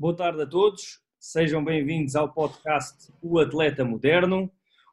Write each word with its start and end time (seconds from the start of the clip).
Boa 0.00 0.14
tarde 0.14 0.40
a 0.40 0.46
todos, 0.46 1.00
sejam 1.18 1.64
bem-vindos 1.64 2.14
ao 2.14 2.32
podcast 2.32 3.12
O 3.20 3.40
Atleta 3.40 3.84
Moderno. 3.84 4.48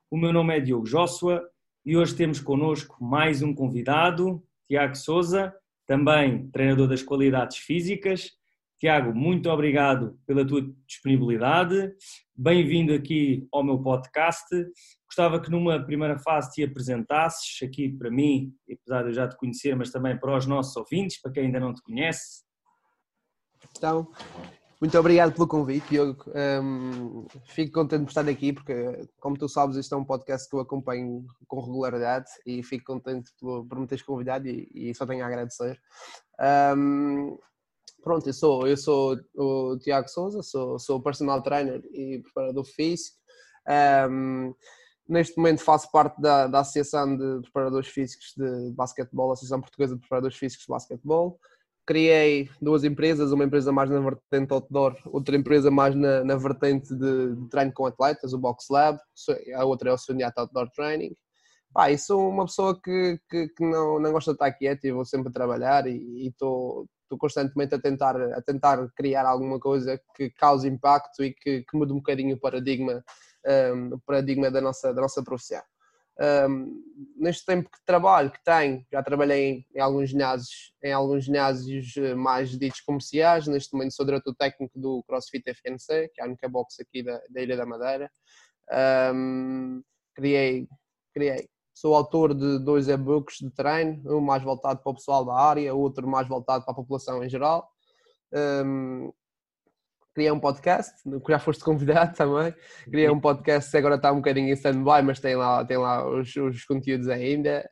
O 0.09 0.17
meu 0.17 0.33
nome 0.33 0.57
é 0.57 0.59
Diogo 0.59 0.87
Joshua 0.87 1.47
e 1.85 1.95
hoje 1.95 2.15
temos 2.15 2.39
connosco 2.39 2.97
mais 3.03 3.43
um 3.43 3.53
convidado, 3.53 4.43
Tiago 4.65 4.95
Souza, 4.95 5.53
também 5.85 6.49
treinador 6.49 6.87
das 6.87 7.03
qualidades 7.03 7.57
físicas. 7.57 8.31
Tiago, 8.79 9.13
muito 9.13 9.47
obrigado 9.47 10.19
pela 10.25 10.43
tua 10.43 10.67
disponibilidade. 10.87 11.93
Bem-vindo 12.35 12.91
aqui 12.91 13.47
ao 13.53 13.63
meu 13.63 13.79
podcast. 13.79 14.43
Gostava 15.05 15.39
que 15.39 15.51
numa 15.51 15.79
primeira 15.85 16.17
fase 16.17 16.51
te 16.51 16.63
apresentasses 16.63 17.61
aqui 17.61 17.89
para 17.89 18.09
mim, 18.09 18.51
apesar 18.67 19.03
de 19.03 19.09
eu 19.09 19.13
já 19.13 19.27
te 19.27 19.37
conhecer, 19.37 19.75
mas 19.75 19.91
também 19.91 20.17
para 20.17 20.35
os 20.35 20.47
nossos 20.47 20.75
ouvintes, 20.75 21.21
para 21.21 21.31
quem 21.31 21.45
ainda 21.45 21.59
não 21.59 21.75
te 21.75 21.83
conhece. 21.83 22.43
Então, 23.77 24.11
muito 24.85 24.99
obrigado 24.99 25.33
pelo 25.33 25.47
convite, 25.47 25.89
Diogo. 25.89 26.25
Um, 26.61 27.25
fico 27.47 27.73
contente 27.73 28.03
por 28.03 28.09
estar 28.09 28.29
aqui, 28.29 28.53
porque, 28.53 29.09
como 29.19 29.35
tu 29.35 29.49
sabes, 29.49 29.77
este 29.77 29.91
é 29.91 29.97
um 29.97 30.05
podcast 30.05 30.47
que 30.47 30.55
eu 30.55 30.59
acompanho 30.59 31.25
com 31.47 31.59
regularidade 31.59 32.29
e 32.45 32.61
fico 32.61 32.85
contente 32.85 33.31
por, 33.39 33.65
por 33.65 33.79
me 33.79 33.87
teres 33.87 34.03
convidado 34.03 34.47
e, 34.47 34.69
e, 34.75 34.93
só 34.93 35.07
tenho 35.07 35.23
a 35.23 35.27
agradecer. 35.27 35.81
Um, 36.77 37.35
pronto, 38.03 38.29
eu 38.29 38.33
sou, 38.33 38.67
eu 38.67 38.77
sou 38.77 39.19
o 39.35 39.75
Tiago 39.79 40.07
Souza, 40.07 40.43
sou, 40.43 40.77
sou 40.77 41.01
personal 41.01 41.41
trainer 41.41 41.81
e 41.91 42.19
preparador 42.19 42.65
físico. 42.65 43.17
Um, 44.07 44.53
neste 45.09 45.35
momento 45.35 45.63
faço 45.63 45.91
parte 45.91 46.21
da, 46.21 46.45
da 46.45 46.59
Associação 46.59 47.17
de 47.17 47.41
Preparadores 47.41 47.87
Físicos 47.87 48.35
de 48.37 48.71
Basquetebol, 48.73 49.31
Associação 49.31 49.61
Portuguesa 49.61 49.95
de 49.95 50.01
Preparadores 50.01 50.37
Físicos 50.37 50.67
de 50.67 50.71
Basquetebol 50.71 51.39
criei 51.85 52.49
duas 52.61 52.83
empresas, 52.83 53.31
uma 53.31 53.43
empresa 53.43 53.71
mais 53.71 53.89
na 53.89 53.99
vertente 53.99 54.51
outdoor, 54.53 54.95
outra 55.05 55.35
empresa 55.35 55.69
mais 55.69 55.95
na, 55.95 56.23
na 56.23 56.35
vertente 56.35 56.95
de, 56.95 57.35
de, 57.35 57.49
treino 57.49 57.71
com 57.73 57.85
atletas, 57.85 58.33
o 58.33 58.39
Box 58.39 58.65
Lab, 58.69 58.99
a 59.55 59.65
outra 59.65 59.91
é 59.91 59.93
o 59.93 59.97
Suniat 59.97 60.33
Outdoor 60.37 60.69
Training. 60.71 61.15
Pá, 61.73 61.91
e 61.91 61.97
sou 61.97 62.29
uma 62.29 62.45
pessoa 62.45 62.79
que, 62.81 63.19
que, 63.29 63.49
que, 63.49 63.65
não, 63.65 63.99
não 63.99 64.11
gosta 64.11 64.31
de 64.31 64.35
estar 64.35 64.51
quieta 64.53 64.87
e 64.87 64.93
vou 64.93 65.05
sempre 65.05 65.31
trabalhar 65.31 65.85
e 65.87 66.27
estou 66.27 66.87
constantemente 67.19 67.75
a 67.75 67.79
tentar, 67.79 68.15
a 68.15 68.41
tentar 68.41 68.89
criar 68.95 69.25
alguma 69.25 69.59
coisa 69.59 69.99
que 70.15 70.29
cause 70.31 70.67
impacto 70.67 71.23
e 71.23 71.33
que, 71.33 71.63
que 71.63 71.77
mude 71.77 71.91
um 71.91 71.97
bocadinho 71.97 72.35
o 72.35 72.39
paradigma, 72.39 73.03
um, 73.75 73.95
o 73.95 73.99
paradigma 74.05 74.49
da, 74.49 74.61
nossa, 74.61 74.93
da 74.93 75.01
nossa 75.01 75.23
profissão. 75.23 75.61
Um, 76.17 76.81
neste 77.17 77.45
tempo 77.45 77.69
que 77.69 77.77
trabalho, 77.85 78.31
que 78.31 78.41
tenho, 78.43 78.85
já 78.91 79.03
trabalhei 79.03 79.65
em, 79.75 79.79
alguns 79.81 80.09
ginásios, 80.11 80.73
em 80.81 80.93
alguns 80.93 81.25
ginásios 81.25 81.97
eh, 81.97 82.15
mais 82.15 82.57
ditos 82.57 82.79
comerciais, 82.81 83.47
neste 83.47 83.73
momento 83.73 83.93
sou 83.93 84.05
diretor 84.05 84.33
técnico 84.33 84.79
do 84.79 85.03
CrossFit 85.03 85.43
FNC, 85.49 86.09
que 86.13 86.21
é 86.21 86.23
a 86.23 86.27
única 86.27 86.47
box 86.47 86.77
aqui 86.79 87.03
da, 87.03 87.21
da 87.29 87.41
Ilha 87.41 87.57
da 87.57 87.65
Madeira. 87.65 88.09
Um, 89.13 89.83
criei, 90.15 90.67
criei, 91.13 91.49
sou 91.73 91.93
autor 91.93 92.33
de 92.33 92.59
dois 92.59 92.87
e-books 92.87 93.39
de 93.39 93.51
treino, 93.51 94.01
um 94.17 94.21
mais 94.21 94.41
voltado 94.41 94.81
para 94.81 94.91
o 94.91 94.95
pessoal 94.95 95.25
da 95.25 95.33
área, 95.33 95.75
outro 95.75 96.07
mais 96.07 96.27
voltado 96.27 96.63
para 96.63 96.71
a 96.71 96.75
população 96.75 97.21
em 97.23 97.29
geral. 97.29 97.69
Um, 98.33 99.11
criei 100.15 100.31
um 100.31 100.39
podcast, 100.39 100.93
que 101.03 101.31
já 101.31 101.37
foste 101.37 101.63
convidado 101.63 102.15
também. 102.17 102.55
Criei 102.85 103.09
um 103.09 103.19
podcast 103.19 103.75
agora 103.75 103.95
está 103.95 104.11
um 104.11 104.17
bocadinho 104.17 104.47
em 104.47 104.53
stand-by, 104.53 105.03
mas 105.03 105.19
tem 105.19 105.35
lá, 105.35 105.63
tem 105.65 105.77
lá 105.77 106.09
os, 106.09 106.33
os 106.35 106.63
conteúdos 106.63 107.09
ainda. 107.09 107.69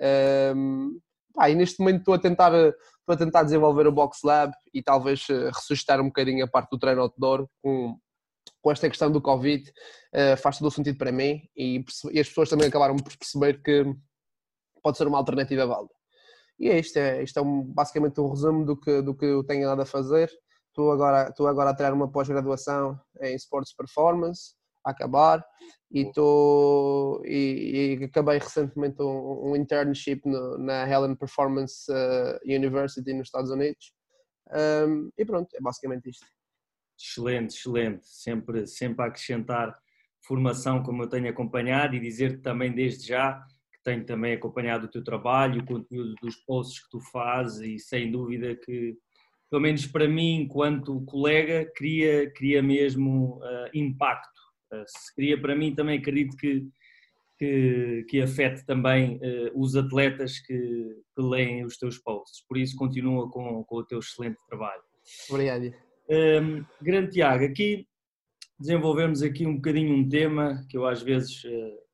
Um, 0.55 0.99
pá, 1.33 1.49
e 1.49 1.55
neste 1.55 1.79
momento 1.79 1.99
estou 1.99 2.13
a 2.13 2.19
tentar 2.19 2.51
estou 2.51 3.15
a 3.15 3.17
tentar 3.17 3.43
desenvolver 3.43 3.87
o 3.87 3.91
Box 3.91 4.19
Lab 4.23 4.53
e 4.73 4.81
talvez 4.81 5.25
eh, 5.29 5.49
ressuscitar 5.53 5.99
um 5.99 6.05
bocadinho 6.05 6.45
a 6.45 6.47
parte 6.47 6.69
do 6.69 6.79
treino 6.79 7.01
outdoor 7.01 7.47
com, 7.61 7.97
com 8.61 8.71
esta 8.71 8.87
questão 8.87 9.11
do 9.11 9.21
Covid. 9.21 9.69
Uh, 10.13 10.37
faz 10.37 10.57
todo 10.57 10.67
o 10.67 10.71
sentido 10.71 10.97
para 10.97 11.11
mim 11.11 11.41
e, 11.55 11.83
e, 12.11 12.19
as 12.19 12.29
pessoas 12.29 12.49
também 12.49 12.67
acabaram 12.67 12.95
por 12.95 13.17
perceber 13.17 13.61
que 13.61 13.83
pode 14.81 14.97
ser 14.97 15.07
uma 15.07 15.17
alternativa 15.17 15.65
válida. 15.65 15.93
E 16.59 16.69
é 16.69 16.79
isto, 16.79 16.97
é, 16.97 17.23
isto 17.23 17.37
é 17.39 17.41
um, 17.41 17.63
basicamente 17.63 18.21
um 18.21 18.29
resumo 18.29 18.65
do 18.65 18.79
que, 18.79 19.01
do 19.01 19.13
que 19.13 19.25
eu 19.25 19.43
tenho 19.43 19.67
nada 19.67 19.83
a 19.83 19.85
fazer 19.85 20.29
estou 20.73 20.91
agora, 20.91 21.29
estou 21.29 21.47
agora 21.47 21.69
a 21.69 21.75
tirar 21.75 21.93
uma 21.93 22.11
pós-graduação 22.11 22.99
em 23.21 23.35
Sports 23.35 23.73
Performance, 23.75 24.55
a 24.83 24.89
acabar, 24.89 25.45
e, 25.91 26.01
estou, 26.01 27.23
e, 27.25 27.99
e 28.01 28.03
acabei 28.05 28.39
recentemente 28.39 29.01
um, 29.01 29.51
um 29.51 29.55
internship 29.55 30.21
no, 30.25 30.57
na 30.57 30.89
Helen 30.89 31.15
Performance 31.15 31.89
uh, 31.91 32.39
University 32.43 33.13
nos 33.13 33.27
Estados 33.27 33.51
Unidos. 33.51 33.93
Um, 34.51 35.09
e 35.17 35.23
pronto, 35.23 35.47
é 35.55 35.61
basicamente 35.61 36.09
isto. 36.09 36.25
Excelente, 36.99 37.55
excelente. 37.55 38.07
Sempre, 38.07 38.67
sempre 38.67 39.05
a 39.05 39.07
acrescentar 39.07 39.77
formação 40.25 40.81
como 40.81 41.03
eu 41.03 41.09
tenho 41.09 41.29
acompanhado 41.29 41.95
e 41.95 41.99
dizer-te 41.99 42.41
também 42.41 42.73
desde 42.73 43.07
já 43.07 43.39
que 43.71 43.83
tenho 43.83 44.05
também 44.05 44.33
acompanhado 44.33 44.85
o 44.85 44.89
teu 44.89 45.03
trabalho, 45.03 45.61
o 45.61 45.65
conteúdo 45.65 46.15
dos 46.21 46.35
posts 46.45 46.83
que 46.83 46.89
tu 46.89 46.99
fazes 47.11 47.59
e 47.59 47.77
sem 47.77 48.11
dúvida 48.11 48.55
que 48.55 48.97
pelo 49.53 49.61
menos 49.61 49.85
para 49.85 50.07
mim, 50.07 50.41
enquanto 50.41 51.05
colega, 51.05 51.71
cria, 51.75 52.27
cria 52.31 52.59
mesmo 52.63 53.37
uh, 53.37 53.69
impacto. 53.71 54.41
Uh, 54.73 54.83
se 54.87 55.13
cria 55.13 55.39
para 55.39 55.55
mim, 55.55 55.75
também 55.75 55.99
acredito 55.99 56.35
que, 56.35 56.67
que, 57.37 58.03
que 58.09 58.19
afete 58.19 58.65
também 58.65 59.17
uh, 59.17 59.51
os 59.53 59.75
atletas 59.75 60.39
que, 60.39 60.57
que, 60.57 61.21
leem 61.21 61.63
os 61.63 61.77
teus 61.77 61.99
posts. 61.99 62.43
Por 62.49 62.57
isso, 62.57 62.75
continua 62.75 63.29
com, 63.29 63.63
com 63.63 63.75
o 63.75 63.85
teu 63.85 63.99
excelente 63.99 64.39
trabalho. 64.49 64.81
Obrigado. 65.29 65.65
Um, 65.65 65.71
ehm, 66.09 66.65
grande 66.81 67.11
Tiago, 67.11 67.45
aqui 67.45 67.85
desenvolvemos 68.59 69.21
aqui 69.21 69.45
um 69.45 69.57
bocadinho 69.57 69.95
um 69.95 70.09
tema 70.09 70.65
que 70.67 70.75
eu 70.75 70.87
às 70.87 71.03
vezes 71.03 71.43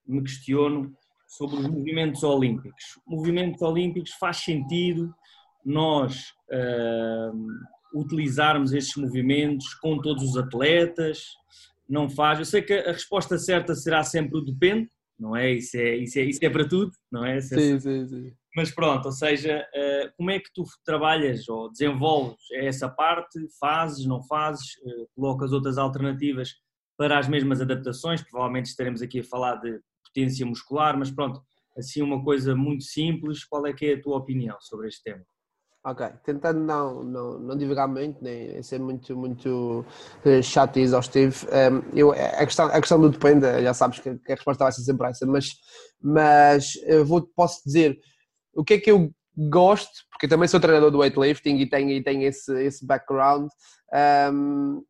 me 0.07 0.21
questiono 0.23 0.95
sobre 1.27 1.57
os 1.57 1.67
movimentos 1.67 2.23
olímpicos. 2.23 2.83
Movimentos 3.05 3.61
olímpicos 3.61 4.11
faz 4.11 4.37
sentido 4.37 5.13
nós 5.65 6.33
uh, 6.51 7.99
utilizarmos 7.99 8.73
estes 8.73 8.95
movimentos 8.95 9.73
com 9.75 9.99
todos 9.99 10.23
os 10.23 10.37
atletas? 10.37 11.23
Não 11.87 12.09
faz? 12.09 12.39
Eu 12.39 12.45
sei 12.45 12.61
que 12.61 12.73
a 12.73 12.91
resposta 12.91 13.37
certa 13.37 13.75
será 13.75 14.03
sempre 14.03 14.37
o 14.37 14.41
depende, 14.41 14.89
não 15.19 15.35
é? 15.35 15.51
Isso 15.51 15.77
é, 15.77 15.95
isso 15.97 16.19
é, 16.19 16.23
isso 16.23 16.39
é 16.41 16.49
para 16.49 16.67
tudo, 16.67 16.91
não 17.11 17.25
é? 17.25 17.41
Sim, 17.41 17.79
sim, 17.79 18.07
sim. 18.07 18.33
Mas 18.55 18.71
pronto, 18.71 19.05
ou 19.05 19.11
seja, 19.11 19.65
uh, 19.75 20.11
como 20.17 20.31
é 20.31 20.39
que 20.39 20.51
tu 20.53 20.63
trabalhas 20.83 21.47
ou 21.47 21.71
desenvolves 21.71 22.41
essa 22.53 22.89
parte? 22.89 23.39
Fazes, 23.59 24.05
não 24.05 24.23
fazes? 24.23 24.75
Uh, 24.83 25.07
colocas 25.15 25.51
outras 25.51 25.77
alternativas 25.77 26.55
para 26.97 27.17
as 27.17 27.27
mesmas 27.27 27.61
adaptações? 27.61 28.23
Provavelmente 28.23 28.65
estaremos 28.65 29.01
aqui 29.01 29.19
a 29.19 29.23
falar 29.23 29.55
de 29.57 29.79
potência 30.03 30.45
muscular, 30.45 30.97
mas 30.97 31.11
pronto, 31.11 31.41
assim 31.77 32.01
uma 32.01 32.23
coisa 32.23 32.55
muito 32.55 32.83
simples, 32.83 33.45
qual 33.45 33.65
é 33.65 33.73
que 33.73 33.85
é 33.85 33.93
a 33.93 34.01
tua 34.01 34.17
opinião 34.17 34.57
sobre 34.59 34.87
este 34.87 35.03
tema? 35.03 35.23
Ok, 35.81 36.05
tentando 36.25 36.59
não, 36.59 37.03
não, 37.03 37.39
não 37.39 37.57
divulgar 37.57 37.87
muito, 37.87 38.21
nem 38.21 38.61
ser 38.61 38.79
muito, 38.79 39.15
muito 39.15 39.85
eh, 40.25 40.41
chato 40.41 40.77
e 40.77 40.81
exaustivo, 40.81 41.47
ehm, 41.51 41.79
eu, 41.95 42.11
a, 42.11 42.45
questão, 42.45 42.65
a 42.65 42.79
questão 42.81 42.99
do 42.99 43.09
depende, 43.09 43.45
já 43.63 43.73
sabes 43.73 43.99
que, 43.99 44.09
a 44.09 44.15
resposta 44.27 44.65
vai 44.65 44.73
ser 44.73 44.81
sempre 44.81 45.07
essa, 45.07 45.25
mas, 45.25 45.55
mas 46.01 46.75
eu 46.83 47.05
vou, 47.05 47.25
posso 47.33 47.61
dizer 47.65 47.97
o 48.53 48.61
que 48.61 48.73
é 48.73 48.77
que 48.77 48.91
eu 48.91 49.09
gosto, 49.37 50.03
porque 50.11 50.27
também 50.27 50.49
sou 50.49 50.59
treinador 50.59 50.91
do 50.91 50.97
weightlifting 50.97 51.55
e 51.55 51.69
tenho, 51.69 51.91
e 51.91 52.03
tenho 52.03 52.23
esse, 52.23 52.53
esse 52.61 52.85
background, 52.85 53.47
um, 53.93 53.97
ehm, 53.97 54.81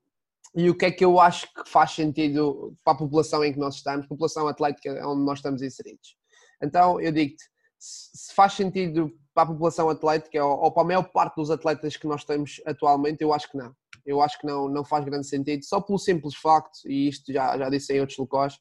e 0.55 0.71
o 0.71 0.75
que 0.75 0.85
é 0.85 0.91
que 0.91 1.05
eu 1.05 1.19
acho 1.19 1.45
que 1.53 1.69
faz 1.69 1.91
sentido 1.91 2.75
para 2.83 2.93
a 2.93 2.97
população 2.97 3.43
em 3.43 3.53
que 3.53 3.59
nós 3.59 3.75
estamos, 3.75 4.07
população 4.07 4.47
atlética 4.47 5.07
onde 5.07 5.23
nós 5.23 5.37
estamos 5.37 5.61
inseridos. 5.61 6.17
Então, 6.63 6.99
eu 6.99 7.11
digo-te, 7.11 7.43
se 7.77 8.33
faz 8.33 8.53
sentido 8.53 9.11
para 9.39 9.43
a 9.43 9.53
população 9.53 9.89
atlética 9.89 10.43
ou, 10.43 10.59
ou, 10.63 10.71
para 10.71 10.83
a 10.83 10.85
maior 10.85 11.03
parte 11.03 11.35
dos 11.35 11.49
atletas 11.49 11.95
que 11.95 12.07
nós 12.07 12.25
temos 12.25 12.61
atualmente, 12.65 13.21
eu 13.21 13.33
acho 13.33 13.49
que 13.49 13.57
não. 13.57 13.73
Eu 14.05 14.21
acho 14.21 14.37
que 14.39 14.45
não, 14.45 14.67
não 14.67 14.83
faz 14.83 15.05
grande 15.05 15.27
sentido, 15.27 15.63
só 15.63 15.79
pelo 15.79 15.97
simples 15.97 16.35
facto, 16.35 16.79
e 16.85 17.07
isto 17.07 17.31
já, 17.31 17.57
já 17.57 17.69
disse 17.69 17.93
em 17.93 18.01
outros 18.01 18.17
locais, 18.17 18.57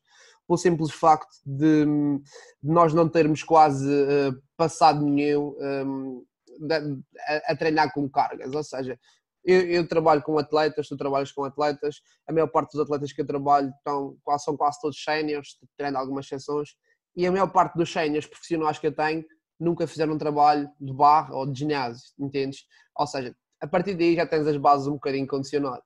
pelo 0.47 0.57
simples 0.57 0.93
facto 0.93 1.35
de, 1.45 1.85
de 1.85 2.73
nós 2.73 2.95
não 2.95 3.09
termos 3.09 3.43
quase 3.43 3.89
uh, 3.89 4.41
passado 4.57 5.05
nenhum 5.05 5.57
um, 5.59 6.25
de, 6.61 6.75
a, 6.75 7.53
a, 7.53 7.57
treinar 7.57 7.93
com 7.93 8.09
cargas, 8.09 8.55
ou 8.55 8.63
seja, 8.63 8.99
eu, 9.45 9.61
eu, 9.63 9.89
trabalho 9.89 10.23
com 10.23 10.39
atletas, 10.39 10.89
tu 10.89 10.97
trabalhas 10.97 11.33
com 11.33 11.43
atletas, 11.45 12.01
a 12.29 12.33
maior 12.33 12.49
parte 12.49 12.73
dos 12.73 12.83
atletas 12.83 13.13
que 13.13 13.21
eu 13.21 13.27
trabalho 13.27 13.71
estão, 13.79 14.17
são 14.39 14.57
quase 14.57 14.81
todos 14.81 15.03
séniores, 15.03 15.57
tirando 15.77 15.97
algumas 15.97 16.27
exceções, 16.27 16.71
e 17.17 17.27
a 17.27 17.33
maior 17.33 17.51
parte 17.51 17.75
dos 17.75 17.91
séniores 17.91 18.27
profissionais 18.27 18.79
que 18.79 18.87
eu 18.87 18.95
tenho 18.95 19.25
nunca 19.59 19.87
fizeram 19.87 20.15
um 20.15 20.19
trabalho 20.19 20.71
de 20.81 20.93
barra 20.93 21.35
ou 21.35 21.47
de 21.51 21.59
ginásio, 21.59 22.13
entendes? 22.19 22.65
Ou 22.97 23.07
seja, 23.07 23.35
a 23.61 23.67
partir 23.67 23.95
daí 23.95 24.15
já 24.15 24.27
tens 24.27 24.47
as 24.47 24.57
bases 24.57 24.87
um 24.87 24.93
bocadinho 24.93 25.27
condicionadas. 25.27 25.83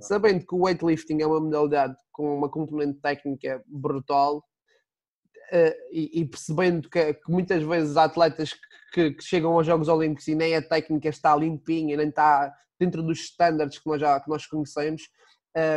Sabendo 0.00 0.46
que 0.46 0.54
o 0.54 0.64
weightlifting 0.64 1.20
é 1.20 1.26
uma 1.26 1.40
modalidade 1.40 1.96
com 2.12 2.36
uma 2.36 2.48
componente 2.48 3.00
técnica 3.00 3.62
brutal 3.66 4.38
uh, 4.38 5.74
e, 5.90 6.24
percebendo 6.24 6.88
que, 6.88 7.18
muitas 7.28 7.62
vezes 7.64 7.96
há 7.96 8.04
atletas 8.04 8.52
que, 8.92 9.16
chegam 9.20 9.52
aos 9.52 9.66
Jogos 9.66 9.88
Olímpicos 9.88 10.28
e 10.28 10.34
nem 10.36 10.54
a 10.54 10.62
técnica 10.62 11.08
está 11.08 11.34
limpinha, 11.34 11.96
nem 11.96 12.08
está 12.08 12.54
dentro 12.78 13.02
dos 13.02 13.18
estándares 13.18 13.78
que 13.78 13.88
nós 13.88 14.00
já 14.00 14.20
que 14.20 14.28
nós 14.28 14.46
conhecemos, 14.46 15.02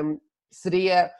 um, 0.03 0.19
seria 0.51 1.11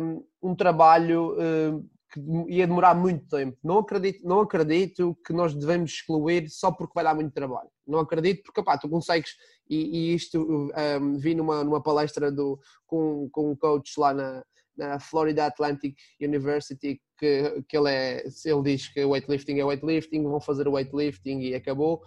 um, 0.00 0.24
um 0.42 0.54
trabalho 0.54 1.36
um, 1.38 1.88
que 2.12 2.20
ia 2.48 2.66
demorar 2.66 2.94
muito 2.94 3.26
tempo. 3.26 3.56
Não 3.64 3.78
acredito, 3.78 4.26
não 4.26 4.40
acredito 4.40 5.16
que 5.24 5.32
nós 5.32 5.54
devemos 5.54 5.90
excluir 5.92 6.48
só 6.50 6.70
porque 6.70 6.92
vai 6.94 7.04
dar 7.04 7.14
muito 7.14 7.32
trabalho. 7.32 7.70
Não 7.86 8.00
acredito 8.00 8.42
porque, 8.44 8.62
pá, 8.62 8.76
tu 8.76 8.88
consegues, 8.88 9.30
e, 9.68 10.10
e 10.10 10.14
isto 10.14 10.38
um, 10.38 11.16
vi 11.18 11.34
numa, 11.34 11.64
numa 11.64 11.82
palestra 11.82 12.30
do, 12.30 12.60
com, 12.86 13.28
com 13.32 13.50
um 13.50 13.56
coach 13.56 13.98
lá 13.98 14.12
na, 14.12 14.44
na 14.76 14.98
Florida 14.98 15.46
Atlantic 15.46 15.96
University 16.20 17.00
que, 17.22 17.62
que 17.68 17.76
ele, 17.76 17.88
é, 17.88 18.24
ele 18.44 18.62
diz 18.64 18.88
que 18.88 19.04
weightlifting 19.04 19.60
é 19.60 19.64
weightlifting, 19.64 20.24
vão 20.24 20.40
fazer 20.40 20.66
o 20.66 20.72
weightlifting 20.72 21.38
e 21.38 21.54
acabou. 21.54 22.02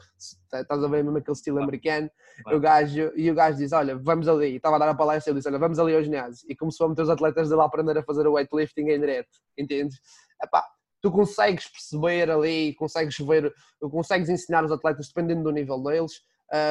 Tá, 0.49 0.59
estás 0.59 0.83
a 0.83 0.87
ver 0.89 1.05
mesmo 1.05 1.17
aquele 1.17 1.37
estilo 1.37 1.63
americano. 1.63 2.11
O 2.51 2.59
gajo, 2.59 3.13
e 3.15 3.31
o 3.31 3.33
gajo 3.33 3.57
diz: 3.57 3.71
Olha, 3.71 3.97
vamos 3.97 4.27
ali. 4.27 4.47
E 4.47 4.55
estava 4.57 4.75
a 4.75 4.79
dar 4.79 4.89
a 4.89 4.93
palestra 4.93 5.29
e 5.29 5.31
ele 5.31 5.39
disse: 5.39 5.47
Olha, 5.47 5.57
vamos 5.57 5.79
ali 5.79 5.95
ao 5.95 6.03
ginásio. 6.03 6.45
E 6.49 6.55
começou 6.55 6.87
a 6.87 6.89
meter 6.89 7.03
os 7.03 7.09
atletas 7.09 7.47
de 7.47 7.55
lá 7.55 7.63
a 7.63 7.67
aprender 7.67 7.97
a 7.97 8.03
fazer 8.03 8.27
o 8.27 8.33
weightlifting 8.33 8.89
em 8.89 8.99
direto. 8.99 9.29
Entendes? 9.57 10.01
Epá, 10.43 10.65
tu 11.01 11.09
consegues 11.09 11.69
perceber 11.69 12.29
ali, 12.29 12.75
consegues 12.75 13.17
ver, 13.17 13.53
consegues 13.79 14.27
ensinar 14.27 14.65
os 14.65 14.71
atletas 14.71 15.07
dependendo 15.07 15.43
do 15.43 15.51
nível 15.51 15.81
deles. 15.81 16.11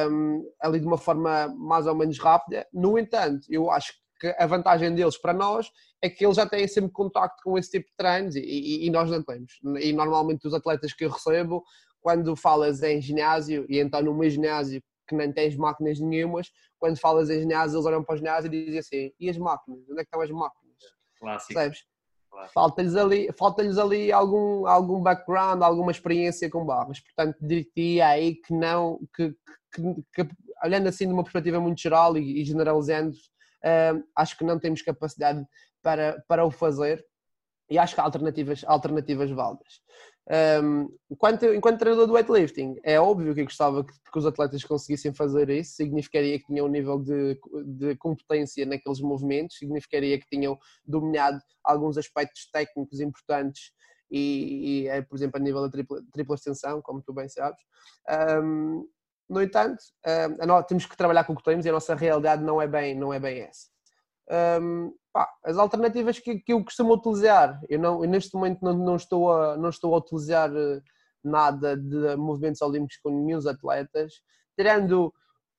Um, 0.09 0.47
ali 0.61 0.79
de 0.79 0.85
uma 0.85 0.97
forma 0.97 1.47
mais 1.57 1.87
ou 1.87 1.95
menos 1.95 2.19
rápida. 2.19 2.65
No 2.71 2.97
entanto, 2.97 3.47
eu 3.49 3.71
acho 3.71 3.91
que 3.91 4.04
a 4.37 4.45
vantagem 4.45 4.93
deles 4.93 5.17
para 5.17 5.33
nós 5.33 5.69
é 6.01 6.09
que 6.09 6.25
eles 6.25 6.37
já 6.37 6.47
têm 6.47 6.67
sempre 6.67 6.91
contacto 6.91 7.41
com 7.43 7.57
esse 7.57 7.71
tipo 7.71 7.87
de 7.87 7.95
treinos 7.97 8.35
e, 8.35 8.41
e, 8.41 8.85
e, 8.87 8.89
nós 8.89 9.09
não 9.09 9.23
temos. 9.23 9.59
E 9.79 9.91
normalmente 9.93 10.47
os 10.47 10.53
atletas 10.53 10.93
que 10.93 11.05
eu 11.05 11.09
recebo, 11.09 11.63
quando 12.01 12.35
falas 12.35 12.81
em 12.83 13.01
ginásio, 13.01 13.65
e 13.69 13.79
então 13.79 14.01
no 14.01 14.13
meu 14.13 14.29
ginásio 14.29 14.81
que 15.07 15.15
nem 15.15 15.31
tens 15.31 15.55
máquinas 15.55 15.99
nenhumas, 15.99 16.51
quando 16.79 16.99
falas 16.99 17.29
em 17.29 17.39
ginásio, 17.39 17.77
eles 17.77 17.85
olham 17.85 18.03
para 18.03 18.15
o 18.15 18.17
ginásio 18.17 18.53
e 18.53 18.65
dizem 18.65 18.79
assim: 18.79 19.11
e 19.19 19.29
as 19.29 19.37
máquinas? 19.37 19.79
Onde 19.89 20.01
é 20.01 20.03
que 20.03 20.07
estão 20.07 20.21
as 20.21 20.31
máquinas? 20.31 20.75
Clássico. 21.19 21.53
Sabes? 21.53 21.85
Falta-lhes 22.53 22.95
ali, 22.95 23.31
falta-lhes 23.37 23.77
ali 23.77 24.11
algum, 24.11 24.67
algum 24.67 25.01
background, 25.01 25.61
alguma 25.61 25.91
experiência 25.91 26.49
com 26.49 26.65
barras. 26.65 26.99
Portanto, 26.99 27.37
diria 27.41 28.07
aí 28.07 28.35
que 28.35 28.53
não, 28.53 28.99
que, 29.15 29.33
que, 29.73 29.81
que, 30.13 30.29
olhando 30.63 30.87
assim 30.87 31.07
de 31.07 31.13
uma 31.13 31.23
perspectiva 31.23 31.59
muito 31.59 31.81
geral 31.81 32.17
e, 32.17 32.41
e 32.41 32.45
generalizando, 32.45 33.15
acho 34.15 34.37
que 34.37 34.43
não 34.43 34.59
temos 34.59 34.81
capacidade 34.81 35.45
para, 35.81 36.23
para 36.27 36.45
o 36.45 36.51
fazer 36.51 37.05
e 37.69 37.77
acho 37.77 37.95
que 37.95 38.01
há 38.01 38.03
alternativas, 38.03 38.63
alternativas 38.65 39.31
válidas. 39.31 39.81
Um, 40.27 40.89
enquanto, 41.09 41.45
enquanto 41.45 41.79
treinador 41.79 42.07
do 42.07 42.13
weightlifting, 42.13 42.75
é 42.83 42.99
óbvio 42.99 43.33
que 43.35 43.41
eu 43.41 43.45
gostava 43.45 43.83
que, 43.83 43.93
que, 44.11 44.17
os 44.17 44.25
atletas 44.25 44.63
conseguissem 44.63 45.13
fazer 45.13 45.49
isso, 45.49 45.75
significaria 45.75 46.39
que 46.39 46.45
tinham 46.47 46.65
um 46.65 46.69
nível 46.69 46.99
de, 46.99 47.39
de 47.63 47.95
competência 47.97 48.65
naqueles 48.65 48.99
movimentos, 49.01 49.57
significaria 49.57 50.19
que 50.19 50.27
tinham 50.27 50.57
dominado 50.83 51.39
alguns 51.63 51.97
aspectos 51.97 52.49
técnicos 52.51 52.99
importantes 52.99 53.71
e, 54.09 54.83
e 54.83 54.87
é, 54.87 55.01
por 55.01 55.15
exemplo, 55.15 55.39
a 55.39 55.43
nível 55.43 55.61
da 55.61 55.69
tripla, 55.69 56.01
tripla 56.11 56.35
extensão, 56.35 56.81
como 56.81 57.03
tu 57.03 57.13
bem 57.13 57.29
sabes. 57.29 57.61
Um, 58.41 58.87
no 59.29 59.41
entanto, 59.41 59.83
um, 60.05 60.63
temos 60.63 60.85
que 60.85 60.97
trabalhar 60.97 61.23
com 61.23 61.33
o 61.33 61.35
que 61.35 61.43
temos 61.43 61.65
e 61.65 61.69
a 61.69 61.73
nossa 61.73 61.95
realidade 61.95 62.43
não 62.43 62.61
é 62.61 62.67
bem, 62.67 62.95
não 62.95 63.13
é 63.13 63.19
bem 63.19 63.41
essa. 63.41 63.67
Um, 64.61 64.93
pá, 65.11 65.29
as 65.43 65.57
alternativas 65.57 66.19
que, 66.19 66.39
que, 66.39 66.53
eu 66.53 66.63
costumo 66.63 66.93
utilizar, 66.93 67.59
eu, 67.69 67.79
não, 67.79 68.03
eu 68.03 68.09
neste 68.09 68.35
momento 68.35 68.61
não, 68.61 68.73
não, 68.73 68.95
estou 68.95 69.31
a, 69.31 69.57
não 69.57 69.69
estou 69.69 69.93
a 69.93 69.97
utilizar 69.97 70.51
eh, 70.55 70.81
nada 71.23 71.75
de 71.75 72.15
movimentos 72.15 72.61
olímpicos 72.61 72.97
com 72.97 73.09
nenhum 73.09 73.39
atletas, 73.47 74.13
tirando 74.57 75.13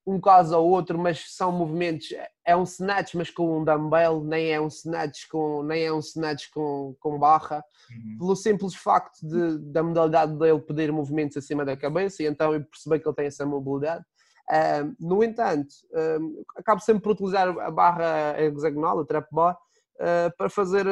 um 0.06 0.20
caso 0.20 0.56
ou 0.56 0.70
outro, 0.70 0.97
mas 0.97 1.35
são 1.35 1.50
movimentos, 1.50 2.08
é 2.44 2.56
um 2.56 2.62
snatch 2.62 3.14
mas 3.14 3.29
com 3.29 3.58
um 3.58 3.64
dumbbell, 3.64 4.23
nem 4.23 4.53
é 4.53 4.61
um 4.61 4.69
snatch 4.69 5.26
com, 5.29 5.64
nem 5.64 5.85
é 5.85 5.93
um 5.93 5.99
snatch 5.99 6.49
com, 6.55 6.94
com 7.00 7.19
barra, 7.19 7.64
uhum. 7.91 8.19
pelo 8.19 8.37
simples 8.37 8.75
facto 8.76 9.19
de, 9.26 9.58
da 9.73 9.82
modalidade 9.82 10.38
dele 10.38 10.61
pedir 10.61 10.93
movimentos 10.93 11.37
acima 11.37 11.64
da 11.64 11.76
cabeça, 11.76 12.23
e 12.23 12.26
então 12.26 12.55
eu 12.55 12.64
percebi 12.64 13.00
que 13.00 13.08
ele 13.08 13.17
tem 13.17 13.26
essa 13.26 13.44
mobilidade. 13.44 14.05
Uh, 14.49 14.94
no 15.00 15.25
entanto, 15.25 15.75
uh, 15.91 16.44
acabo 16.56 16.81
sempre 16.81 17.03
por 17.03 17.12
utilizar 17.12 17.49
a 17.49 17.70
barra 17.70 18.41
hexagonal, 18.41 19.00
a 19.00 19.05
trap 19.05 19.26
bar, 19.32 19.58
uh, 19.97 20.37
para, 20.38 20.49
fazer, 20.49 20.87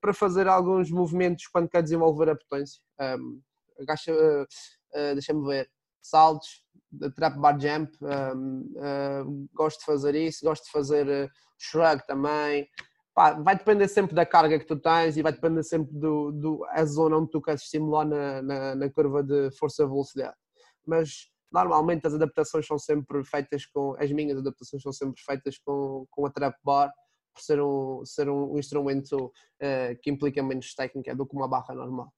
para 0.00 0.12
fazer 0.12 0.48
alguns 0.48 0.90
movimentos 0.90 1.46
quando 1.46 1.68
quer 1.68 1.84
desenvolver 1.84 2.30
a 2.30 2.36
potência. 2.36 2.82
Um, 3.00 3.40
agacha, 3.80 4.12
deixa-me 5.14 5.46
ver, 5.46 5.68
saltos, 6.08 6.66
trap 7.14 7.38
bar 7.38 7.58
jump, 7.58 7.92
um, 8.02 9.46
gosto 9.54 9.80
de 9.80 9.84
fazer 9.84 10.14
isso, 10.14 10.44
gosto 10.44 10.64
de 10.64 10.70
fazer 10.70 11.30
shrug 11.58 12.04
também. 12.06 12.68
Pá, 13.14 13.32
vai 13.32 13.56
depender 13.56 13.88
sempre 13.88 14.14
da 14.14 14.26
carga 14.26 14.58
que 14.58 14.66
tu 14.66 14.76
tens 14.76 15.16
e 15.16 15.22
vai 15.22 15.32
depender 15.32 15.62
sempre 15.62 15.94
do, 15.94 16.30
do 16.32 16.64
a 16.68 16.84
zona 16.84 17.16
onde 17.16 17.30
tu 17.30 17.40
queres 17.40 17.62
estimular 17.62 18.04
na, 18.04 18.42
na, 18.42 18.74
na 18.74 18.90
curva 18.90 19.22
de 19.22 19.50
força-velocidade. 19.58 20.36
Mas 20.86 21.30
normalmente 21.50 22.06
as 22.06 22.14
adaptações 22.14 22.66
são 22.66 22.78
sempre 22.78 23.24
feitas 23.24 23.64
com, 23.64 23.96
as 23.98 24.12
minhas 24.12 24.38
adaptações 24.38 24.82
são 24.82 24.92
sempre 24.92 25.20
feitas 25.22 25.58
com, 25.58 26.06
com 26.10 26.26
a 26.26 26.30
trap 26.30 26.54
bar, 26.62 26.92
por 27.34 27.42
ser 27.42 27.60
um, 27.60 28.04
ser 28.04 28.28
um 28.28 28.58
instrumento 28.58 29.16
uh, 29.26 29.98
que 30.02 30.10
implica 30.10 30.42
menos 30.42 30.74
técnica 30.74 31.14
do 31.14 31.26
que 31.26 31.36
uma 31.36 31.48
barra 31.48 31.74
normal. 31.74 32.12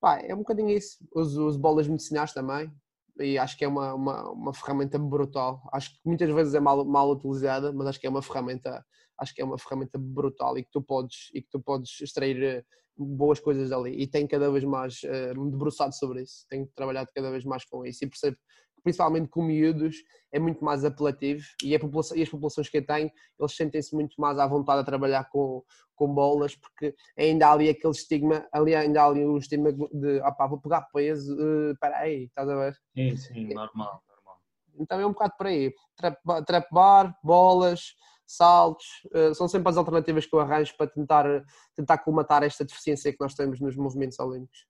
Pá, 0.00 0.20
é 0.20 0.34
um 0.34 0.38
bocadinho 0.38 0.70
isso. 0.70 0.98
Uso, 1.14 1.46
uso 1.46 1.58
bolas 1.58 1.88
medicinais 1.88 2.32
também 2.32 2.72
e 3.20 3.38
acho 3.38 3.56
que 3.56 3.64
é 3.64 3.68
uma, 3.68 3.94
uma, 3.94 4.30
uma 4.30 4.54
ferramenta 4.54 4.98
brutal. 4.98 5.62
Acho 5.72 5.90
que 5.90 5.98
muitas 6.04 6.30
vezes 6.30 6.54
é 6.54 6.60
mal, 6.60 6.84
mal 6.84 7.10
utilizada, 7.10 7.72
mas 7.72 7.88
acho 7.88 8.00
que 8.00 8.06
é 8.06 8.10
uma 8.10 8.22
ferramenta 8.22 8.84
acho 9.18 9.34
que 9.34 9.40
é 9.40 9.44
uma 9.44 9.58
ferramenta 9.58 9.98
brutal 9.98 10.58
e 10.58 10.64
que 10.64 10.70
tu 10.72 10.82
podes 10.82 11.30
e 11.32 11.40
que 11.40 11.48
tu 11.48 11.60
podes 11.60 12.00
extrair 12.00 12.42
eh, 12.42 12.64
boas 12.96 13.40
coisas 13.40 13.70
dali 13.70 13.94
e 14.00 14.06
tenho 14.06 14.28
cada 14.28 14.50
vez 14.50 14.64
mais 14.64 15.02
uh, 15.04 15.40
me 15.40 15.50
debruçado 15.50 15.94
sobre 15.94 16.22
isso, 16.22 16.44
tenho 16.48 16.68
trabalhado 16.74 17.10
cada 17.14 17.30
vez 17.30 17.44
mais 17.44 17.64
com 17.64 17.84
isso 17.84 18.04
e 18.04 18.08
percebo 18.08 18.36
principalmente 18.84 19.28
com 19.28 19.42
miúdos 19.42 19.96
é 20.30 20.38
muito 20.38 20.62
mais 20.64 20.84
apelativo 20.84 21.42
e, 21.62 21.76
população, 21.78 22.16
e 22.16 22.22
as 22.22 22.28
populações 22.28 22.68
que 22.68 22.78
eu 22.78 22.86
tenho, 22.86 23.10
eles 23.40 23.56
sentem-se 23.56 23.94
muito 23.94 24.14
mais 24.20 24.38
à 24.38 24.46
vontade 24.46 24.80
a 24.80 24.84
trabalhar 24.84 25.24
com, 25.30 25.64
com 25.96 26.12
bolas 26.12 26.54
porque 26.54 26.94
ainda 27.18 27.48
há 27.48 27.52
ali 27.52 27.68
aquele 27.68 27.92
estigma, 27.92 28.46
ali 28.52 28.74
ainda 28.74 29.02
há 29.02 29.06
ali 29.06 29.24
um 29.26 29.38
estigma 29.38 29.72
de 29.72 30.20
ah 30.22 30.30
pá, 30.30 30.46
vou 30.46 30.60
pegar 30.60 30.82
peso, 30.92 31.34
uh, 31.34 31.72
espera 31.72 31.96
aí, 31.98 32.24
estás 32.24 32.48
a 32.48 32.54
ver? 32.54 32.78
Sim, 32.94 33.16
sim, 33.16 33.54
normal, 33.54 34.02
normal. 34.08 34.40
Então 34.78 35.00
é 35.00 35.06
um 35.06 35.12
bocado 35.12 35.34
por 35.38 35.46
aí, 35.46 35.72
trap, 35.96 36.18
trap 36.46 36.66
bar, 36.70 37.18
bolas, 37.24 37.94
saltos, 38.26 38.86
uh, 39.14 39.34
são 39.34 39.48
sempre 39.48 39.70
as 39.70 39.76
alternativas 39.76 40.26
que 40.26 40.34
eu 40.34 40.40
arranjo 40.40 40.76
para 40.76 40.90
tentar, 40.90 41.44
tentar 41.74 41.98
colmatar 41.98 42.42
esta 42.42 42.64
deficiência 42.64 43.12
que 43.12 43.20
nós 43.20 43.34
temos 43.34 43.60
nos 43.60 43.76
movimentos 43.76 44.18
olímpicos. 44.18 44.66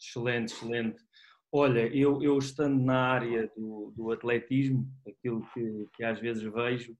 Excelente, 0.00 0.54
excelente. 0.54 1.07
Olha, 1.50 1.86
eu, 1.94 2.22
eu 2.22 2.36
estando 2.38 2.82
na 2.82 3.12
área 3.12 3.50
do, 3.56 3.92
do 3.96 4.10
atletismo, 4.12 4.86
aquilo 5.06 5.46
que, 5.52 5.88
que 5.94 6.04
às 6.04 6.20
vezes 6.20 6.42
vejo 6.42 6.96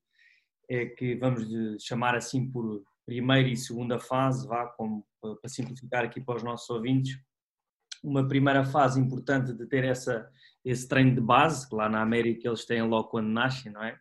é 0.70 0.86
que 0.86 1.14
vamos 1.16 1.46
chamar 1.82 2.14
assim 2.14 2.50
por 2.50 2.82
primeira 3.06 3.48
e 3.48 3.56
segunda 3.56 3.98
fase, 3.98 4.46
vá, 4.46 4.66
como, 4.66 5.06
para 5.20 5.48
simplificar 5.48 6.04
aqui 6.04 6.20
para 6.20 6.36
os 6.36 6.42
nossos 6.42 6.68
ouvintes, 6.68 7.18
uma 8.02 8.26
primeira 8.26 8.64
fase 8.64 9.00
importante 9.00 9.52
de 9.52 9.66
ter 9.66 9.84
essa, 9.84 10.30
esse 10.64 10.86
treino 10.86 11.14
de 11.14 11.20
base, 11.20 11.68
que 11.68 11.74
lá 11.74 11.88
na 11.88 12.02
América 12.02 12.48
eles 12.48 12.64
têm 12.64 12.82
logo 12.82 13.08
quando 13.08 13.28
nascem, 13.28 13.72
não 13.72 13.82
é? 13.82 13.98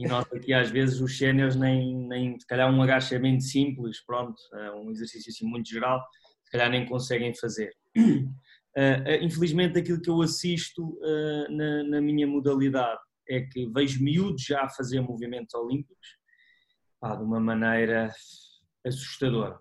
e 0.00 0.08
nós 0.08 0.26
aqui 0.32 0.54
às 0.54 0.70
vezes 0.70 0.98
os 1.00 1.18
séniores 1.18 1.56
nem, 1.56 1.94
nem, 2.06 2.38
se 2.38 2.46
calhar 2.46 2.72
um 2.72 2.82
agachamento 2.82 3.42
simples, 3.42 4.02
pronto, 4.04 4.34
é 4.54 4.70
um 4.72 4.90
exercício 4.90 5.30
assim 5.30 5.44
muito 5.44 5.68
geral, 5.68 6.02
se 6.42 6.50
calhar 6.50 6.70
nem 6.70 6.86
conseguem 6.86 7.34
fazer. 7.34 7.70
Uh, 8.76 9.24
infelizmente 9.24 9.78
aquilo 9.78 10.00
que 10.00 10.08
eu 10.08 10.22
assisto 10.22 10.84
uh, 10.84 11.50
na, 11.50 11.82
na, 11.82 12.00
minha 12.00 12.24
modalidade 12.24 13.00
é 13.28 13.40
que 13.40 13.66
vejo 13.66 14.02
miúdos 14.02 14.44
já 14.44 14.62
a 14.62 14.68
fazer 14.68 15.00
movimentos 15.00 15.54
olímpicos 15.54 16.16
pá, 17.00 17.16
de 17.16 17.24
uma 17.24 17.40
maneira 17.40 18.12
assustadora. 18.86 19.58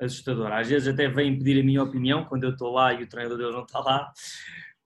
Assustadora. 0.00 0.60
Às 0.60 0.68
vezes 0.68 0.88
até 0.88 1.08
vêm 1.08 1.36
pedir 1.36 1.60
a 1.60 1.64
minha 1.64 1.82
opinião 1.82 2.24
quando 2.24 2.44
eu 2.44 2.50
estou 2.50 2.72
lá 2.72 2.92
e 2.92 3.02
o 3.02 3.08
treinador 3.08 3.36
deles 3.36 3.54
não 3.54 3.64
está 3.64 3.80
lá, 3.80 4.12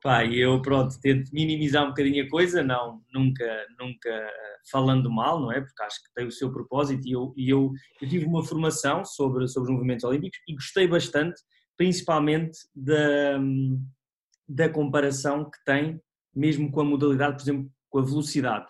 Pá, 0.07 0.25
eu, 0.25 0.63
pronto, 0.63 0.95
tento 1.01 1.33
minimizar 1.33 1.85
um 1.85 1.89
bocadinho 1.89 2.25
a 2.25 2.29
coisa, 2.29 2.63
não, 2.63 3.03
nunca, 3.13 3.67
nunca 3.77 4.31
falando 4.71 5.11
mal, 5.11 5.41
não 5.41 5.51
é? 5.51 5.61
Porque 5.61 5.83
acho 5.83 6.01
que 6.01 6.15
tem 6.15 6.25
o 6.25 6.31
seu 6.31 6.53
propósito 6.53 7.05
e 7.09 7.11
eu, 7.11 7.35
e 7.37 7.51
eu, 7.51 7.73
eu 8.01 8.09
tive 8.09 8.25
uma 8.25 8.45
formação 8.45 9.05
sobre, 9.05 9.49
sobre 9.49 9.71
os 9.71 9.75
movimentos 9.75 10.05
olímpicos 10.05 10.39
e 10.47 10.55
gostei 10.55 10.87
bastante, 10.87 11.43
principalmente 11.77 12.59
da, 12.75 13.39
da 14.49 14.69
comparação 14.69 15.45
que 15.45 15.65
tem, 15.65 16.01
mesmo 16.35 16.71
com 16.71 16.81
a 16.81 16.85
modalidade, 16.85 17.37
por 17.37 17.43
exemplo, 17.43 17.71
com 17.89 17.99
a 17.99 18.05
velocidade. 18.05 18.67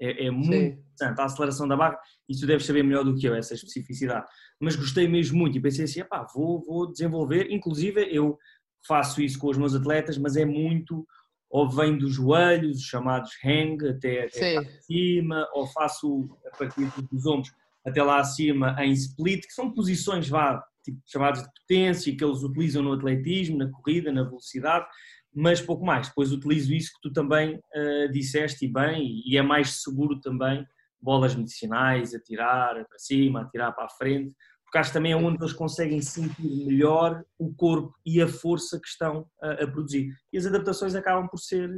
É, 0.00 0.26
é 0.26 0.30
muito 0.30 0.52
Sim. 0.52 0.66
interessante. 0.66 1.20
A 1.20 1.24
aceleração 1.24 1.68
da 1.68 1.76
barra, 1.76 1.98
isso 2.28 2.46
deve 2.46 2.64
saber 2.64 2.82
melhor 2.82 3.04
do 3.04 3.14
que 3.14 3.26
eu, 3.26 3.34
essa 3.34 3.54
especificidade. 3.54 4.26
Mas 4.58 4.76
gostei 4.76 5.06
mesmo 5.06 5.38
muito 5.38 5.58
e 5.58 5.60
pensei 5.60 5.84
assim, 5.84 6.02
vou, 6.34 6.60
vou 6.64 6.90
desenvolver. 6.90 7.50
Inclusive, 7.50 8.08
eu 8.10 8.38
faço 8.86 9.20
isso 9.20 9.38
com 9.38 9.48
os 9.48 9.58
meus 9.58 9.74
atletas, 9.74 10.16
mas 10.16 10.36
é 10.36 10.44
muito 10.44 11.06
ou 11.50 11.68
vem 11.68 11.98
dos 11.98 12.14
joelhos, 12.14 12.76
os 12.78 12.84
chamados 12.84 13.32
hang, 13.44 13.88
até, 13.88 14.26
até 14.26 14.62
cima, 14.82 15.48
ou 15.52 15.66
faço 15.66 16.28
a 16.46 16.56
partir 16.56 16.88
dos 17.10 17.26
ombros. 17.26 17.52
Até 17.86 18.02
lá 18.02 18.20
acima 18.20 18.76
em 18.78 18.92
split, 18.92 19.46
que 19.46 19.52
são 19.52 19.72
posições 19.72 20.28
vá, 20.28 20.62
tipo, 20.84 20.98
chamadas 21.06 21.42
de 21.42 21.48
potência, 21.60 22.14
que 22.14 22.24
eles 22.24 22.42
utilizam 22.42 22.82
no 22.82 22.92
atletismo, 22.92 23.58
na 23.58 23.70
corrida, 23.70 24.12
na 24.12 24.22
velocidade, 24.22 24.86
mas 25.34 25.60
pouco 25.60 25.84
mais. 25.84 26.08
Depois 26.08 26.32
utilizo 26.32 26.72
isso 26.74 26.92
que 26.94 27.08
tu 27.08 27.12
também 27.12 27.56
uh, 27.56 28.12
disseste 28.12 28.64
e 28.64 28.72
bem, 28.72 29.22
e 29.24 29.36
é 29.36 29.42
mais 29.42 29.82
seguro 29.82 30.20
também, 30.20 30.66
bolas 31.00 31.34
medicinais, 31.34 32.14
atirar 32.14 32.74
para 32.86 32.98
cima, 32.98 33.42
atirar 33.42 33.72
para 33.74 33.86
a 33.86 33.90
frente, 33.90 34.34
porque 34.64 34.78
acho 34.78 34.92
também 34.92 35.12
é 35.12 35.16
onde 35.16 35.42
eles 35.42 35.52
conseguem 35.52 36.00
sentir 36.00 36.66
melhor 36.66 37.24
o 37.38 37.52
corpo 37.52 37.92
e 38.06 38.22
a 38.22 38.28
força 38.28 38.78
que 38.78 38.86
estão 38.86 39.26
a, 39.42 39.64
a 39.64 39.66
produzir. 39.66 40.12
E 40.32 40.38
as 40.38 40.46
adaptações 40.46 40.94
acabam 40.94 41.28
por 41.28 41.38
ser, 41.38 41.68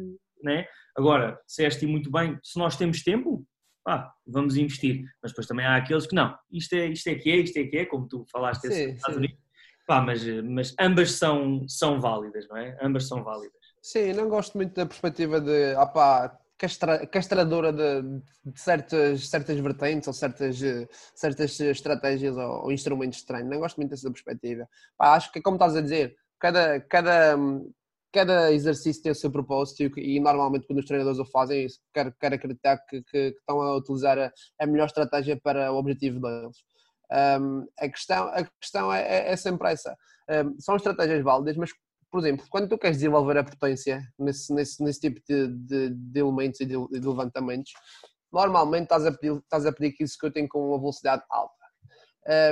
né? 0.42 0.66
Agora, 0.94 1.40
disseste 1.46 1.86
muito 1.86 2.10
bem, 2.10 2.38
se 2.42 2.58
nós 2.58 2.76
temos 2.76 3.02
tempo, 3.02 3.46
pá, 3.84 4.12
vamos 4.26 4.56
investir. 4.56 5.04
Mas 5.22 5.32
depois 5.32 5.46
também 5.46 5.66
há 5.66 5.76
aqueles 5.76 6.06
que 6.06 6.14
não, 6.14 6.36
isto 6.50 6.74
é, 6.74 6.86
isto 6.86 7.08
é 7.08 7.14
que 7.14 7.30
é, 7.30 7.36
isto 7.36 7.56
é 7.56 7.64
que 7.64 7.76
é, 7.78 7.86
como 7.86 8.08
tu 8.08 8.24
falaste 8.30 8.68
sim, 8.68 8.90
Estados 8.90 9.16
Unidos. 9.16 9.38
Pá, 9.86 10.00
mas, 10.00 10.24
mas 10.44 10.74
ambas 10.78 11.12
são, 11.12 11.66
são 11.68 12.00
válidas, 12.00 12.48
não 12.48 12.56
é? 12.56 12.78
Ambas 12.80 13.08
são 13.08 13.22
válidas. 13.22 13.60
Sim, 13.80 14.12
não 14.12 14.28
gosto 14.28 14.56
muito 14.56 14.74
da 14.74 14.86
perspectiva 14.86 15.40
de, 15.40 15.74
ah 15.76 15.86
pá, 15.86 16.38
castra, 16.56 17.04
castradora 17.06 17.72
de, 17.72 18.02
de, 18.44 18.60
certas, 18.60 19.28
certas 19.28 19.58
vertentes 19.58 20.06
ou 20.06 20.14
certas, 20.14 20.60
certas 21.14 21.58
estratégias 21.58 22.36
ou, 22.36 22.64
ou, 22.64 22.72
instrumentos 22.72 23.18
de 23.18 23.26
treino. 23.26 23.50
Não 23.50 23.58
gosto 23.58 23.76
muito 23.78 23.90
dessa 23.90 24.10
perspectiva. 24.10 24.68
Pá, 24.96 25.14
acho 25.14 25.32
que, 25.32 25.40
como 25.40 25.56
estás 25.56 25.74
a 25.74 25.80
dizer, 25.80 26.16
cada, 26.38 26.80
cada, 26.80 27.36
cada 28.12 28.52
exercício 28.52 29.02
tem 29.02 29.12
o 29.12 29.14
seu 29.14 29.30
propósito 29.30 29.98
e, 29.98 30.16
e, 30.16 30.20
normalmente 30.20 30.66
quando 30.66 30.80
os 30.80 30.84
treinadores 30.84 31.18
o 31.18 31.24
fazem, 31.24 31.66
quero, 31.92 32.14
quero 32.20 32.34
acreditar 32.34 32.78
que, 32.88 33.02
que, 33.02 33.32
que 33.32 33.38
estão 33.38 33.60
a 33.60 33.76
utilizar 33.76 34.18
a, 34.18 34.32
a, 34.60 34.66
melhor 34.66 34.86
estratégia 34.86 35.40
para 35.42 35.72
o 35.72 35.76
objetivo 35.76 36.20
deles. 36.20 36.56
Um, 37.40 37.66
a 37.78 37.88
questão, 37.88 38.24
a 38.28 38.44
questão 38.60 38.92
é, 38.92 39.02
é, 39.02 39.32
é 39.32 39.36
sempre 39.36 39.72
essa. 39.72 39.96
Um, 40.30 40.58
são 40.60 40.76
estratégias 40.76 41.22
válidas, 41.22 41.56
mas 41.56 41.70
por 42.12 42.20
exemplo, 42.20 42.46
quando 42.50 42.68
tu 42.68 42.76
queres 42.76 42.98
desenvolver 42.98 43.38
a 43.38 43.44
potência 43.44 44.02
nesse, 44.18 44.52
nesse, 44.52 44.84
nesse 44.84 45.00
tipo 45.00 45.18
de, 45.26 45.48
de, 45.48 45.88
de 45.88 46.20
elementos 46.20 46.60
e 46.60 46.66
de, 46.66 46.74
de, 46.74 47.08
levantamentos, 47.08 47.72
normalmente 48.30 48.82
estás 48.82 49.06
a 49.06 49.12
pedir, 49.12 49.38
estás 49.38 49.64
a 49.64 49.72
pedir 49.72 49.92
que 49.92 50.02
executem 50.02 50.46
com 50.46 50.68
uma 50.68 50.78
velocidade 50.78 51.22
alta. 51.30 51.64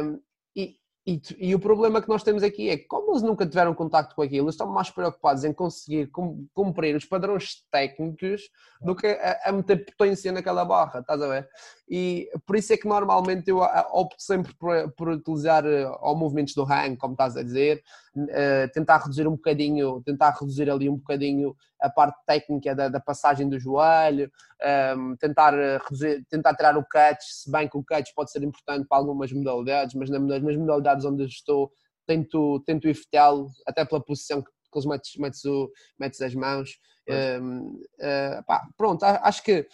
Um, 0.02 0.19
e, 0.57 0.76
e, 1.11 1.21
e, 1.40 1.55
o 1.57 1.59
problema 1.59 2.00
que 2.00 2.09
nós 2.09 2.23
temos 2.23 2.45
aqui 2.45 2.71
é 2.71 2.76
que, 2.76 2.85
como 2.85 3.11
eles 3.11 3.23
nunca 3.23 3.45
tiveram 3.45 3.75
contacto 3.75 4.14
com 4.14 4.23
aquilo, 4.23 4.45
eles 4.45 4.55
estão 4.55 4.69
mais 4.69 4.90
preocupados 4.90 5.43
em 5.43 5.52
conseguir 5.52 6.09
cumprir 6.55 6.95
os 6.95 7.05
padrões 7.05 7.64
técnicos 7.69 8.43
do 8.81 8.95
que 8.95 9.09
a, 9.09 9.40
a 9.47 9.52
meter 9.52 9.85
potência 9.87 10.31
naquela 10.31 10.64
barra, 10.64 11.00
estás 11.00 11.21
a 11.21 11.26
ver? 11.26 11.49
E 11.88 12.31
por 12.47 12.55
isso 12.55 12.73
é 12.73 12.76
que 12.76 12.87
normalmente 12.87 13.50
eu 13.50 13.59
opto 13.59 14.23
sempre 14.23 14.55
por, 14.55 14.93
por 14.93 15.09
utilizar 15.09 15.64
uh, 15.67 16.14
movimentos 16.14 16.55
do 16.55 16.62
hang, 16.62 16.97
como 16.97 17.14
estás 17.14 17.37
a 17.37 17.43
dizer, 17.43 17.83
uh, 18.17 18.73
tentar 18.73 18.99
reduzir 18.99 19.26
um 19.26 19.33
bocadinho, 19.33 20.02
tentar 20.05 20.31
reduzir 20.38 20.71
ali 20.71 20.88
um 20.88 20.97
bocadinho 20.97 21.57
a 21.81 21.88
parte 21.88 22.19
técnica 22.26 22.75
da, 22.75 22.88
da 22.88 23.00
passagem 23.00 23.49
do 23.49 23.59
joelho, 23.59 24.26
um, 24.26 24.67
ehm, 24.67 25.17
tentar, 25.17 25.55
reduzir, 25.85 26.25
tentar 26.29 26.55
tirar 26.55 26.76
o 26.76 26.85
catch, 26.85 27.23
se 27.23 27.50
bem 27.50 27.69
que 27.69 27.76
o 27.76 27.85
catch 27.85 28.11
pode 28.14 28.31
ser 28.31 28.43
importante 28.43 28.87
para 28.87 28.99
algumas 28.99 29.33
modalidades, 29.33 29.95
mas 29.95 30.11
nas, 30.11 30.43
nas 30.43 30.57
modalidades 30.57 31.05
onde 31.05 31.25
estou 31.25 31.71
tento, 32.07 32.61
tento 32.67 32.88
evitá-lo, 32.88 33.49
até 33.67 33.85
pela 33.85 34.02
posição 34.02 34.43
que, 34.43 34.50
que 34.50 34.88
metes, 34.88 35.17
metes, 35.17 35.45
o, 35.45 35.71
metes 35.99 36.21
as 36.21 36.35
mãos. 36.35 36.79
Um, 37.09 37.14
ehm, 37.14 37.40
uh, 37.40 37.81
eh, 38.00 38.43
pá, 38.47 38.69
pronto, 38.76 39.02
acho 39.05 39.43
que 39.43 39.52
eh, 39.52 39.67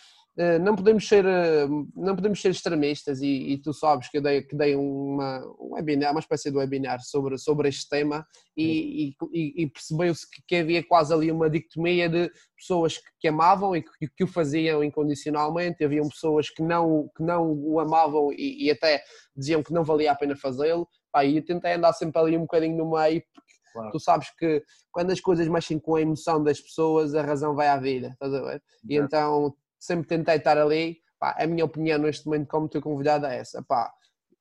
não 0.61 0.76
podemos 0.76 1.09
ser 1.09 1.25
eh, 1.25 1.66
não 1.95 2.14
podemos 2.14 2.40
ser 2.40 2.50
extremistas 2.50 3.23
e, 3.23 3.52
e, 3.52 3.59
tu 3.59 3.73
sabes 3.73 4.11
que 4.11 4.19
eu 4.19 4.23
dei, 4.23 4.43
que 4.43 4.55
dei 4.55 4.76
uma, 4.76 5.38
um 5.59 5.73
webinar, 5.73 6.11
uma 6.11 6.21
espécie 6.21 6.50
de 6.50 6.59
webinar 6.59 7.00
sobre, 7.02 7.38
sobre 7.38 7.71
este 7.71 7.88
tema 7.88 8.26
e, 8.55 9.14
e, 9.33 9.62
e 9.62 9.66
percebeu-se 9.66 10.28
que, 10.31 10.43
que, 10.47 10.57
havia 10.57 10.85
quase 10.87 11.14
ali 11.14 11.33
uma 11.33 11.49
dicotomia 11.49 12.07
de 12.09 12.31
pessoas 12.55 12.99
que, 12.99 13.11
que 13.21 13.28
amavam 13.28 13.75
e 13.75 13.83
que, 13.83 14.09
que, 14.14 14.25
o 14.25 14.26
faziam 14.26 14.85
incondicionalmente, 14.85 15.83
haviam 15.83 16.07
pessoas 16.09 16.50
que 16.50 16.62
não, 16.62 17.09
que 17.16 17.23
não 17.23 17.52
o 17.52 17.81
amavam 17.81 18.28
e, 18.33 18.71
até 18.71 19.02
diziam 19.35 19.62
que 19.62 19.73
não 19.73 19.85
valia 19.85 20.12
a 20.12 20.14
pena 20.14 20.37
fazê-lo, 20.37 20.87
e 21.25 21.37
eu 21.38 21.45
tentei 21.45 21.73
andar 21.73 21.95
sempre 21.95 22.21
ali 22.21 22.37
um 22.37 22.43
bocadinho 22.43 22.76
no 22.76 22.90
meio 22.90 23.23
porque 23.33 23.57
Claro. 23.76 23.90
Tu 23.90 24.00
sabes 24.00 24.31
que 24.38 24.62
quando 24.90 25.11
as 25.11 25.21
coisas 25.21 25.47
mexem 25.49 25.78
com 25.78 25.97
a 25.97 26.00
emoção 26.00 26.43
das 26.43 26.59
pessoas, 26.59 27.14
a 27.14 27.21
razão 27.21 27.55
vai 27.55 27.69
à 27.69 27.76
vida, 27.76 28.09
estás 28.09 28.33
a 28.33 28.40
ver? 28.40 28.62
E 28.88 28.97
então 28.97 29.55
sempre 29.78 30.06
tentei 30.06 30.37
estar 30.37 30.59
ali. 30.59 30.99
Pá, 31.18 31.35
a 31.38 31.47
minha 31.47 31.64
opinião 31.64 31.99
neste 31.99 32.26
momento, 32.26 32.49
como 32.49 32.68
teu 32.68 32.83
convidado, 32.83 33.26
é 33.26 33.38
essa. 33.38 33.62
Pá, 33.62 33.92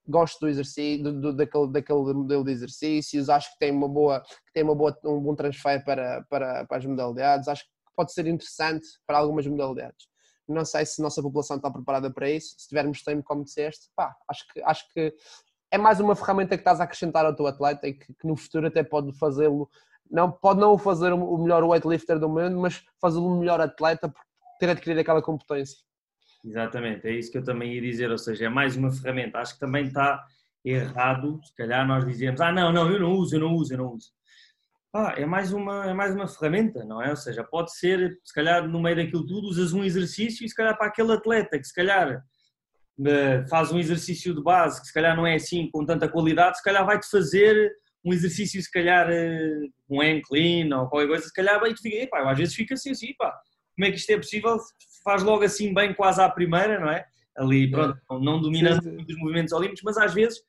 gosto 0.08 0.40
do 0.42 0.48
exercício, 0.48 1.04
do, 1.04 1.20
do, 1.20 1.34
daquele, 1.34 1.72
daquele 1.72 2.14
modelo 2.14 2.44
de 2.44 2.52
exercícios, 2.52 3.30
acho 3.30 3.52
que 3.54 3.60
tem, 3.60 3.72
uma 3.72 3.88
boa, 3.88 4.22
que 4.22 4.54
tem 4.54 4.64
uma 4.64 4.76
boa, 4.76 4.96
um 5.06 5.20
bom 5.20 5.36
transfer 5.36 5.84
para, 5.84 6.24
para, 6.30 6.66
para 6.66 6.78
as 6.78 6.86
modalidades, 6.86 7.48
acho 7.48 7.64
que 7.64 7.70
pode 7.96 8.14
ser 8.14 8.28
interessante 8.28 8.88
para 9.08 9.18
algumas 9.18 9.48
modalidades. 9.48 10.08
Não 10.48 10.64
sei 10.64 10.86
se 10.86 11.02
a 11.02 11.04
nossa 11.04 11.24
população 11.24 11.58
está 11.58 11.72
preparada 11.72 12.12
para 12.12 12.30
isso, 12.30 12.56
se 12.58 12.68
tivermos 12.68 13.04
tempo, 13.04 13.24
como 13.24 13.44
disseste, 13.44 13.90
pá, 13.96 14.16
acho 14.30 14.46
que, 14.54 14.62
acho 14.62 14.94
que 14.94 15.14
é 15.72 15.78
mais 15.78 16.00
uma 16.00 16.16
ferramenta 16.16 16.56
que 16.56 16.62
estás 16.62 16.80
a 16.80 16.84
acrescentar 16.84 17.26
ao 17.26 17.36
teu 17.36 17.48
atleta 17.48 17.88
e 17.88 17.94
que, 17.94 18.14
que 18.14 18.28
no 18.28 18.36
futuro 18.36 18.68
até 18.68 18.84
pode 18.84 19.12
fazê-lo, 19.18 19.68
não, 20.10 20.32
pode 20.32 20.60
não 20.60 20.78
fazer 20.78 21.12
o 21.14 21.38
melhor 21.38 21.64
weightlifter 21.64 22.20
do 22.20 22.30
mundo, 22.30 22.60
mas 22.60 22.84
fazê-lo 23.02 23.26
o 23.26 23.40
melhor 23.40 23.60
atleta 23.60 24.08
porque 24.08 24.30
ter 24.60 24.70
adquirido 24.70 25.00
aquela 25.00 25.22
competência. 25.22 25.78
Exatamente, 26.44 27.08
é 27.08 27.12
isso 27.12 27.32
que 27.32 27.38
eu 27.38 27.44
também 27.44 27.74
ia 27.74 27.82
dizer, 27.82 28.12
ou 28.12 28.18
seja, 28.18 28.46
é 28.46 28.50
mais 28.50 28.76
uma 28.76 28.92
ferramenta. 28.92 29.40
Acho 29.40 29.56
que 29.56 29.60
também 29.60 29.86
está 29.86 30.24
errado, 30.64 31.40
se 31.44 31.56
calhar 31.56 31.88
nós 31.88 32.06
dizemos, 32.06 32.42
ah 32.42 32.52
não, 32.52 32.72
não, 32.72 32.92
eu 32.92 33.00
não 33.00 33.12
uso, 33.14 33.36
eu 33.36 33.40
não 33.40 33.54
uso, 33.54 33.74
eu 33.74 33.78
não 33.78 33.94
uso. 33.94 34.12
Ah, 34.94 35.14
é 35.18 35.26
mais 35.26 35.52
uma, 35.52 35.88
é 35.88 35.94
mais 35.94 36.16
uma 36.16 36.28
ferramenta, 36.28 36.86
não 36.86 37.02
é? 37.02 37.10
Ou 37.10 37.16
seja, 37.16 37.44
pode 37.44 37.76
ser, 37.76 38.18
se 38.24 38.34
calhar 38.34 38.68
no 38.68 38.82
meio 38.82 38.96
daquilo 38.96 39.26
tudo, 39.26 39.48
usas 39.48 39.74
um 39.74 39.84
exercício 39.84 40.46
e 40.46 40.50
se 40.50 40.56
calhar 40.56 40.78
para 40.78 40.88
aquele 40.88 41.12
atleta 41.12 41.60
que 41.60 41.66
se 41.66 41.74
calhar 41.74 42.24
eh, 43.06 43.46
faz 43.50 43.74
um 43.74 43.80
exercício 43.80 44.34
de 44.34 44.42
base 44.42 44.80
que 44.80 44.88
se 44.88 44.94
calhar 44.94 45.16
não 45.18 45.28
é 45.28 45.36
assim 45.36 45.70
com 45.70 45.86
tanta 45.86 46.08
qualidade, 46.08 46.58
se 46.58 46.64
calhar 46.64 46.86
vai-te 46.86 47.10
fazer 47.10 47.74
um 48.06 48.14
exercício, 48.14 48.62
se 48.62 48.72
calhar 48.72 49.10
eh, 49.10 49.68
um 49.90 50.22
clean 50.22 50.74
ou 50.80 50.88
qualquer 50.88 51.08
coisa, 51.08 51.26
se 51.26 51.34
calhar 51.34 51.60
vai-te 51.60 51.82
ficar, 51.82 52.08
pá, 52.08 52.32
às 52.32 52.38
vezes 52.38 52.56
fica 52.56 52.76
assim, 52.76 52.92
assim, 52.92 53.14
pá, 53.18 53.38
como 53.76 53.86
é 53.86 53.92
que 53.92 53.98
isto 53.98 54.10
é 54.10 54.18
possível? 54.18 54.58
Faz 55.04 55.22
logo 55.24 55.44
assim 55.44 55.74
bem 55.74 55.94
quase 55.94 56.22
à 56.22 56.30
primeira, 56.30 56.80
não 56.80 56.90
é? 56.90 57.06
Ali, 57.38 57.70
pronto, 57.70 58.00
não 58.22 58.42
dominando 58.42 58.84
muitos 58.84 59.18
movimentos 59.18 59.54
olímpicos, 59.54 59.84
mas 59.84 59.98
às 59.98 60.14
vezes 60.14 60.40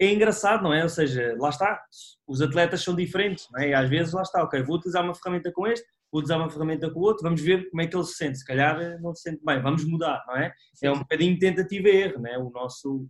é 0.00 0.10
engraçado, 0.10 0.62
não 0.62 0.72
é? 0.72 0.82
Ou 0.82 0.88
seja, 0.88 1.36
lá 1.38 1.50
está, 1.50 1.82
os 2.26 2.40
atletas 2.40 2.82
são 2.82 2.96
diferentes, 2.96 3.46
não 3.52 3.60
é? 3.60 3.68
E 3.68 3.74
às 3.74 3.88
vezes 3.88 4.14
lá 4.14 4.22
está, 4.22 4.42
ok, 4.42 4.62
vou 4.62 4.76
utilizar 4.76 5.04
uma 5.04 5.14
ferramenta 5.14 5.52
com 5.52 5.66
este, 5.66 5.86
vou 6.10 6.20
utilizar 6.20 6.38
uma 6.38 6.48
ferramenta 6.48 6.90
com 6.90 6.98
o 6.98 7.02
outro, 7.02 7.22
vamos 7.22 7.42
ver 7.42 7.68
como 7.68 7.82
é 7.82 7.86
que 7.86 7.94
ele 7.94 8.04
se 8.04 8.14
sente. 8.14 8.38
Se 8.38 8.44
calhar 8.44 8.80
eh, 8.80 8.98
não 8.98 9.14
se 9.14 9.22
sente 9.22 9.44
bem, 9.44 9.60
vamos 9.60 9.84
mudar, 9.84 10.24
não 10.26 10.36
é? 10.36 10.52
É 10.82 10.90
um 10.90 11.00
bocadinho 11.00 11.38
tentativa 11.38 11.88
e 11.88 11.96
erro, 11.96 12.22
não 12.22 12.30
é? 12.30 12.38
O 12.38 12.50
nosso, 12.50 13.06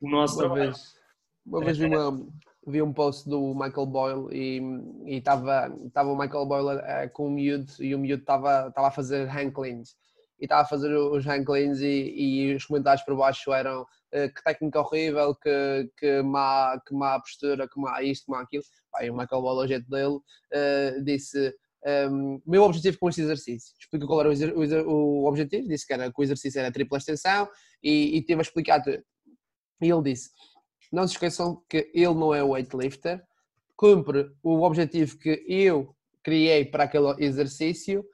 o 0.00 0.10
nosso 0.10 0.34
uma 0.36 0.40
trabalho. 0.40 0.72
Vez, 0.72 0.94
uma 1.44 1.60
vez 1.64 1.76
vi 1.76 1.84
uma, 1.84 2.26
vi 2.70 2.82
um 2.82 2.92
post 2.92 3.28
do 3.28 3.54
Michael 3.54 3.86
Boyle 3.86 4.28
e 4.32 5.16
estava 5.16 5.68
o 6.04 6.16
Michael 6.16 6.46
Boyle 6.46 6.78
uh, 6.78 7.10
com 7.12 7.26
o 7.26 7.30
miúdo 7.30 7.70
e 7.80 7.94
o 7.94 7.98
miúdo 7.98 8.22
estava 8.22 8.72
a 8.74 8.90
fazer 8.90 9.28
hang 9.28 9.50
cleans 9.50 9.96
e 10.40 10.44
estava 10.44 10.62
a 10.62 10.66
fazer 10.66 10.94
os 10.94 11.26
hang 11.26 11.44
cleans 11.44 11.80
e, 11.80 12.14
e 12.16 12.54
os 12.54 12.64
comentários 12.64 13.04
por 13.04 13.16
baixo 13.16 13.52
eram 13.52 13.82
uh, 13.82 14.34
que 14.34 14.42
técnica 14.44 14.80
horrível, 14.80 15.34
que, 15.34 15.90
que, 15.98 16.22
má, 16.22 16.80
que 16.86 16.94
má 16.94 17.20
postura, 17.20 17.68
que 17.68 17.78
má 17.78 18.02
isto, 18.02 18.26
que 18.26 18.30
má 18.30 18.40
aquilo. 18.40 18.64
Aí 18.96 19.10
o 19.10 19.16
Michael 19.16 19.42
Boyle, 19.42 19.58
o 19.58 19.68
jeito 19.68 19.90
dele, 19.90 20.16
uh, 20.16 21.04
disse 21.04 21.54
um, 22.10 22.40
meu 22.46 22.62
objetivo 22.62 22.98
com 22.98 23.08
este 23.08 23.22
exercício. 23.22 23.74
Explica 23.78 24.06
qual 24.06 24.20
era 24.20 24.30
o, 24.30 24.90
o, 24.90 25.26
objetivo, 25.26 25.68
disse 25.68 25.86
que, 25.86 25.92
era, 25.92 26.12
que 26.12 26.20
o 26.20 26.22
exercício 26.22 26.58
era 26.58 26.72
tripla 26.72 26.98
extensão 26.98 27.48
e, 27.82 28.16
e 28.16 28.22
teve 28.22 28.40
a 28.40 28.42
explicar 28.42 28.82
tudo. 28.82 29.02
E 29.82 29.90
ele 29.90 30.02
disse: 30.02 30.30
não 30.90 31.06
se 31.06 31.14
esqueçam 31.14 31.62
que 31.68 31.90
ele 31.94 32.14
não 32.14 32.34
é 32.34 32.42
weightlifter, 32.42 33.22
cumpre 33.76 34.30
o 34.42 34.62
objetivo 34.62 35.16
que 35.16 35.44
eu 35.48 35.94
criei 36.22 36.64
para 36.64 36.84
aquele 36.84 37.14
exercício. 37.18 38.04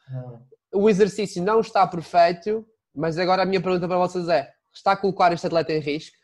O 0.73 0.89
exercício 0.89 1.43
não 1.43 1.61
está 1.61 1.87
perfeito, 1.87 2.67
mas 2.95 3.19
agora 3.19 3.43
a 3.43 3.47
minha 3.47 3.61
pergunta 3.61 3.89
para 3.89 3.99
vocês 3.99 4.29
é: 4.29 4.53
está 4.73 4.93
a 4.93 4.97
colocar 4.97 5.33
este 5.33 5.47
atleta 5.47 5.73
em 5.73 5.81
risco? 5.81 6.17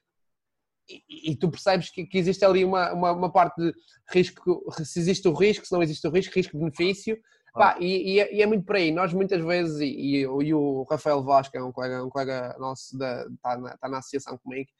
E, 0.89 1.31
e 1.31 1.37
tu 1.37 1.51
percebes 1.51 1.91
que, 1.91 2.05
que, 2.05 2.19
existe 2.19 2.45
ali 2.45 2.65
uma, 2.65 2.93
uma, 2.93 3.13
uma, 3.13 3.33
parte 3.33 3.57
de 3.61 3.73
risco, 4.11 4.65
se 4.85 4.99
existe 4.99 5.27
o 5.29 5.33
risco, 5.33 5.65
se 5.65 5.73
não 5.73 5.83
existe 5.83 6.07
o 6.07 6.11
risco, 6.11 6.35
risco-benefício. 6.35 7.19
Ah. 7.55 7.77
E, 7.79 8.15
e, 8.15 8.21
é, 8.21 8.35
e, 8.35 8.43
é 8.43 8.47
muito 8.47 8.65
por 8.65 8.77
aí. 8.77 8.91
Nós 8.91 9.13
muitas 9.13 9.43
vezes, 9.45 9.81
e, 9.81 10.23
e 10.23 10.55
o 10.55 10.87
Rafael 10.91 11.23
Vasco, 11.23 11.57
é 11.57 11.63
um 11.63 11.73
colega, 11.73 12.05
um 12.05 12.09
colega 12.09 12.57
nosso, 12.59 12.97
da, 12.97 13.27
está, 13.27 13.57
na, 13.59 13.75
está 13.75 13.89
na 13.89 13.99
associação 13.99 14.39
comigo, 14.39 14.71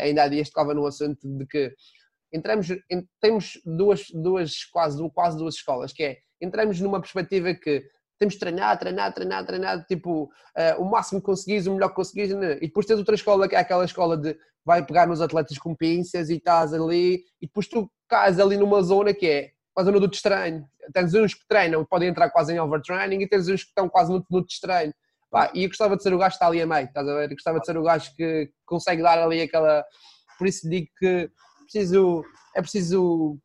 ainda 0.00 0.24
há 0.24 0.28
dias 0.28 0.48
tocava 0.48 0.74
no 0.74 0.86
assunto 0.86 1.20
de 1.22 1.46
que 1.46 1.74
entramos, 2.32 2.68
temos 3.20 3.60
duas, 3.64 4.06
duas 4.12 4.64
quase, 4.64 5.10
quase 5.10 5.38
duas 5.38 5.54
escolas, 5.54 5.92
que 5.92 6.02
é, 6.02 6.18
entramos 6.40 6.80
numa 6.80 7.00
perspectiva 7.00 7.54
que 7.54 7.84
temos 8.18 8.34
de 8.34 8.40
treinar, 8.40 8.78
treinar, 8.78 9.12
treinar, 9.12 9.46
treinar, 9.46 9.86
tipo, 9.86 10.24
uh, 10.24 10.80
o 10.80 10.84
máximo 10.84 11.20
que 11.20 11.26
conseguires, 11.26 11.66
o 11.66 11.74
melhor 11.74 11.88
que 11.88 11.96
conseguires, 11.96 12.34
né? 12.34 12.56
e 12.56 12.66
depois 12.66 12.86
tens 12.86 12.98
outra 12.98 13.14
escola 13.14 13.48
que 13.48 13.56
é 13.56 13.58
aquela 13.58 13.84
escola 13.84 14.16
de 14.16 14.36
vai 14.64 14.84
pegar 14.84 15.06
nos 15.06 15.20
atletas 15.20 15.58
com 15.58 15.74
pinças 15.74 16.30
e 16.30 16.36
estás 16.36 16.72
ali, 16.72 17.24
e 17.40 17.46
depois 17.46 17.68
tu 17.68 17.90
cais 18.08 18.40
ali 18.40 18.56
numa 18.56 18.82
zona 18.82 19.12
que 19.12 19.26
é 19.26 19.50
a 19.76 19.84
zona 19.84 20.00
do 20.00 20.10
estranho. 20.10 20.66
Tens 20.92 21.12
uns 21.14 21.34
que 21.34 21.46
treinam, 21.46 21.84
podem 21.84 22.08
entrar 22.08 22.30
quase 22.30 22.54
em 22.54 22.60
overtraining, 22.60 23.20
e 23.20 23.28
tens 23.28 23.48
uns 23.48 23.62
que 23.62 23.68
estão 23.68 23.88
quase 23.88 24.12
no, 24.12 24.24
no 24.30 24.40
estranho. 24.48 24.92
Pá, 25.34 25.50
e 25.52 25.64
eu 25.64 25.68
gostava 25.68 25.96
de 25.96 26.02
ser 26.04 26.14
o 26.14 26.18
gajo 26.18 26.30
que 26.30 26.36
está 26.36 26.46
ali 26.46 26.62
a 26.62 26.66
meio, 26.66 26.86
estás 26.86 27.08
a 27.08 27.12
ver? 27.12 27.24
Eu 27.24 27.34
gostava 27.34 27.58
de 27.58 27.66
ser 27.66 27.76
o 27.76 27.82
gajo 27.82 28.14
que 28.14 28.52
consegue 28.64 29.02
dar 29.02 29.18
ali 29.18 29.42
aquela. 29.42 29.84
Por 30.38 30.46
isso 30.46 30.70
digo 30.70 30.86
que 30.96 31.28
preciso, 31.62 32.24
é 32.54 32.62
preciso 32.62 33.36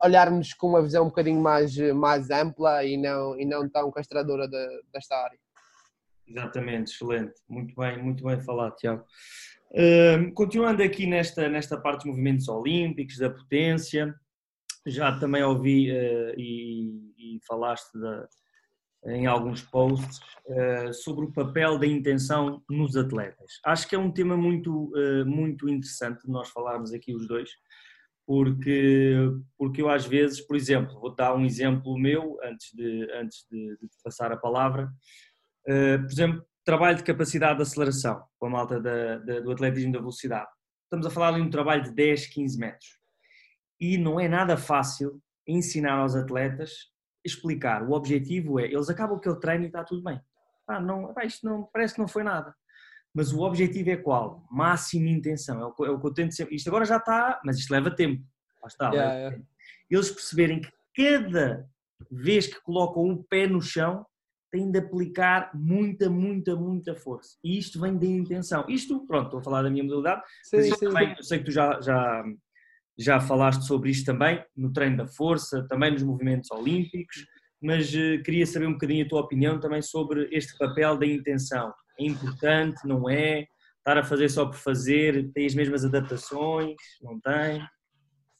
olharmos 0.00 0.54
com 0.54 0.68
uma 0.68 0.80
visão 0.80 1.02
um 1.02 1.08
bocadinho 1.08 1.40
mais, 1.40 1.76
mais 1.92 2.30
ampla 2.30 2.84
e 2.84 2.96
não, 2.96 3.36
e 3.36 3.44
não 3.44 3.68
tão 3.68 3.90
castradora 3.90 4.46
de, 4.46 4.82
desta 4.92 5.16
área. 5.16 5.36
Exatamente, 6.24 6.92
excelente. 6.92 7.34
Muito 7.48 7.74
bem, 7.74 8.00
muito 8.00 8.22
bem 8.22 8.40
falado, 8.40 8.76
Tiago. 8.76 9.04
Uh, 9.72 10.32
continuando 10.34 10.84
aqui 10.84 11.04
nesta, 11.04 11.48
nesta 11.48 11.76
parte 11.76 12.02
dos 12.02 12.12
movimentos 12.12 12.46
olímpicos, 12.46 13.18
da 13.18 13.28
potência, 13.28 14.14
já 14.86 15.18
também 15.18 15.42
ouvi 15.42 15.90
uh, 15.90 16.32
e, 16.38 17.12
e, 17.18 17.40
falaste 17.44 17.98
da, 17.98 18.28
em 19.06 19.26
alguns 19.26 19.62
posts 19.62 20.18
uh, 20.46 20.92
sobre 20.92 21.26
o 21.26 21.32
papel 21.32 21.78
da 21.78 21.86
intenção 21.86 22.62
nos 22.68 22.96
atletas. 22.96 23.60
Acho 23.64 23.88
que 23.88 23.94
é 23.94 23.98
um 23.98 24.10
tema 24.10 24.36
muito, 24.36 24.92
uh, 24.94 25.26
muito 25.26 25.68
interessante 25.68 26.28
nós 26.28 26.48
falarmos 26.48 26.92
aqui 26.92 27.14
os 27.14 27.28
dois, 27.28 27.50
porque, 28.26 29.14
porque 29.58 29.82
eu 29.82 29.90
às 29.90 30.06
vezes, 30.06 30.40
por 30.40 30.56
exemplo, 30.56 30.98
vou 30.98 31.14
dar 31.14 31.34
um 31.34 31.44
exemplo 31.44 31.98
meu 31.98 32.38
antes 32.42 32.72
de, 32.72 33.10
antes 33.12 33.46
de, 33.50 33.76
de 33.76 33.88
passar 34.02 34.32
a 34.32 34.36
palavra. 34.36 34.90
Uh, 35.68 36.00
por 36.02 36.10
exemplo, 36.12 36.44
trabalho 36.64 36.96
de 36.96 37.04
capacidade 37.04 37.56
de 37.56 37.62
aceleração 37.62 38.24
com 38.38 38.46
a 38.46 38.50
malta 38.50 38.80
da, 38.80 39.18
da, 39.18 39.40
do 39.40 39.52
atletismo 39.52 39.92
da 39.92 39.98
velocidade. 39.98 40.48
Estamos 40.84 41.06
a 41.06 41.10
falar 41.10 41.32
de 41.32 41.42
um 41.42 41.50
trabalho 41.50 41.82
de 41.82 41.92
10, 41.92 42.26
15 42.28 42.58
metros. 42.58 42.98
E 43.78 43.98
não 43.98 44.18
é 44.18 44.28
nada 44.28 44.56
fácil 44.56 45.20
ensinar 45.46 45.98
aos 45.98 46.14
atletas, 46.14 46.93
explicar. 47.24 47.82
O 47.82 47.92
objetivo 47.92 48.60
é, 48.60 48.64
eles 48.64 48.88
acabam 48.88 49.16
aquele 49.16 49.40
treino 49.40 49.64
e 49.64 49.66
está 49.66 49.82
tudo 49.82 50.02
bem. 50.02 50.20
Ah, 50.66 50.80
não, 50.80 51.14
isto 51.24 51.46
não, 51.46 51.64
parece 51.64 51.94
que 51.94 52.00
não 52.00 52.08
foi 52.08 52.22
nada 52.22 52.54
mas 53.14 53.32
o 53.32 53.42
objetivo 53.42 53.90
é 53.90 53.96
qual? 53.96 54.44
Máxima 54.50 55.08
intenção, 55.08 55.60
é 55.60 55.64
o, 55.66 55.86
é 55.86 55.90
o 55.90 56.00
que 56.00 56.06
eu 56.06 56.12
tento 56.12 56.34
sempre. 56.34 56.56
Isto 56.56 56.68
agora 56.68 56.84
já 56.84 56.96
está, 56.96 57.40
mas 57.44 57.58
isto 57.58 57.70
leva 57.70 57.88
tempo. 57.88 58.24
Lá 58.60 58.66
está. 58.66 58.90
Yeah, 58.90 59.14
yeah. 59.14 59.42
Eles 59.88 60.10
perceberem 60.10 60.60
que 60.60 60.72
cada 60.96 61.64
vez 62.10 62.48
que 62.48 62.60
colocam 62.60 63.04
um 63.04 63.22
pé 63.22 63.46
no 63.46 63.62
chão 63.62 64.04
têm 64.50 64.70
de 64.70 64.78
aplicar 64.80 65.52
muita, 65.54 66.10
muita, 66.10 66.56
muita 66.56 66.94
força. 66.96 67.38
E 67.44 67.56
isto 67.56 67.80
vem 67.80 67.96
da 67.96 68.06
intenção. 68.06 68.64
Isto, 68.68 69.06
pronto, 69.06 69.26
estou 69.26 69.40
a 69.40 69.44
falar 69.44 69.62
da 69.62 69.70
minha 69.70 69.84
modalidade, 69.84 70.22
sim, 70.42 70.56
mas 70.56 70.66
sim, 70.66 70.86
também, 70.86 71.08
sim. 71.08 71.14
eu 71.18 71.22
sei 71.22 71.38
que 71.38 71.44
tu 71.44 71.50
já, 71.52 71.80
já, 71.80 72.24
já 72.98 73.20
falaste 73.20 73.66
sobre 73.66 73.90
isto 73.90 74.06
também, 74.06 74.42
no 74.56 74.72
treino 74.72 74.98
da 74.98 75.06
força, 75.06 75.66
também 75.68 75.90
nos 75.90 76.02
movimentos 76.02 76.50
olímpicos, 76.50 77.26
mas 77.62 77.92
uh, 77.94 78.22
queria 78.22 78.46
saber 78.46 78.66
um 78.66 78.72
bocadinho 78.72 79.04
a 79.04 79.08
tua 79.08 79.20
opinião 79.20 79.58
também 79.58 79.82
sobre 79.82 80.28
este 80.32 80.56
papel 80.58 80.98
da 80.98 81.06
intenção 81.06 81.72
é 81.98 82.04
importante, 82.04 82.86
não 82.86 83.08
é? 83.08 83.46
Estar 83.78 83.98
a 83.98 84.04
fazer 84.04 84.28
só 84.28 84.46
por 84.46 84.56
fazer, 84.56 85.30
tem 85.32 85.46
as 85.46 85.54
mesmas 85.54 85.84
adaptações, 85.84 86.76
não 87.02 87.20
tem? 87.20 87.62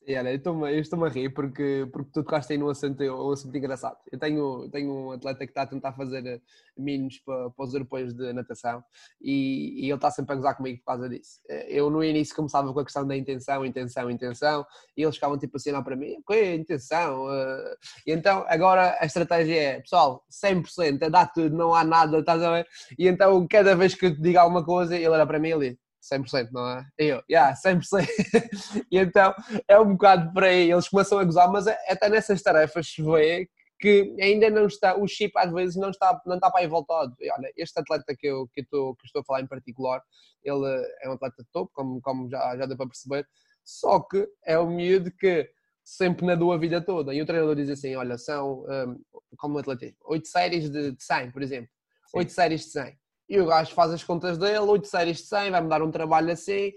Olha, 0.07 0.31
eu 0.31 0.37
estou-me 0.37 0.79
estou 0.79 1.05
a 1.05 1.09
rir 1.09 1.31
porque, 1.31 1.89
porque 1.91 2.11
tu 2.13 2.23
tocaste 2.23 2.53
aí 2.53 2.59
num 2.59 2.69
assunto, 2.69 3.03
um 3.03 3.31
assunto 3.31 3.57
engraçado. 3.57 3.97
Eu 4.13 4.19
tenho, 4.19 4.69
tenho 4.71 4.93
um 4.93 5.13
atleta 5.13 5.47
que 5.47 5.51
está 5.51 5.63
a 5.63 5.67
tentar 5.67 5.95
fazer 5.95 6.27
eh, 6.27 6.41
mínimos 6.77 7.19
para, 7.21 7.49
para 7.49 7.65
os 7.65 7.73
europeus 7.73 8.13
de 8.13 8.31
natação 8.35 8.85
e, 9.19 9.81
e 9.81 9.87
ele 9.87 9.95
está 9.95 10.11
sempre 10.11 10.35
a 10.35 10.37
gozar 10.37 10.57
comigo 10.59 10.79
por 10.81 10.87
causa 10.93 11.09
disso. 11.09 11.41
Eh, 11.49 11.79
eu 11.79 11.89
no 11.89 12.05
início 12.05 12.37
começava 12.37 12.71
com 12.71 12.81
a 12.81 12.85
questão 12.85 13.07
da 13.07 13.17
intenção, 13.17 13.65
intenção, 13.65 14.11
intenção 14.11 14.67
e 14.95 15.03
eles 15.03 15.15
ficavam 15.15 15.39
tipo 15.39 15.57
assim 15.57 15.73
para 15.83 15.97
mim, 15.97 16.23
que 16.27 16.55
intenção? 16.55 17.33
Eh, 17.33 17.77
e 18.07 18.13
então 18.13 18.45
agora 18.49 18.99
a 19.01 19.07
estratégia 19.07 19.55
é, 19.59 19.81
pessoal, 19.81 20.23
100%, 20.31 21.01
é 21.01 21.09
dar 21.09 21.33
tudo, 21.33 21.57
não 21.57 21.75
há 21.75 21.83
nada, 21.83 22.19
estás 22.19 22.43
a 22.43 22.53
ver? 22.53 22.67
E 22.99 23.09
então 23.09 23.47
cada 23.49 23.75
vez 23.75 23.95
que 23.95 24.05
eu 24.07 24.15
te 24.15 24.21
digo 24.21 24.39
alguma 24.39 24.63
coisa, 24.65 24.95
ele 24.95 25.09
olha 25.09 25.27
para 25.27 25.39
mim 25.39 25.49
ele 25.49 25.79
100%, 26.13 26.51
não 26.53 26.69
é? 26.69 26.87
E 26.99 27.05
eu, 27.07 27.23
yeah, 27.31 27.55
100%. 27.55 28.07
e 28.91 28.99
então 28.99 29.35
é 29.67 29.79
um 29.79 29.93
bocado 29.93 30.33
por 30.33 30.45
aí, 30.45 30.71
eles 30.71 30.89
começam 30.89 31.19
a 31.19 31.25
gozar, 31.25 31.51
mas 31.51 31.67
é, 31.67 31.79
até 31.89 32.09
nessas 32.09 32.43
tarefas 32.43 32.89
se 32.89 33.03
vê 33.03 33.49
que 33.81 34.15
ainda 34.21 34.49
não 34.51 34.67
está, 34.67 34.97
o 34.97 35.07
chip 35.07 35.33
às 35.37 35.53
vezes 35.53 35.77
não 35.77 35.91
está, 35.91 36.21
não 36.27 36.37
está 36.37 36.51
para 36.51 36.61
aí 36.61 36.67
voltado. 36.67 37.15
E 37.21 37.31
olha, 37.31 37.53
este 37.57 37.79
atleta 37.79 38.15
que 38.17 38.27
eu, 38.27 38.49
que, 38.49 38.61
eu 38.61 38.65
estou, 38.65 38.97
que 38.97 39.07
estou 39.07 39.21
a 39.21 39.25
falar 39.25 39.41
em 39.41 39.47
particular, 39.47 40.03
ele 40.43 40.65
é 41.03 41.09
um 41.09 41.13
atleta 41.13 41.43
de 41.43 41.49
topo, 41.53 41.71
como, 41.75 42.01
como 42.01 42.31
já, 42.31 42.57
já 42.57 42.67
deu 42.67 42.77
para 42.77 42.87
perceber, 42.87 43.27
só 43.65 44.01
que 44.01 44.27
é 44.45 44.59
um 44.59 44.71
miúdo 44.71 45.11
que 45.11 45.51
sempre 45.83 46.25
nadou 46.25 46.53
a 46.53 46.59
vida 46.59 46.81
toda. 46.81 47.13
E 47.13 47.21
o 47.21 47.27
treinador 47.27 47.57
diz 47.57 47.69
assim: 47.69 47.95
olha, 47.97 48.17
são, 48.17 48.65
um, 48.65 49.01
como 49.37 49.57
um 49.57 49.59
atletismo, 49.59 49.99
8 50.05 50.29
séries 50.29 50.71
de, 50.71 50.93
de 50.93 51.03
100, 51.03 51.31
por 51.33 51.43
exemplo. 51.43 51.69
Sim. 52.07 52.19
8 52.19 52.33
séries 52.33 52.61
de 52.63 52.71
100 52.71 52.99
e 53.29 53.41
o 53.41 53.47
gajo 53.47 53.73
faz 53.75 53.93
as 53.93 54.05
contas 54.05 54.39
dele, 54.39 54.59
8 54.59 54.87
séries 54.87 55.19
de 55.19 55.25
100, 55.25 55.51
vai-me 55.51 55.69
dar 55.69 55.83
um 55.83 55.91
trabalho 55.91 56.31
assim, 56.31 56.73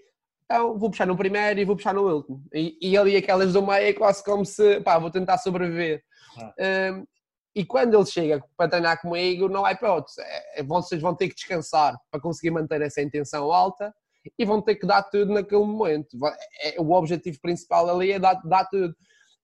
então 0.49 0.77
vou 0.79 0.89
puxar 0.89 1.05
no 1.05 1.17
primeiro 1.17 1.59
e 1.59 1.65
vou 1.65 1.75
puxar 1.75 1.93
no 1.93 2.07
último. 2.07 2.41
E, 2.53 2.77
e 2.81 2.97
ali 2.97 3.17
aquelas 3.17 3.51
do 3.51 3.61
meio 3.61 3.89
é 3.89 3.93
quase 3.93 4.23
como 4.23 4.45
se, 4.45 4.79
pá, 4.79 4.97
vou 4.97 5.11
tentar 5.11 5.37
sobreviver. 5.37 6.01
Ah. 6.37 6.93
Um, 6.93 7.05
e 7.53 7.65
quando 7.65 7.97
ele 7.97 8.05
chega 8.05 8.41
para 8.55 8.69
treinar 8.69 9.01
comigo, 9.01 9.49
não 9.49 9.65
há 9.65 9.73
hipótese. 9.73 10.21
É, 10.21 10.61
é, 10.61 10.63
vocês 10.63 11.01
vão 11.01 11.13
ter 11.13 11.27
que 11.27 11.35
descansar 11.35 11.97
para 12.09 12.21
conseguir 12.21 12.51
manter 12.51 12.81
essa 12.81 13.01
intenção 13.01 13.51
alta 13.51 13.93
e 14.37 14.45
vão 14.45 14.61
ter 14.61 14.75
que 14.75 14.85
dar 14.85 15.03
tudo 15.03 15.33
naquele 15.33 15.65
momento. 15.65 16.15
É, 16.61 16.79
o 16.79 16.91
objetivo 16.91 17.39
principal 17.41 17.89
ali 17.89 18.13
é 18.13 18.19
dar, 18.19 18.39
dar 18.45 18.65
tudo. 18.65 18.95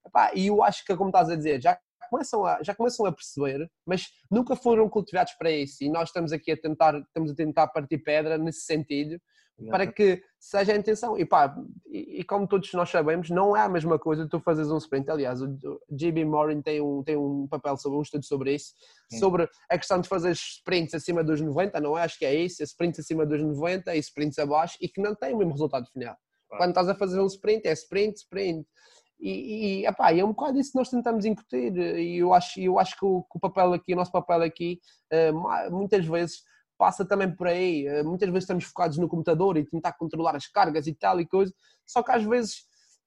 Epá, 0.06 0.32
e 0.34 0.48
eu 0.48 0.64
acho 0.64 0.86
que, 0.86 0.96
como 0.96 1.10
estás 1.10 1.30
a 1.30 1.36
dizer, 1.36 1.62
já 1.62 1.78
começam 2.14 2.46
a, 2.46 2.62
já 2.62 2.76
começam 2.76 3.06
a 3.08 3.12
perceber, 3.12 3.68
mas 3.86 4.06
nunca 4.30 4.56
foram 4.56 4.88
cultivados 4.88 5.34
para 5.34 5.52
isso. 5.52 5.84
E 5.84 5.90
nós 5.90 6.10
estamos 6.10 6.32
aqui 6.32 6.52
a 6.52 6.58
tentar, 6.58 6.96
estamos 7.00 7.32
a 7.32 7.36
tentar 7.36 7.68
partir 7.68 7.98
pedra 7.98 8.38
nesse 8.38 8.62
sentido, 8.62 9.20
para 9.70 9.86
que 9.92 10.22
seja 10.40 10.74
a 10.74 10.76
intenção. 10.76 11.18
E 11.18 11.26
pá, 11.26 11.56
e, 11.88 12.20
e, 12.20 12.24
como 12.24 12.48
todos 12.48 12.72
nós 12.74 12.90
sabemos, 12.90 13.30
não 13.30 13.56
é 13.56 13.62
a 13.62 13.70
mesma 13.70 13.98
coisa 13.98 14.28
tu 14.28 14.40
fazes 14.40 14.70
um 14.70 14.78
sprint. 14.78 15.10
Aliás, 15.10 15.42
o 15.42 15.48
JB 15.90 16.26
Morin 16.26 16.62
tem 16.62 16.82
um, 16.82 17.04
tem 17.04 17.16
um 17.16 17.48
papel 17.48 17.78
sobre 17.78 17.98
um 17.98 18.02
estudo 18.02 18.26
sobre 18.26 18.54
isso, 18.56 18.74
Sim. 19.12 19.20
sobre 19.20 19.50
a 19.70 19.78
questão 19.78 20.00
de 20.00 20.08
fazer 20.08 20.32
sprints 20.32 20.94
acima 20.94 21.24
dos 21.24 21.42
90, 21.42 21.80
não 21.80 21.98
é? 21.98 22.04
Acho 22.04 22.18
que 22.18 22.26
é 22.26 22.36
isso, 22.36 22.64
sprints 22.64 23.00
acima 23.00 23.26
dos 23.26 23.42
90 23.42 23.96
e 23.96 24.00
sprints 24.00 24.38
abaixo 24.40 24.78
e 24.82 24.88
que 24.88 25.02
não 25.02 25.16
tem 25.16 25.34
o 25.34 25.38
mesmo 25.38 25.54
resultado 25.54 25.88
final. 25.92 26.16
Claro. 26.48 26.64
Quando 26.64 26.70
estás 26.70 26.90
a 26.90 26.96
fazer 26.96 27.20
um 27.20 27.28
sprint, 27.28 27.68
é 27.68 27.74
sprint, 27.74 28.18
sprint. 28.18 28.68
E, 29.24 29.84
e, 29.84 29.86
epá, 29.86 30.14
é 30.14 30.22
um 30.22 30.34
bocado 30.34 30.60
isso 30.60 30.74
que 30.74 30.78
nós 30.78 30.90
tentamos 30.90 31.24
incutir 31.24 31.74
e 31.78 32.18
eu 32.18 32.34
acho, 32.34 32.60
eu 32.60 32.78
acho 32.78 33.00
que, 33.00 33.06
o, 33.06 33.24
que 33.24 33.38
o 33.38 33.40
papel 33.40 33.72
aqui, 33.72 33.94
o 33.94 33.96
nosso 33.96 34.12
papel 34.12 34.42
aqui, 34.42 34.82
uh, 35.14 35.72
muitas 35.72 36.06
vezes 36.06 36.44
passa 36.78 37.06
também 37.06 37.34
por 37.34 37.48
aí. 37.48 37.88
Uh, 37.88 38.04
muitas 38.04 38.28
vezes 38.28 38.44
estamos 38.44 38.66
focados 38.66 38.98
no 38.98 39.08
computador 39.08 39.56
e 39.56 39.66
tentar 39.66 39.94
controlar 39.94 40.36
as 40.36 40.46
cargas 40.48 40.88
e 40.88 40.94
tal 40.94 41.22
e 41.22 41.26
coisa, 41.26 41.54
só 41.88 42.04
que 42.04 42.12
às 42.12 42.26
vezes 42.26 42.66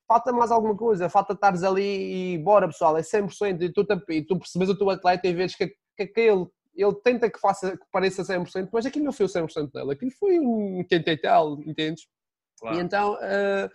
falta 0.08 0.32
mais 0.32 0.50
alguma 0.50 0.74
coisa, 0.74 1.10
falta 1.10 1.34
estares 1.34 1.62
ali 1.62 2.32
e 2.32 2.38
bora 2.38 2.66
pessoal, 2.66 2.96
é 2.96 3.02
100% 3.02 3.60
e 3.60 3.70
tu, 3.70 3.86
e 4.08 4.22
tu 4.24 4.38
percebes 4.38 4.70
o 4.70 4.78
teu 4.78 4.88
atleta 4.88 5.28
e 5.28 5.34
vês 5.34 5.54
que, 5.54 5.66
que 5.66 6.02
aquele 6.02 6.46
ele 6.74 6.94
tenta 7.02 7.28
que 7.28 7.38
faça 7.38 7.76
que 7.76 7.84
pareça 7.92 8.22
100%, 8.22 8.70
mas 8.72 8.86
aquilo 8.86 9.04
não 9.04 9.12
foi 9.12 9.26
o 9.26 9.28
100% 9.28 9.70
dele, 9.70 9.92
aquilo 9.92 10.10
foi 10.12 10.40
um 10.40 10.78
80 10.78 11.10
e 11.10 11.16
tal, 11.18 11.60
entendes? 11.62 12.06
Claro. 12.58 12.76
E 12.78 12.80
então 12.80 13.14
uh, 13.16 13.70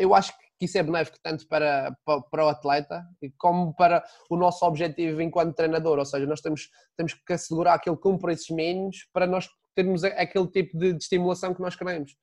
eu 0.00 0.12
acho 0.14 0.36
que 0.36 0.49
que 0.60 0.66
isso 0.66 0.76
é 0.76 0.82
benéfico 0.82 1.16
tanto 1.22 1.48
para, 1.48 1.96
para, 2.04 2.20
para, 2.20 2.44
o 2.44 2.48
atleta 2.50 3.02
como 3.38 3.74
para 3.74 4.04
o 4.28 4.36
nosso 4.36 4.62
objetivo 4.66 5.22
enquanto 5.22 5.56
treinador, 5.56 5.98
ou 5.98 6.04
seja, 6.04 6.26
nós 6.26 6.42
temos, 6.42 6.68
temos 6.98 7.14
que 7.14 7.32
assegurar 7.32 7.80
que 7.80 7.88
ele 7.88 7.96
cumpra 7.96 8.30
esses 8.30 8.50
mínimos 8.50 9.08
para 9.10 9.26
nós 9.26 9.48
termos 9.74 10.04
aquele 10.04 10.46
tipo 10.48 10.78
de, 10.78 10.92
de 10.92 11.02
estimulação 11.02 11.54
que 11.54 11.62
nós 11.62 11.74
queremos. 11.74 12.14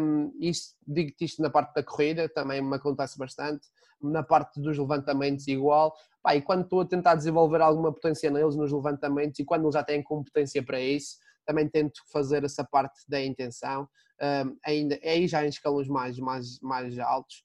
Um, 0.00 0.32
isto, 0.40 0.74
digo-te 0.86 1.26
isto 1.26 1.42
na 1.42 1.50
parte 1.50 1.74
da 1.74 1.82
corrida, 1.82 2.26
também 2.26 2.62
me 2.62 2.74
acontece 2.74 3.18
bastante, 3.18 3.66
na 4.00 4.22
parte 4.22 4.58
dos 4.62 4.78
levantamentos 4.78 5.46
igual, 5.46 5.94
Pá, 6.22 6.34
e 6.34 6.40
quando 6.40 6.62
estou 6.62 6.80
a 6.80 6.86
tentar 6.86 7.16
desenvolver 7.16 7.60
alguma 7.60 7.92
potência 7.92 8.30
neles 8.30 8.56
nos 8.56 8.72
levantamentos 8.72 9.38
e 9.38 9.44
quando 9.44 9.64
eles 9.64 9.74
já 9.74 9.84
têm 9.84 10.02
competência 10.02 10.64
para 10.64 10.80
isso, 10.80 11.16
também 11.44 11.68
tento 11.68 12.00
fazer 12.10 12.44
essa 12.44 12.64
parte 12.64 12.98
da 13.06 13.22
intenção, 13.22 13.86
um, 14.22 14.56
ainda, 14.64 14.98
aí 15.04 15.28
já 15.28 15.44
em 15.44 15.48
escalões 15.48 15.86
mais, 15.86 16.18
mais, 16.18 16.58
mais 16.62 16.98
altos, 16.98 17.42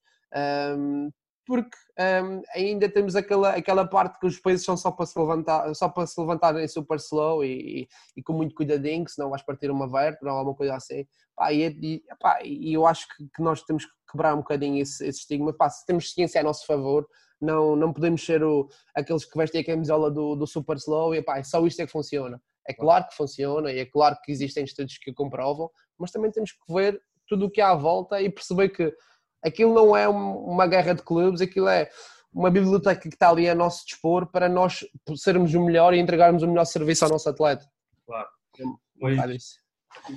um, 0.78 1.12
porque 1.46 1.78
um, 2.00 2.42
ainda 2.56 2.88
temos 2.88 3.16
aquela, 3.16 3.50
aquela 3.52 3.86
parte 3.86 4.18
que 4.20 4.26
os 4.26 4.40
países 4.40 4.66
são 4.66 4.78
só 4.78 4.92
para 4.92 5.06
se 5.06 5.20
levantar, 5.20 5.74
só 5.76 5.90
para 5.90 6.08
se 6.08 6.20
levantarem 6.20 6.68
super 6.68 6.96
slow 6.98 7.44
e, 7.44 7.82
e, 7.82 7.88
e, 8.16 8.24
com 8.24 8.34
muito 8.34 8.56
cuidadinho, 8.56 9.08
senão 9.10 9.30
vais 9.30 9.42
partir 9.42 9.70
uma 9.70 9.90
vértebra 9.90 10.32
ou 10.32 10.40
alguma 10.40 10.56
coisa 10.56 10.76
assim. 10.76 11.06
Pá, 11.36 11.52
e, 11.52 11.66
e, 11.66 12.04
pá, 12.20 12.40
e, 12.44 12.74
eu 12.74 12.86
acho 12.88 13.08
que, 13.10 13.28
que, 13.36 13.42
nós 13.42 13.62
temos 13.64 13.86
que 13.86 13.92
quebrar 14.10 14.34
um 14.34 14.38
bocadinho 14.38 14.82
esse, 14.82 15.06
esse 15.06 15.20
estigma. 15.20 15.54
Pá, 15.54 15.70
se 15.70 15.86
temos 15.86 16.14
ciência 16.14 16.40
a 16.40 16.44
nosso 16.44 16.66
favor, 16.66 17.06
não, 17.42 17.76
não 17.76 17.92
podemos 17.92 18.24
ser 18.26 18.42
o, 18.42 18.70
aqueles 18.96 19.26
que 19.26 19.38
vestem 19.38 19.62
a 19.62 19.66
camisola 19.66 20.10
do, 20.10 20.36
do 20.36 20.48
super 20.48 20.78
slow 20.78 21.14
e 21.14 21.22
pá, 21.22 21.44
só 21.44 21.66
isto 21.68 21.82
é 21.82 21.86
que 21.86 21.92
funciona. 21.92 22.42
É 22.66 22.74
claro 22.74 23.06
que 23.08 23.16
funciona 23.16 23.72
e 23.72 23.80
é 23.80 23.86
claro 23.86 24.18
que 24.24 24.32
existem 24.32 24.64
estudos 24.64 24.98
que 24.98 25.12
comprovam, 25.14 25.70
mas 25.98 26.12
também 26.12 26.32
temos 26.32 26.54
que 26.54 26.74
ver 26.74 27.02
tudo 27.28 27.48
o 27.48 27.52
que 27.52 27.60
há 27.60 27.72
à 27.72 27.76
volta 27.76 28.22
e 28.22 28.30
perceber 28.30 28.70
que 28.70 28.94
aquilo 29.44 29.74
não 29.74 29.96
é 29.96 30.08
uma 30.08 30.68
guerra 30.68 30.94
de 30.94 31.04
clubes, 31.04 31.42
aquilo 31.42 31.68
é 31.68 31.90
uma 32.34 32.50
biblioteca 32.50 33.02
que 33.02 33.10
está 33.10 33.30
ali 33.30 33.48
a 33.48 33.54
nosso 33.54 33.86
dispor 33.86 34.26
para 34.28 34.50
nós 34.50 34.86
sermos 35.16 35.54
o 35.54 35.64
melhor 35.64 35.94
e 35.94 36.00
entregarmos 36.00 36.42
o 36.42 36.48
melhor 36.48 36.66
serviço 36.66 37.06
ao 37.06 37.12
nosso 37.12 37.30
atleta. 37.30 37.66
Claro. 38.06 38.28
Pois, 39.00 39.18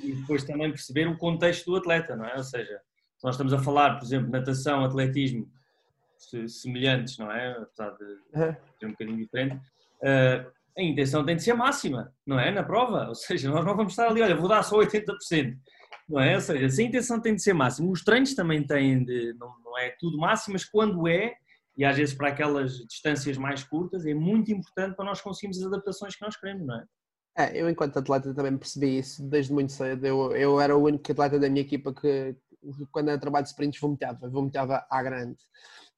e 0.03 0.13
depois 0.15 0.45
também 0.45 0.71
perceber 0.71 1.07
o 1.07 1.19
contexto 1.19 1.71
do 1.71 1.77
atleta, 1.77 2.17
não 2.17 2.25
é? 2.25 2.37
Ou 2.37 2.45
seja, 2.45 2.81
nós 3.23 3.35
estamos 3.35 3.53
a 3.53 3.59
falar, 3.59 3.99
por 3.99 4.05
exemplo, 4.05 4.31
natação, 4.31 4.85
atletismo, 4.85 5.51
semelhantes, 6.49 7.19
não 7.19 7.31
é? 7.31 7.53
Apesar 7.53 7.91
de 7.91 8.57
ser 8.79 8.87
um 8.87 8.91
bocadinho 8.91 9.19
diferente. 9.19 9.57
Uh, 10.01 10.51
a 10.79 10.83
intenção 10.83 11.25
tem 11.25 11.37
de 11.37 11.43
ser 11.43 11.55
máxima, 11.55 12.13
não 12.27 12.39
é? 12.39 12.51
Na 12.51 12.63
prova. 12.63 13.09
Ou 13.09 13.15
seja, 13.15 13.51
nós 13.51 13.65
não 13.65 13.77
vamos 13.77 13.93
estar 13.93 14.09
ali, 14.09 14.23
olha, 14.23 14.37
vou 14.37 14.49
dar 14.49 14.63
só 14.63 14.77
80%. 14.79 15.57
Não 16.09 16.21
é? 16.21 16.35
Ou 16.37 16.41
seja, 16.41 16.69
se 16.69 16.83
a 16.83 16.85
intenção 16.85 17.21
tem 17.21 17.35
de 17.35 17.43
ser 17.43 17.53
máxima, 17.53 17.91
os 17.91 18.05
treinos 18.05 18.35
também 18.35 18.65
têm 18.65 19.05
de, 19.05 19.35
não, 19.35 19.53
não 19.65 19.79
é 19.79 19.95
tudo 19.99 20.19
máximo, 20.19 20.53
mas 20.53 20.65
quando 20.65 21.09
é, 21.09 21.35
e 21.77 21.85
às 21.85 21.97
vezes 21.97 22.15
para 22.15 22.29
aquelas 22.29 22.79
distâncias 22.87 23.37
mais 23.37 23.65
curtas, 23.65 24.07
é 24.07 24.15
muito 24.15 24.51
importante 24.53 24.95
para 24.95 25.05
nós 25.05 25.21
conseguirmos 25.21 25.59
as 25.59 25.67
adaptações 25.67 26.15
que 26.15 26.25
nós 26.25 26.37
queremos, 26.37 26.67
não 26.67 26.77
é? 26.77 26.85
É, 27.39 27.61
eu 27.61 27.69
enquanto 27.69 27.99
atleta 27.99 28.35
também 28.35 28.57
percebi 28.57 28.99
isso 28.99 29.23
desde 29.29 29.53
muito 29.53 29.71
cedo. 29.71 30.07
Eu, 30.07 30.35
eu 30.35 30.59
era 30.59 30.75
o 30.75 30.83
único 30.83 31.13
atleta 31.13 31.39
da 31.39 31.51
minha 31.51 31.61
equipa 31.61 31.93
que, 31.93 32.35
quando 32.91 33.11
era 33.11 33.21
trabalho 33.21 33.45
de 33.45 33.51
sprints, 33.51 33.79
vomitava, 33.79 34.31
vomitava 34.31 34.87
à 34.91 35.03
grande. 35.03 35.37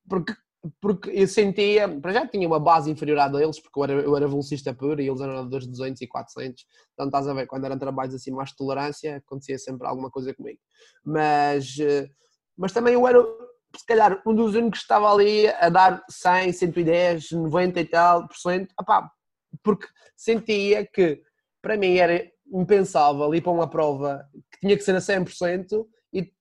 Porque, 0.08 0.34
porque 0.80 1.10
eu 1.10 1.26
sentia, 1.28 1.88
para 1.88 2.12
já 2.12 2.26
tinha 2.26 2.46
uma 2.46 2.58
base 2.58 2.90
inferior 2.90 3.18
à 3.18 3.28
deles, 3.28 3.60
porque 3.60 3.78
eu 3.78 3.84
era, 3.84 3.92
eu 3.92 4.16
era 4.16 4.26
velocista 4.26 4.74
puro 4.74 5.00
e 5.00 5.08
eles 5.08 5.20
eram 5.20 5.34
nadadores 5.34 5.66
de 5.66 5.72
200 5.72 6.02
e 6.02 6.06
400. 6.06 6.66
Então 6.92 7.06
estás 7.06 7.28
a 7.28 7.34
ver, 7.34 7.46
quando 7.46 7.64
eram 7.64 7.78
trabalhos 7.78 8.14
assim 8.14 8.30
mais 8.32 8.50
de 8.50 8.56
tolerância, 8.56 9.16
acontecia 9.16 9.58
sempre 9.58 9.86
alguma 9.86 10.10
coisa 10.10 10.34
comigo. 10.34 10.58
Mas, 11.04 11.78
eh, 11.78 12.08
mas 12.56 12.72
também 12.72 12.94
eu 12.94 13.06
era, 13.06 13.24
se 13.76 13.86
calhar, 13.86 14.20
um 14.26 14.34
dos 14.34 14.54
únicos 14.54 14.80
que 14.80 14.84
estava 14.84 15.12
ali 15.12 15.46
a 15.48 15.68
dar 15.68 16.02
100, 16.10 16.52
110, 16.52 17.30
90 17.32 17.80
e 17.80 17.84
tal 17.84 18.26
por 18.26 18.36
cento, 18.36 18.74
porque 19.62 19.86
sentia 20.16 20.84
que 20.86 21.22
para 21.62 21.76
mim 21.76 21.96
era 21.96 22.28
impensável 22.52 23.34
ir 23.34 23.42
para 23.42 23.52
uma 23.52 23.68
prova 23.68 24.24
que 24.50 24.60
tinha 24.60 24.76
que 24.76 24.82
ser 24.82 24.96
a 24.96 25.00
100% 25.00 25.86
e, 26.12 26.32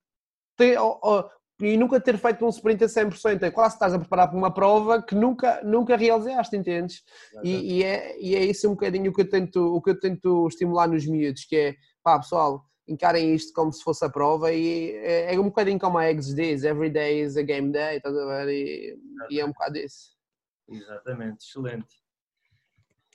ter, 0.55 0.79
oh, 0.79 0.99
oh, 1.03 1.23
e 1.59 1.75
nunca 1.75 1.99
ter 1.99 2.17
feito 2.17 2.45
um 2.45 2.49
sprint 2.49 2.83
a 2.83 2.87
100%. 2.87 3.43
É 3.43 3.51
quase 3.51 3.75
estás 3.75 3.93
a 3.93 3.99
preparar 3.99 4.27
para 4.27 4.37
uma 4.37 4.53
prova 4.53 5.01
que 5.01 5.15
nunca, 5.15 5.61
nunca 5.63 5.95
realizaste, 5.95 6.55
entendes? 6.55 7.03
E, 7.43 7.77
e, 7.77 7.83
é, 7.83 8.19
e 8.19 8.35
é 8.35 8.45
isso 8.45 8.67
um 8.67 8.71
bocadinho 8.71 9.11
o 9.11 9.13
que, 9.13 9.21
eu 9.21 9.29
tento, 9.29 9.75
o 9.75 9.81
que 9.81 9.89
eu 9.89 9.99
tento 9.99 10.47
estimular 10.47 10.87
nos 10.87 11.05
miúdos, 11.07 11.45
que 11.45 11.55
é, 11.55 11.75
pá 12.03 12.19
pessoal, 12.19 12.63
encarem 12.87 13.33
isto 13.33 13.51
como 13.53 13.73
se 13.73 13.83
fosse 13.83 14.05
a 14.05 14.09
prova 14.09 14.53
e 14.53 14.91
é, 14.91 15.35
é 15.35 15.39
um 15.39 15.45
bocadinho 15.45 15.79
como 15.79 15.97
a 15.97 16.09
Eggs 16.09 16.33
diz, 16.33 16.63
every 16.63 16.89
day 16.89 17.21
is 17.21 17.35
a 17.35 17.41
game 17.41 17.71
day, 17.71 17.97
estás 17.97 18.15
a 18.15 18.25
ver? 18.25 18.49
E, 18.49 18.99
e 19.29 19.39
é 19.39 19.45
um 19.45 19.49
bocado 19.49 19.77
isso. 19.77 20.15
Exatamente, 20.69 21.43
excelente. 21.43 21.95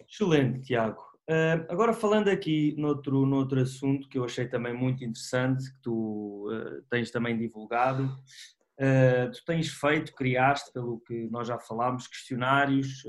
Excelente, 0.08 0.62
Tiago. 0.62 1.11
Uh, 1.32 1.64
agora 1.70 1.94
falando 1.94 2.28
aqui 2.28 2.74
noutro, 2.76 3.24
noutro 3.24 3.58
assunto 3.58 4.06
que 4.06 4.18
eu 4.18 4.24
achei 4.24 4.46
também 4.46 4.74
muito 4.74 5.02
interessante, 5.02 5.72
que 5.72 5.80
tu 5.80 6.46
uh, 6.50 6.82
tens 6.90 7.10
também 7.10 7.38
divulgado, 7.38 8.04
uh, 8.04 9.32
tu 9.32 9.42
tens 9.46 9.68
feito, 9.68 10.14
criaste, 10.14 10.70
pelo 10.74 11.00
que 11.00 11.30
nós 11.30 11.48
já 11.48 11.58
falámos, 11.58 12.06
questionários 12.06 13.02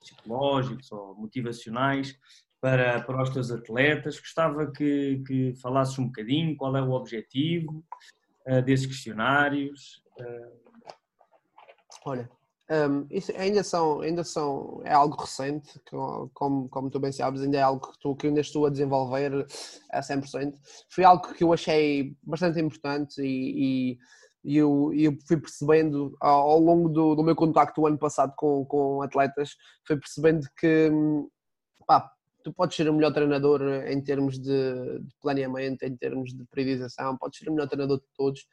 psicológicos 0.00 0.90
ou 0.90 1.16
motivacionais 1.16 2.18
para, 2.62 3.02
para 3.02 3.22
os 3.22 3.28
teus 3.28 3.50
atletas. 3.50 4.18
Gostava 4.18 4.72
que, 4.72 5.22
que 5.26 5.54
falasses 5.56 5.98
um 5.98 6.06
bocadinho 6.06 6.56
qual 6.56 6.74
é 6.78 6.80
o 6.80 6.92
objetivo 6.92 7.84
desses 8.64 8.86
questionários. 8.86 10.02
Olha, 12.06 12.30
um, 12.68 13.06
isso 13.10 13.32
ainda 13.36 13.62
são, 13.62 14.00
ainda 14.00 14.24
são, 14.24 14.82
é 14.84 14.92
algo 14.92 15.16
recente, 15.20 15.80
como, 16.34 16.68
como 16.68 16.90
tu 16.90 16.98
bem 16.98 17.12
sabes, 17.12 17.40
ainda 17.40 17.58
é 17.58 17.62
algo 17.62 17.92
que, 17.92 17.98
tu, 18.00 18.16
que 18.16 18.26
ainda 18.26 18.40
estou 18.40 18.66
a 18.66 18.70
desenvolver 18.70 19.46
a 19.92 20.00
100%. 20.00 20.52
Foi 20.90 21.04
algo 21.04 21.32
que 21.32 21.44
eu 21.44 21.52
achei 21.52 22.16
bastante 22.24 22.60
importante 22.60 23.22
e, 23.22 23.92
e, 23.92 23.98
e 24.44 24.56
eu, 24.56 24.92
eu 24.94 25.16
fui 25.28 25.36
percebendo 25.36 26.16
ao, 26.20 26.58
longo 26.58 26.88
do, 26.88 27.14
do, 27.14 27.22
meu 27.22 27.36
contacto 27.36 27.82
o 27.82 27.86
ano 27.86 27.98
passado 27.98 28.32
com, 28.36 28.64
com 28.64 29.00
atletas, 29.00 29.50
fui 29.86 29.96
percebendo 29.96 30.44
que 30.58 30.90
pá, 31.86 32.10
tu 32.42 32.52
podes 32.52 32.76
ser 32.76 32.88
o 32.90 32.94
melhor 32.94 33.12
treinador 33.12 33.62
em 33.86 34.02
termos 34.02 34.40
de, 34.40 34.98
de 35.00 35.14
planeamento, 35.22 35.84
em 35.84 35.96
termos 35.96 36.34
de 36.34 36.44
priorização, 36.46 37.16
podes 37.16 37.38
ser 37.38 37.48
o 37.48 37.52
melhor 37.52 37.68
treinador 37.68 37.98
de 37.98 38.06
todos. 38.16 38.44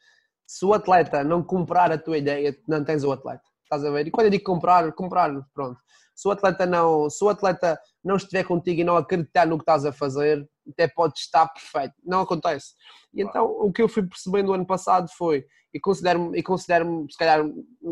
Se 0.46 0.64
o 0.66 0.74
atleta 0.74 1.24
não 1.24 1.42
comprar 1.42 1.92
a 1.92 1.98
tua 1.98 2.20
ideia, 2.20 2.56
não 2.68 2.84
tens 2.84 3.04
o 3.04 3.12
atleta 3.12 3.53
estás 3.64 3.84
a 3.84 3.90
ver? 3.90 4.08
E 4.08 4.12
quando 4.12 4.26
eu 4.26 4.32
digo 4.32 4.44
comprar, 4.44 4.92
comprar, 4.94 5.32
pronto. 5.54 5.80
Se 6.16 6.28
o 6.28 6.32
atleta 6.32 6.66
não, 6.66 7.10
se 7.10 7.24
o 7.24 7.30
atleta 7.30 7.80
não 8.04 8.16
estiver 8.16 8.44
contigo 8.44 8.82
e 8.82 8.84
não 8.84 8.96
acreditar 8.98 9.48
no 9.48 9.58
que 9.58 9.64
estás 9.64 9.86
a 9.86 9.92
fazer, 9.92 10.48
até 10.70 10.88
pode 10.88 11.18
estar 11.18 11.48
perfeito. 11.48 11.96
Não 12.04 12.22
acontece. 12.22 12.74
E 13.14 13.22
então 13.22 13.46
o 13.46 13.72
que 13.72 13.82
eu 13.82 13.90
fui 13.90 14.04
percebendo 14.04 14.48
no 14.48 14.54
ano 14.54 14.66
passado 14.66 15.10
foi, 15.18 15.44
e 15.74 15.80
considero-me, 15.80 16.38
e 16.38 16.44
considero 16.44 17.06
se 17.10 17.18
calhar, 17.18 17.44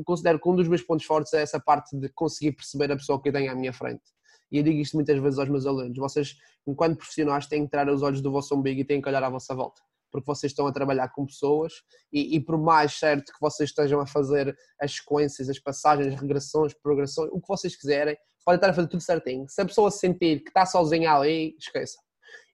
considero 0.05 0.39
que 0.39 0.49
um 0.49 0.55
dos 0.55 0.67
meus 0.67 0.83
pontos 0.83 1.05
fortes 1.05 1.33
é 1.33 1.41
essa 1.41 1.59
parte 1.59 1.97
de 1.97 2.09
conseguir 2.09 2.51
perceber 2.51 2.91
a 2.91 2.95
pessoa 2.95 3.21
que 3.21 3.31
tem 3.31 3.49
à 3.49 3.55
minha 3.55 3.73
frente. 3.73 4.03
E 4.51 4.57
eu 4.57 4.63
digo 4.63 4.79
isto 4.79 4.95
muitas 4.95 5.17
vezes 5.19 5.39
aos 5.39 5.49
meus 5.49 5.65
alunos: 5.65 5.97
vocês, 5.97 6.35
enquanto 6.67 6.97
profissionais, 6.97 7.47
têm 7.47 7.63
que 7.63 7.71
tirar 7.71 7.89
os 7.89 8.03
olhos 8.03 8.21
do 8.21 8.31
vosso 8.31 8.53
umbigo 8.55 8.81
e 8.81 8.85
têm 8.85 9.01
que 9.01 9.09
olhar 9.09 9.23
à 9.23 9.29
vossa 9.29 9.55
volta 9.55 9.81
porque 10.11 10.25
vocês 10.25 10.51
estão 10.51 10.67
a 10.67 10.71
trabalhar 10.71 11.09
com 11.09 11.25
pessoas 11.25 11.73
e, 12.11 12.35
e, 12.35 12.39
por 12.39 12.57
mais 12.57 12.99
certo 12.99 13.31
que 13.31 13.39
vocês 13.39 13.69
estejam 13.69 13.99
a 13.99 14.05
fazer 14.05 14.55
as 14.79 14.95
sequências, 14.95 15.49
as 15.49 15.59
passagens, 15.59 16.13
as 16.13 16.19
regressões, 16.19 16.73
progressões, 16.73 17.29
o 17.31 17.39
que 17.39 17.47
vocês 17.47 17.75
quiserem, 17.75 18.17
podem 18.45 18.57
estar 18.57 18.69
a 18.69 18.73
fazer 18.73 18.87
tudo 18.87 19.01
certinho. 19.01 19.45
Se 19.47 19.61
a 19.61 19.65
pessoa 19.65 19.89
sentir 19.89 20.41
que 20.41 20.49
está 20.49 20.65
sozinha 20.65 21.13
ali, 21.13 21.55
esqueça. 21.57 21.97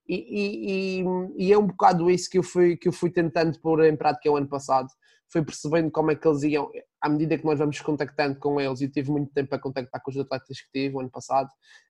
E, 0.07 1.01
e, 1.01 1.47
e, 1.47 1.51
é 1.51 1.57
um 1.57 1.67
bocado 1.67 2.09
isso 2.09 2.29
que 2.29 2.37
eu 2.37 2.43
fui, 2.43 2.77
que 2.77 2.87
eu 2.87 2.93
fui 2.93 3.11
tentando 3.11 3.59
pôr 3.59 3.83
em 3.83 3.95
prática 3.95 4.31
o 4.31 4.37
ano 4.37 4.47
passado. 4.47 4.87
Fui 5.29 5.43
percebendo 5.43 5.91
como 5.91 6.11
é 6.11 6.15
que 6.15 6.25
eles 6.25 6.43
iam, 6.43 6.71
à 7.07 7.09
medida 7.09 7.37
que 7.37 7.45
nós 7.45 7.57
vamos 7.57 7.79
contactando 7.79 8.37
com 8.37 8.59
eles, 8.59 8.81
e 8.81 8.89
tive 8.89 9.09
muito 9.09 9.31
tempo 9.33 9.55
a 9.55 9.59
contactar 9.59 10.01
com 10.03 10.11
os 10.11 10.17
atletas 10.17 10.59
que 10.61 10.71
tive 10.71 10.95
o 10.95 10.99
ano 10.99 11.09
passado, 11.09 11.49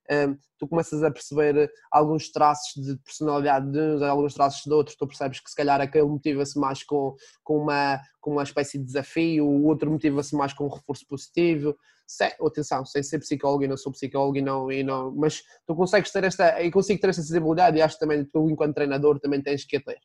um, 0.10 0.38
tu 0.58 0.68
começas 0.68 1.04
a 1.04 1.12
perceber 1.12 1.70
alguns 1.92 2.32
traços 2.32 2.82
de 2.82 2.96
personalidade 2.98 3.72
de 3.72 3.80
uns, 3.80 4.02
alguns 4.02 4.34
traços 4.34 4.64
de 4.64 4.72
outros, 4.72 4.96
tu 4.96 5.08
percebes 5.08 5.40
que 5.40 5.50
se 5.50 5.56
calhar 5.56 5.82
aquele 5.82 6.06
motiva-se 6.06 6.58
mais 6.60 6.84
com, 6.84 7.16
com, 7.44 7.58
uma, 7.58 8.00
com 8.22 8.32
uma 8.32 8.44
espécie 8.44 8.78
de 8.78 8.86
desafio, 8.86 9.46
o 9.46 9.66
outro 9.66 9.92
motiva-se 9.92 10.36
mais 10.36 10.54
com 10.54 10.66
um 10.66 10.70
reforço 10.70 11.06
positivo, 11.08 11.76
sem, 12.06 12.32
atenção, 12.40 12.86
sem 12.86 13.04
ser 13.04 13.20
psicólogo 13.20 13.64
e 13.64 13.68
não 13.68 13.76
sou 13.76 13.92
psicólogo 13.92 14.38
e 14.38 14.42
não, 14.42 14.72
e 14.72 14.84
não 14.84 15.12
mas 15.14 15.42
tu 15.66 15.76
consegues 15.76 16.12
ter 16.12 16.24
esta, 16.24 16.62
e 16.62 16.72
consigo 16.72 17.02
ter 17.02 17.10
esta 17.10 17.22
sensibilidade 17.22 17.78
e 17.78 17.82
acho 17.82 18.00
também 18.00 18.24
que 18.24 18.32
tu 18.32 18.50
enquanto 18.50 18.76
treinador 18.76 19.20
também 19.20 19.42
tens 19.42 19.66
que 19.66 19.78
a 19.78 19.82
ter. 19.82 20.00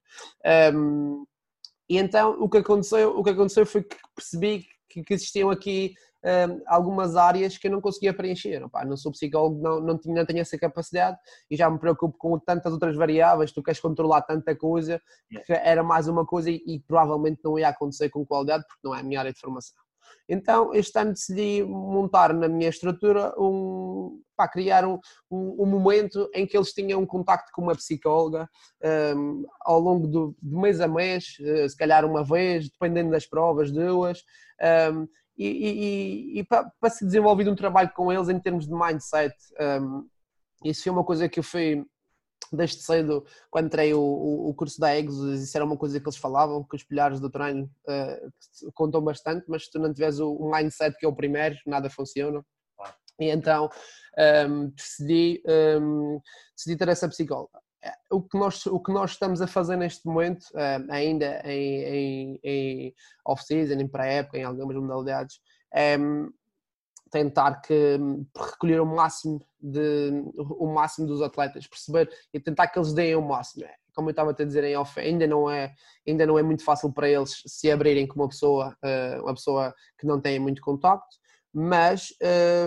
Um, 0.74 1.24
e 1.88 1.98
então 1.98 2.36
o 2.40 2.48
que 2.48 2.58
aconteceu, 2.58 3.16
o 3.16 3.22
que 3.22 3.30
aconteceu 3.30 3.66
foi 3.66 3.82
que 3.82 3.96
percebi 4.14 4.66
que, 4.92 5.02
que 5.02 5.14
existiam 5.14 5.50
aqui 5.50 5.94
um, 6.24 6.62
algumas 6.66 7.16
áreas 7.16 7.58
que 7.58 7.66
eu 7.66 7.72
não 7.72 7.80
conseguia 7.80 8.14
preencher. 8.14 8.62
Opa, 8.62 8.84
não 8.84 8.96
sou 8.96 9.10
psicólogo, 9.12 9.60
não, 9.60 9.80
não, 9.80 9.98
tinha, 9.98 10.14
não 10.14 10.26
tenho 10.26 10.40
essa 10.40 10.58
capacidade 10.58 11.16
e 11.50 11.56
já 11.56 11.68
me 11.70 11.78
preocupo 11.78 12.16
com 12.18 12.38
tantas 12.38 12.72
outras 12.72 12.96
variáveis, 12.96 13.52
tu 13.52 13.62
queres 13.62 13.80
controlar 13.80 14.22
tanta 14.22 14.54
coisa 14.54 15.00
que 15.44 15.52
era 15.52 15.82
mais 15.82 16.06
uma 16.08 16.24
coisa 16.24 16.50
e, 16.50 16.62
e 16.66 16.80
provavelmente 16.80 17.40
não 17.42 17.58
ia 17.58 17.68
acontecer 17.68 18.10
com 18.10 18.24
qualidade 18.24 18.64
porque 18.66 18.80
não 18.84 18.94
é 18.94 19.00
a 19.00 19.02
minha 19.02 19.20
área 19.20 19.32
de 19.32 19.40
formação. 19.40 19.81
Então, 20.28 20.74
este 20.74 20.98
ano 20.98 21.12
decidi 21.12 21.62
montar 21.62 22.32
na 22.32 22.48
minha 22.48 22.68
estrutura 22.68 23.34
um, 23.38 24.20
para 24.36 24.48
criar 24.48 24.84
um, 24.86 24.98
um, 25.30 25.62
um, 25.62 25.66
momento 25.66 26.28
em 26.34 26.46
que 26.46 26.56
eles 26.56 26.72
tinham 26.72 27.00
um 27.00 27.06
contacto 27.06 27.50
com 27.52 27.62
uma 27.62 27.74
psicóloga 27.74 28.48
um, 29.16 29.44
ao 29.60 29.78
longo 29.78 30.06
do, 30.06 30.36
de 30.42 30.56
mês 30.56 30.80
a 30.80 30.88
mês, 30.88 31.36
eh, 31.40 31.68
se 31.68 31.76
calhar 31.76 32.04
uma 32.04 32.24
vez, 32.24 32.70
dependendo 32.70 33.10
das 33.10 33.26
provas, 33.26 33.70
duas, 33.70 34.22
um, 34.92 35.06
e, 35.36 35.46
e, 35.46 36.38
e, 36.40 36.44
para, 36.44 36.70
para 36.80 36.90
se 36.90 37.04
desenvolver 37.04 37.48
um 37.48 37.54
trabalho 37.54 37.90
com 37.94 38.12
eles 38.12 38.28
em 38.28 38.38
termos 38.38 38.66
de 38.66 38.72
mindset. 38.72 39.34
Um, 39.60 40.06
isso 40.64 40.84
foi 40.84 40.92
uma 40.92 41.04
coisa 41.04 41.28
que 41.28 41.40
eu 41.40 41.44
fui 41.44 41.84
desde 42.52 42.82
cedo, 42.82 43.24
quando 43.50 43.66
entrei 43.66 43.94
o, 43.94 44.00
o, 44.00 44.54
curso 44.54 44.80
da 44.80 44.96
Exos, 44.96 45.42
isso 45.42 45.56
era 45.56 45.64
uma 45.64 45.76
coisa 45.76 45.98
que 46.00 46.06
eles 46.06 46.16
falavam, 46.16 46.64
que 46.64 46.76
os 46.76 46.82
pilares 46.82 47.20
do 47.20 47.30
treino 47.30 47.70
uh, 47.88 48.72
contam 48.74 49.02
bastante, 49.02 49.44
mas 49.48 49.64
se 49.64 49.70
tu 49.70 49.78
não 49.78 49.92
tiveres 49.92 50.18
o, 50.18 50.50
mindset 50.50 50.96
que 50.98 51.06
é 51.06 51.08
o 51.08 51.14
primeiro, 51.14 51.56
nada 51.66 51.88
funciona. 51.90 52.44
E 53.20 53.28
então 53.30 53.68
um, 54.48 54.68
decidi, 54.70 55.42
um, 55.80 56.20
decidi 56.56 56.76
ter 56.76 56.88
essa 56.88 57.08
psicóloga. 57.08 57.60
O 58.10 58.22
que, 58.22 58.38
nós, 58.38 58.64
o 58.66 58.80
que 58.80 58.92
nós 58.92 59.12
estamos 59.12 59.42
a 59.42 59.46
fazer 59.46 59.76
neste 59.76 60.06
momento, 60.06 60.46
um, 60.54 60.92
ainda 60.92 61.42
em, 61.44 61.82
em, 61.82 62.40
em 62.42 62.94
off-season, 63.26 63.74
em 63.74 63.88
pré-época, 63.88 64.38
em 64.38 64.44
algumas 64.44 64.76
modalidades, 64.76 65.40
é 65.74 65.96
tentar 67.12 67.60
que, 67.60 67.98
recolher 68.34 68.80
o 68.80 68.86
máximo, 68.86 69.38
de, 69.60 70.10
o 70.36 70.66
máximo 70.66 71.06
dos 71.06 71.20
atletas, 71.20 71.66
perceber 71.66 72.10
e 72.32 72.40
tentar 72.40 72.66
que 72.68 72.78
eles 72.78 72.94
deem 72.94 73.14
o 73.14 73.22
máximo. 73.22 73.64
É, 73.66 73.74
como 73.94 74.08
eu 74.08 74.12
estava 74.12 74.30
a 74.30 74.44
dizer 74.44 74.64
em 74.64 74.76
off, 74.76 74.98
ainda 74.98 75.26
não 75.26 75.48
é, 75.48 75.74
ainda 76.08 76.26
não 76.26 76.38
é 76.38 76.42
muito 76.42 76.64
fácil 76.64 76.90
para 76.90 77.08
eles 77.08 77.42
se 77.46 77.70
abrirem 77.70 78.06
com 78.06 78.18
uma 78.18 78.28
pessoa, 78.28 78.74
eh, 78.82 79.20
uma 79.20 79.34
pessoa 79.34 79.74
que 79.98 80.06
não 80.06 80.18
tem 80.18 80.38
muito 80.38 80.62
contacto, 80.62 81.14
mas 81.52 82.08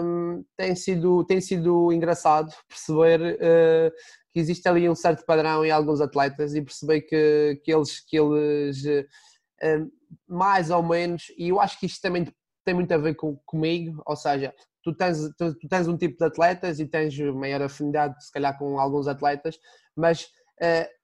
um, 0.03 0.45
tem, 0.55 0.75
sido, 0.75 1.25
tem 1.25 1.41
sido 1.41 1.91
engraçado 1.91 2.53
perceber 2.69 3.34
uh, 3.34 3.91
que 4.31 4.39
existe 4.39 4.69
ali 4.69 4.88
um 4.88 4.93
certo 4.93 5.25
padrão 5.25 5.65
em 5.65 5.71
alguns 5.71 5.99
atletas 5.99 6.53
e 6.53 6.62
perceber 6.62 7.01
que, 7.01 7.60
que 7.63 7.73
eles, 7.73 7.99
que 7.99 8.15
eles 8.15 8.86
uh, 8.86 9.91
mais 10.27 10.69
ou 10.69 10.84
menos, 10.84 11.34
e 11.36 11.49
eu 11.49 11.60
acho 11.60 11.79
que 11.79 11.88
isto 11.88 11.99
também 11.99 12.27
tem 12.65 12.73
muito 12.73 12.91
a 12.91 12.97
ver 12.97 13.15
com, 13.15 13.38
comigo, 13.45 14.01
ou 14.06 14.15
seja, 14.15 14.54
tu 14.84 14.93
tens, 14.93 15.17
tu, 15.38 15.54
tu, 15.56 15.67
tens 15.69 15.88
um 15.88 15.97
tipo 15.97 16.17
de 16.17 16.25
atletas 16.25 16.80
e 16.80 16.86
tens 16.86 17.17
maior 17.34 17.62
afinidade, 17.62 18.23
se 18.25 18.32
calhar, 18.32 18.58
com 18.58 18.80
alguns 18.80 19.08
atletas, 19.08 19.58
mas 19.95 20.23
uh, 20.62 20.95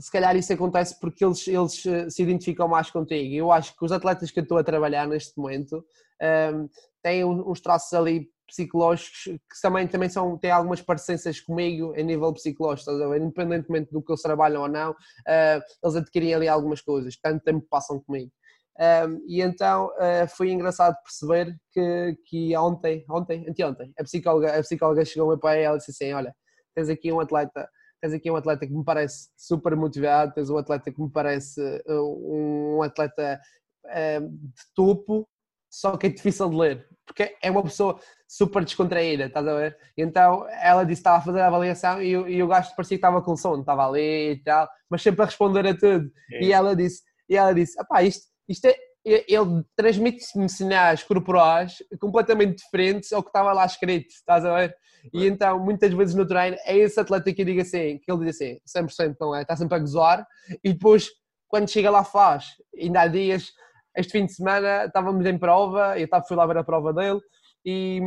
se 0.00 0.10
calhar 0.10 0.34
isso 0.36 0.52
acontece 0.52 0.98
porque 0.98 1.24
eles, 1.24 1.46
eles 1.46 1.84
eh, 1.84 2.08
se 2.08 2.22
identificam 2.22 2.66
mais 2.66 2.90
contigo. 2.90 3.34
Eu 3.34 3.52
acho 3.52 3.76
que 3.76 3.84
os 3.84 3.92
atletas 3.92 4.30
que 4.30 4.40
eu 4.40 4.42
estou 4.42 4.56
a 4.56 4.64
trabalhar 4.64 5.06
neste 5.06 5.36
momento 5.38 5.84
ehm, 6.20 6.66
têm 7.02 7.22
uns 7.22 7.60
traços 7.60 7.92
ali 7.92 8.26
psicológicos 8.46 9.24
que 9.24 9.60
também, 9.62 9.86
também 9.86 10.08
são, 10.08 10.36
têm 10.38 10.50
algumas 10.50 10.82
parecências 10.82 11.40
comigo 11.40 11.94
a 11.96 12.02
nível 12.02 12.32
psicológico, 12.32 12.90
independentemente 13.14 13.92
do 13.92 14.02
que 14.02 14.10
eles 14.10 14.22
trabalham 14.22 14.62
ou 14.62 14.68
não, 14.68 14.90
uh, 14.90 15.62
eles 15.84 15.96
adquirem 15.96 16.34
ali 16.34 16.48
algumas 16.48 16.80
coisas, 16.80 17.16
tanto 17.22 17.44
tempo 17.44 17.64
passam 17.70 18.00
comigo. 18.00 18.32
Um, 18.80 19.22
e 19.28 19.42
então 19.42 19.88
uh, 19.88 20.26
foi 20.34 20.50
engraçado 20.50 20.96
perceber 21.02 21.54
que, 21.70 22.16
que 22.24 22.56
ontem, 22.56 23.04
ontem, 23.10 23.46
anteontem, 23.46 23.92
a 23.98 24.02
psicóloga, 24.02 24.58
a 24.58 24.62
psicóloga 24.62 25.04
chegou 25.04 25.38
para 25.38 25.56
ela 25.56 25.76
e 25.76 25.78
disse 25.78 25.90
assim: 25.90 26.14
Olha, 26.14 26.34
tens 26.74 26.88
aqui 26.88 27.12
um 27.12 27.20
atleta, 27.20 27.68
tens 28.00 28.14
aqui 28.14 28.30
um 28.30 28.36
atleta 28.36 28.66
que 28.66 28.72
me 28.72 28.82
parece 28.82 29.28
super 29.36 29.76
motivado, 29.76 30.32
tens 30.32 30.48
um 30.48 30.56
atleta 30.56 30.90
que 30.90 30.98
me 30.98 31.10
parece 31.12 31.60
uh, 31.88 32.78
um 32.78 32.82
atleta 32.82 33.38
uh, 33.84 34.28
de 34.30 34.62
topo, 34.74 35.28
só 35.70 35.98
que 35.98 36.06
é 36.06 36.10
difícil 36.10 36.48
de 36.48 36.56
ler, 36.56 36.88
porque 37.06 37.36
é 37.42 37.50
uma 37.50 37.62
pessoa 37.62 38.00
super 38.26 38.64
descontraída, 38.64 39.26
estás 39.26 39.46
a 39.46 39.56
ver? 39.56 39.76
Então 39.94 40.48
ela 40.48 40.84
disse 40.84 41.02
que 41.02 41.08
estava 41.08 41.18
a 41.18 41.22
fazer 41.22 41.40
a 41.40 41.48
avaliação 41.48 42.00
e, 42.00 42.12
e 42.12 42.42
o 42.42 42.48
gajo 42.48 42.74
parecia 42.74 42.96
que 42.96 43.04
estava 43.04 43.20
com 43.20 43.36
sono, 43.36 43.60
estava 43.60 43.86
ali 43.86 44.32
e 44.32 44.42
tal, 44.42 44.66
mas 44.88 45.02
sempre 45.02 45.20
a 45.20 45.26
responder 45.26 45.66
a 45.66 45.76
tudo. 45.76 46.10
É. 46.32 46.44
E 46.44 46.52
ela 46.52 46.74
disse, 46.74 47.02
e 47.28 47.36
ela 47.36 47.52
disse, 47.52 47.76
isto 48.02 48.29
isto 48.50 48.66
é, 48.66 48.76
ele 49.04 49.64
transmite-me 49.76 50.48
sinais 50.48 51.02
corporais 51.02 51.76
completamente 52.00 52.62
diferentes 52.62 53.12
ao 53.12 53.22
que 53.22 53.28
estava 53.28 53.52
lá 53.52 53.64
escrito, 53.64 54.08
estás 54.08 54.44
a 54.44 54.54
ver? 54.56 54.76
E 55.14 55.26
então, 55.26 55.58
muitas 55.58 55.92
vezes 55.94 56.14
no 56.14 56.26
treino, 56.26 56.56
é 56.66 56.76
esse 56.76 57.00
atleta 57.00 57.32
que 57.32 57.40
eu 57.40 57.46
digo 57.46 57.60
assim, 57.62 57.98
que 57.98 58.12
ele 58.12 58.26
diz 58.26 58.36
assim, 58.36 58.58
100% 58.66 59.16
não 59.18 59.34
é, 59.34 59.42
está 59.42 59.56
sempre 59.56 59.76
a 59.76 59.78
gozar, 59.78 60.26
e 60.62 60.72
depois, 60.72 61.08
quando 61.48 61.70
chega 61.70 61.90
lá 61.90 62.04
faz, 62.04 62.48
ainda 62.78 63.02
há 63.02 63.06
dias, 63.06 63.50
este 63.96 64.12
fim 64.12 64.26
de 64.26 64.34
semana, 64.34 64.84
estávamos 64.84 65.24
em 65.24 65.38
prova, 65.38 65.98
eu 65.98 66.08
fui 66.28 66.36
lá 66.36 66.44
ver 66.44 66.58
a 66.58 66.64
prova 66.64 66.92
dele, 66.92 67.20
e, 67.64 68.00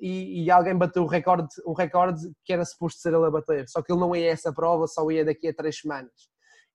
e, 0.00 0.44
e, 0.44 0.50
alguém 0.50 0.76
bateu 0.76 1.02
o 1.02 1.06
recorde, 1.06 1.48
o 1.64 1.72
recorde 1.72 2.20
que 2.44 2.52
era 2.52 2.64
suposto 2.64 3.00
ser 3.00 3.14
ele 3.14 3.26
a 3.26 3.30
bater, 3.30 3.68
só 3.68 3.82
que 3.82 3.92
ele 3.92 4.00
não 4.00 4.14
ia 4.14 4.30
essa 4.30 4.52
prova, 4.52 4.86
só 4.86 5.08
ia 5.10 5.24
daqui 5.24 5.48
a 5.48 5.54
três 5.54 5.78
semanas. 5.78 6.29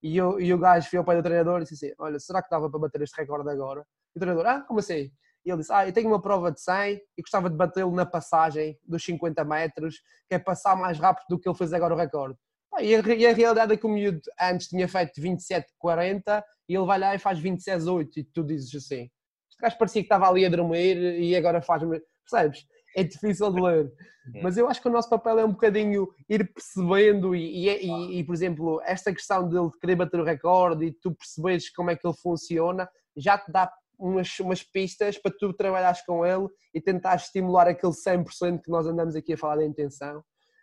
E, 0.05 0.17
eu, 0.17 0.39
e 0.39 0.53
o 0.53 0.57
gajo 0.59 0.87
foi 0.87 0.99
ao 0.99 1.03
pai 1.03 1.17
do 1.17 1.23
treinador 1.23 1.61
e 1.61 1.63
disse 1.63 1.87
assim: 1.87 1.95
Olha, 1.97 2.19
será 2.19 2.39
que 2.39 2.47
dava 2.47 2.69
para 2.69 2.79
bater 2.79 3.01
este 3.01 3.19
recorde 3.19 3.49
agora? 3.49 3.83
E 4.15 4.19
o 4.19 4.19
treinador: 4.19 4.45
Ah, 4.45 4.61
como 4.61 4.79
assim? 4.79 5.11
E 5.43 5.49
ele 5.49 5.57
disse: 5.57 5.73
Ah, 5.73 5.87
eu 5.87 5.91
tenho 5.91 6.09
uma 6.09 6.21
prova 6.21 6.51
de 6.51 6.61
100 6.61 7.01
e 7.17 7.21
gostava 7.23 7.49
de 7.49 7.55
batê-lo 7.55 7.91
na 7.91 8.05
passagem 8.05 8.77
dos 8.87 9.03
50 9.03 9.43
metros, 9.43 9.95
que 10.29 10.35
é 10.35 10.39
passar 10.39 10.75
mais 10.75 10.99
rápido 10.99 11.25
do 11.27 11.39
que 11.39 11.49
ele 11.49 11.57
fez 11.57 11.73
agora 11.73 11.95
o 11.95 11.97
recorde. 11.97 12.37
E 12.79 12.93
a, 12.93 12.99
e 12.99 13.25
a 13.25 13.33
realidade 13.33 13.73
é 13.73 13.77
que 13.77 13.87
o 13.87 13.89
miúdo 13.89 14.21
antes 14.39 14.67
tinha 14.67 14.87
feito 14.87 15.19
27,40 15.19 16.43
e 16.69 16.75
ele 16.75 16.85
vai 16.85 16.99
lá 16.99 17.15
e 17.15 17.17
faz 17.17 17.39
26,8 17.41 18.17
e 18.17 18.23
tu 18.25 18.43
dizes 18.43 18.75
assim: 18.75 19.09
Este 19.49 19.59
gajo 19.59 19.75
parecia 19.79 20.03
que 20.03 20.05
estava 20.05 20.29
ali 20.29 20.45
a 20.45 20.49
dormir 20.49 20.97
e 21.19 21.35
agora 21.35 21.63
faz. 21.63 21.81
Percebes? 22.29 22.63
É 22.95 23.03
difícil 23.03 23.51
de 23.51 23.61
ler. 23.61 23.91
É. 24.33 24.41
Mas 24.41 24.57
eu 24.57 24.67
acho 24.67 24.81
que 24.81 24.87
o 24.87 24.91
nosso 24.91 25.09
papel 25.09 25.39
é 25.39 25.45
um 25.45 25.51
bocadinho 25.51 26.07
ir 26.27 26.51
percebendo 26.51 27.35
e, 27.35 27.67
e, 27.67 27.85
e, 27.85 28.19
e 28.19 28.23
por 28.23 28.33
exemplo, 28.33 28.81
esta 28.83 29.13
questão 29.13 29.47
dele 29.47 29.69
querer 29.79 29.95
bater 29.95 30.19
o 30.19 30.23
recorde 30.23 30.85
e 30.85 30.91
tu 30.91 31.13
perceberes 31.13 31.69
como 31.69 31.91
é 31.91 31.95
que 31.95 32.07
ele 32.07 32.15
funciona, 32.15 32.89
já 33.15 33.37
te 33.37 33.51
dá 33.51 33.71
umas, 33.99 34.39
umas 34.39 34.63
pistas 34.63 35.17
para 35.17 35.33
tu 35.37 35.53
trabalhares 35.53 36.01
com 36.05 36.25
ele 36.25 36.47
e 36.73 36.81
tentar 36.81 37.15
estimular 37.15 37.67
aquele 37.67 37.93
100% 37.93 38.61
que 38.61 38.71
nós 38.71 38.87
andamos 38.87 39.15
aqui 39.15 39.33
a 39.33 39.37
falar 39.37 39.57
da 39.57 39.65
intenção. 39.65 40.19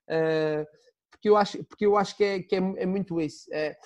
Uh, 0.09 0.67
porque 1.11 1.29
eu 1.29 1.37
acho, 1.37 1.65
porque 1.65 1.87
eu 1.87 1.97
acho 1.97 2.17
que, 2.17 2.25
é, 2.25 2.43
que 2.43 2.57
é, 2.57 2.59
é 2.59 2.87
muito 2.87 3.21
isso. 3.21 3.47
É, 3.53 3.77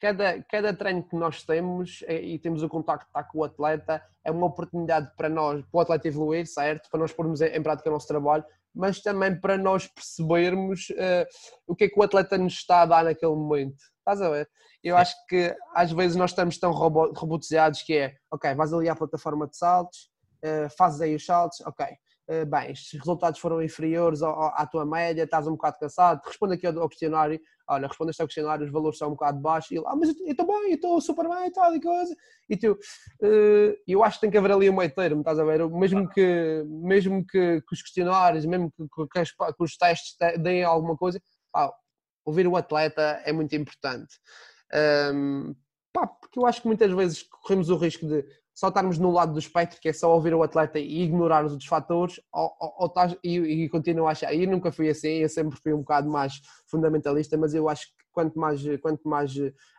cada, 0.00 0.42
cada 0.44 0.72
treino 0.72 1.02
que 1.02 1.16
nós 1.16 1.42
temos 1.42 2.02
é, 2.06 2.20
e 2.20 2.38
temos 2.38 2.62
o 2.62 2.68
contacto 2.68 3.10
tá 3.12 3.22
com 3.22 3.38
o 3.38 3.44
atleta 3.44 4.02
é 4.24 4.30
uma 4.30 4.46
oportunidade 4.46 5.10
para 5.16 5.28
nós, 5.28 5.64
para 5.66 5.78
o 5.78 5.80
atleta 5.80 6.08
evoluir, 6.08 6.46
certo? 6.46 6.88
Para 6.90 7.00
nós 7.00 7.12
pormos 7.12 7.40
em 7.40 7.62
prática 7.62 7.88
o 7.88 7.92
nosso 7.92 8.06
trabalho, 8.06 8.44
mas 8.74 9.00
também 9.00 9.38
para 9.38 9.58
nós 9.58 9.86
percebermos 9.86 10.90
uh, 10.90 11.26
o 11.66 11.74
que 11.74 11.84
é 11.84 11.88
que 11.88 11.98
o 11.98 12.02
atleta 12.02 12.38
nos 12.38 12.54
está 12.54 12.82
a 12.82 12.86
dar 12.86 13.04
naquele 13.04 13.34
momento. 13.34 13.82
Estás 13.98 14.22
a 14.22 14.30
ver? 14.30 14.48
Eu 14.82 14.96
acho 14.96 15.14
que 15.26 15.54
às 15.74 15.90
vezes 15.90 16.16
nós 16.16 16.30
estamos 16.30 16.58
tão 16.58 16.70
robotizados 16.70 17.82
que 17.82 17.96
é, 17.96 18.14
ok, 18.30 18.54
vais 18.54 18.72
ali 18.72 18.88
à 18.88 18.94
plataforma 18.94 19.48
de 19.48 19.56
saltos, 19.56 20.10
uh, 20.44 20.68
fazes 20.76 21.00
aí 21.00 21.14
os 21.14 21.24
saltos, 21.24 21.60
ok, 21.62 21.86
uh, 22.30 22.46
bem, 22.46 22.70
estes 22.70 22.98
resultados 22.98 23.40
foram 23.40 23.60
inferiores 23.62 24.22
à 24.22 24.66
tua 24.70 24.86
média, 24.86 25.24
estás 25.24 25.48
um 25.48 25.52
bocado 25.52 25.78
cansado, 25.80 26.22
responde 26.24 26.54
aqui 26.54 26.66
ao 26.66 26.88
questionário, 26.88 27.40
olha, 27.68 27.88
respondeste 27.88 28.22
ao 28.22 28.28
questionário, 28.28 28.64
os 28.64 28.72
valores 28.72 28.98
são 28.98 29.08
um 29.08 29.12
bocado 29.12 29.40
baixos, 29.40 29.70
e 29.70 29.76
ele, 29.76 29.84
ah, 29.86 29.96
mas 29.96 30.08
eu 30.08 30.26
estou 30.26 30.46
bem, 30.46 30.70
eu 30.70 30.74
estou 30.74 31.00
super 31.00 31.28
bem 31.28 31.46
e 31.46 31.50
tal, 31.50 31.74
e 31.74 31.80
coisa, 31.80 32.16
e 32.48 32.56
tu, 32.56 32.72
uh, 32.72 33.76
eu 33.86 34.02
acho 34.02 34.16
que 34.16 34.22
tem 34.22 34.30
que 34.30 34.38
haver 34.38 34.52
ali 34.52 34.70
um 34.70 34.76
meio 34.76 34.94
termo, 34.94 35.20
estás 35.20 35.38
a 35.38 35.44
ver, 35.44 35.68
mesmo 35.68 36.08
que, 36.08 36.64
mesmo 36.66 37.24
que, 37.26 37.60
que 37.60 37.74
os 37.74 37.82
questionários, 37.82 38.44
mesmo 38.44 38.72
que, 38.72 39.06
que, 39.12 39.18
as, 39.18 39.30
que 39.30 39.62
os 39.62 39.76
testes 39.76 40.16
deem 40.38 40.64
alguma 40.64 40.96
coisa, 40.96 41.20
pá, 41.52 41.72
ouvir 42.24 42.46
o 42.46 42.56
atleta 42.56 43.22
é 43.24 43.32
muito 43.32 43.54
importante. 43.56 44.14
Um, 45.14 45.54
pá, 45.92 46.06
porque 46.06 46.38
eu 46.38 46.46
acho 46.46 46.60
que 46.60 46.68
muitas 46.68 46.92
vezes 46.92 47.22
corremos 47.22 47.70
o 47.70 47.76
risco 47.76 48.06
de 48.06 48.24
só 48.58 48.70
estarmos 48.70 48.98
no 48.98 49.12
lado 49.12 49.34
do 49.34 49.38
espectro, 49.38 49.80
que 49.80 49.88
é 49.88 49.92
só 49.92 50.12
ouvir 50.12 50.34
o 50.34 50.42
atleta 50.42 50.80
e 50.80 51.02
ignorar 51.02 51.44
os 51.44 51.52
outros 51.52 51.68
fatores, 51.68 52.20
ou, 52.32 52.52
ou, 52.58 52.74
ou 52.80 52.86
estás, 52.88 53.16
e, 53.22 53.36
e 53.36 53.68
continuo 53.68 54.08
a 54.08 54.10
achar, 54.10 54.34
eu 54.34 54.50
nunca 54.50 54.72
fui 54.72 54.88
assim, 54.88 55.18
eu 55.18 55.28
sempre 55.28 55.56
fui 55.62 55.72
um 55.72 55.78
bocado 55.78 56.10
mais 56.10 56.42
fundamentalista, 56.66 57.38
mas 57.38 57.54
eu 57.54 57.68
acho 57.68 57.86
que 57.86 57.92
quanto 58.10 58.36
mais, 58.36 58.60
quanto 58.80 59.08
mais 59.08 59.32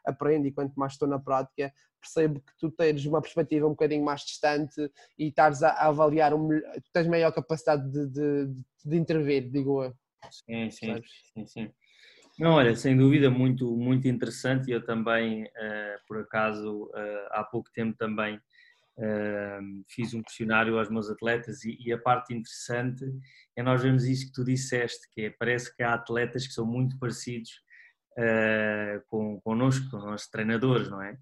aprendo 0.06 0.48
e 0.48 0.52
quanto 0.54 0.80
mais 0.80 0.94
estou 0.94 1.10
na 1.10 1.20
prática, 1.20 1.74
percebo 2.00 2.40
que 2.40 2.54
tu 2.58 2.72
tens 2.72 3.06
uma 3.06 3.22
perspectiva 3.22 3.68
um 3.68 3.72
bocadinho 3.72 4.06
mais 4.06 4.22
distante 4.22 4.90
e 5.18 5.28
estás 5.28 5.62
a, 5.62 5.72
avaliar, 5.72 6.34
um, 6.34 6.48
tu 6.48 6.92
tens 6.94 7.06
maior 7.06 7.34
capacidade 7.34 7.84
de, 7.92 8.08
de, 8.08 8.64
de 8.86 8.96
intervir, 8.96 9.52
digo 9.52 9.84
eu. 9.84 9.94
Sim, 10.32 10.72
sim, 10.72 11.02
sim, 11.34 11.46
sim. 11.46 11.72
Não, 12.40 12.54
olha, 12.54 12.74
sem 12.78 12.96
dúvida, 12.96 13.30
muito, 13.30 13.76
muito 13.76 14.08
interessante. 14.08 14.72
Eu 14.72 14.86
também, 14.86 15.44
uh, 15.44 16.00
por 16.08 16.20
acaso, 16.20 16.86
uh, 16.86 17.28
há 17.32 17.44
pouco 17.44 17.70
tempo 17.74 17.98
também 17.98 18.40
fiz 19.88 20.14
um 20.14 20.22
questionário 20.22 20.78
aos 20.78 20.90
meus 20.90 21.10
atletas 21.10 21.64
e, 21.64 21.78
e, 21.80 21.94
a 21.94 21.98
parte 21.98 22.34
interessante 22.34 23.06
é 23.56 23.64
nós 23.64 23.82
vemos 23.82 24.04
isso 24.06 24.28
que 24.28 24.34
tu 24.34 24.44
disseste, 24.44 25.08
que 25.12 25.22
é, 25.22 25.30
parece 25.30 25.74
que 25.76 25.84
há 25.84 25.94
atletas 25.94 26.46
que 26.46 26.54
são 26.54 26.66
muito 26.66 26.98
parecidos 27.00 27.50
uh, 28.18 29.02
com, 29.08 29.40
connosco, 29.42 29.90
com 29.90 30.14
os 30.14 30.28
treinadores, 30.28 30.90
não 30.90 31.02
é? 31.02 31.18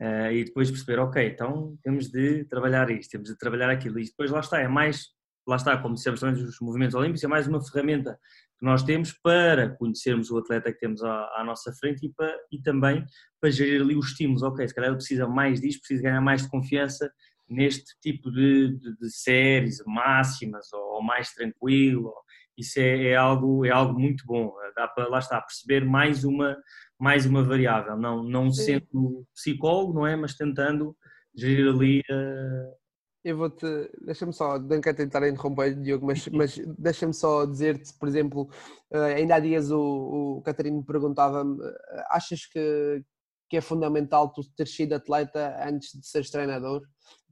Uh, 0.00 0.32
e 0.32 0.44
depois 0.44 0.70
perceber, 0.70 1.00
ok, 1.00 1.26
então 1.26 1.76
temos 1.82 2.08
de 2.08 2.44
trabalhar 2.44 2.88
isto, 2.90 3.10
temos 3.10 3.28
de 3.28 3.36
trabalhar 3.36 3.68
aquilo, 3.68 3.98
e 3.98 4.04
depois 4.04 4.30
lá 4.30 4.40
está, 4.40 4.60
é 4.60 4.68
mais, 4.68 5.08
lá 5.46 5.56
está, 5.56 5.76
como 5.76 5.94
dissemos 5.94 6.20
também 6.20 6.42
os 6.42 6.60
movimentos 6.60 6.94
olímpicos, 6.94 7.24
é 7.24 7.28
mais 7.28 7.46
uma 7.48 7.60
ferramenta 7.60 8.18
que 8.58 8.64
nós 8.64 8.82
temos 8.82 9.12
para 9.12 9.70
conhecermos 9.76 10.30
o 10.30 10.38
atleta 10.38 10.72
que 10.72 10.80
temos 10.80 11.02
à, 11.02 11.24
à 11.36 11.44
nossa 11.44 11.72
frente 11.72 12.06
e, 12.06 12.12
para, 12.12 12.34
e 12.50 12.60
também 12.60 13.04
para 13.40 13.50
gerir 13.50 13.82
ali 13.82 13.94
os 13.94 14.08
estímulos. 14.08 14.42
Ok, 14.42 14.66
se 14.66 14.74
calhar 14.74 14.90
ele 14.90 14.96
precisa 14.96 15.26
mais 15.28 15.60
disto, 15.60 15.80
precisa 15.80 16.02
ganhar 16.02 16.20
mais 16.20 16.42
de 16.42 16.48
confiança 16.48 17.10
neste 17.48 17.98
tipo 18.00 18.30
de, 18.30 18.76
de, 18.76 18.96
de 18.98 19.10
séries 19.10 19.82
máximas 19.86 20.72
ou, 20.72 20.96
ou, 20.96 21.02
mais 21.02 21.32
tranquilo. 21.32 22.12
Isso 22.56 22.80
é, 22.80 23.10
é, 23.10 23.16
algo, 23.16 23.64
é 23.64 23.70
algo 23.70 23.98
muito 23.98 24.24
bom. 24.26 24.52
Dá 24.74 24.88
para, 24.88 25.08
lá 25.08 25.20
está, 25.20 25.40
perceber 25.40 25.84
mais 25.84 26.24
uma, 26.24 26.56
mais 26.98 27.24
uma 27.24 27.42
variável. 27.44 27.96
Não, 27.96 28.24
não 28.24 28.50
sendo 28.50 29.24
psicólogo, 29.32 29.94
não 29.94 30.06
é? 30.06 30.16
Mas 30.16 30.34
tentando 30.34 30.96
gerir 31.34 31.68
ali 31.68 32.00
uh, 32.10 32.74
eu 33.24 33.36
vou-te. 33.36 33.66
Deixa-me 34.00 34.32
só, 34.32 34.58
não 34.58 34.80
quero 34.80 34.96
tentar 34.96 35.26
interromper, 35.28 35.74
Diogo, 35.74 36.06
mas, 36.06 36.26
mas 36.28 36.58
deixa-me 36.78 37.14
só 37.14 37.44
dizer-te, 37.44 37.92
por 37.98 38.08
exemplo, 38.08 38.48
eh, 38.90 39.14
ainda 39.14 39.36
há 39.36 39.40
dias 39.40 39.70
o, 39.70 40.38
o 40.38 40.42
Catarino 40.42 40.84
perguntava-me: 40.84 41.62
eh, 41.62 42.04
achas 42.10 42.46
que, 42.46 43.02
que 43.48 43.56
é 43.56 43.60
fundamental 43.60 44.32
tu 44.32 44.42
ter 44.56 44.66
sido 44.66 44.94
atleta 44.94 45.56
antes 45.66 45.98
de 45.98 46.06
seres 46.06 46.30
treinador? 46.30 46.82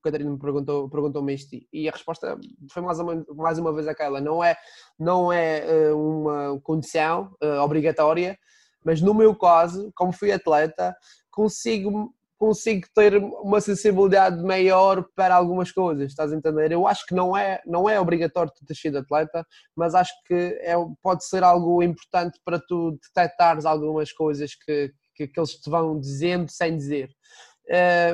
Catarina 0.06 0.30
me 0.30 0.38
perguntou, 0.38 0.88
perguntou-me 0.88 1.34
isto 1.34 1.56
e 1.72 1.88
a 1.88 1.92
resposta 1.92 2.38
foi 2.70 2.82
mais 2.82 3.00
uma, 3.00 3.26
mais 3.34 3.58
uma 3.58 3.72
vez 3.72 3.88
aquela, 3.88 4.20
não 4.20 4.42
é, 4.42 4.56
não 4.96 5.32
é 5.32 5.92
uma 5.92 6.60
condição 6.60 7.34
obrigatória, 7.60 8.38
mas 8.84 9.00
no 9.00 9.12
meu 9.12 9.34
caso, 9.34 9.90
como 9.96 10.12
fui 10.12 10.30
atleta, 10.30 10.94
consigo 11.28 12.14
consigo 12.38 12.86
ter 12.94 13.16
uma 13.16 13.60
sensibilidade 13.60 14.42
maior 14.42 15.06
para 15.14 15.34
algumas 15.34 15.72
coisas, 15.72 16.10
estás 16.10 16.32
a 16.32 16.36
entender? 16.36 16.72
Eu 16.72 16.86
acho 16.86 17.06
que 17.06 17.14
não 17.14 17.36
é, 17.36 17.60
não 17.66 17.88
é 17.88 17.98
obrigatório 18.00 18.52
tu 18.54 18.64
ter 18.64 18.74
sido 18.74 18.98
atleta, 18.98 19.44
mas 19.74 19.94
acho 19.94 20.12
que 20.26 20.34
é, 20.34 20.74
pode 21.02 21.24
ser 21.26 21.42
algo 21.42 21.82
importante 21.82 22.38
para 22.44 22.60
tu 22.60 22.98
detectares 23.02 23.64
algumas 23.64 24.12
coisas 24.12 24.54
que, 24.54 24.92
que, 25.14 25.26
que 25.28 25.40
eles 25.40 25.52
te 25.52 25.70
vão 25.70 25.98
dizendo 25.98 26.50
sem 26.50 26.76
dizer. 26.76 27.10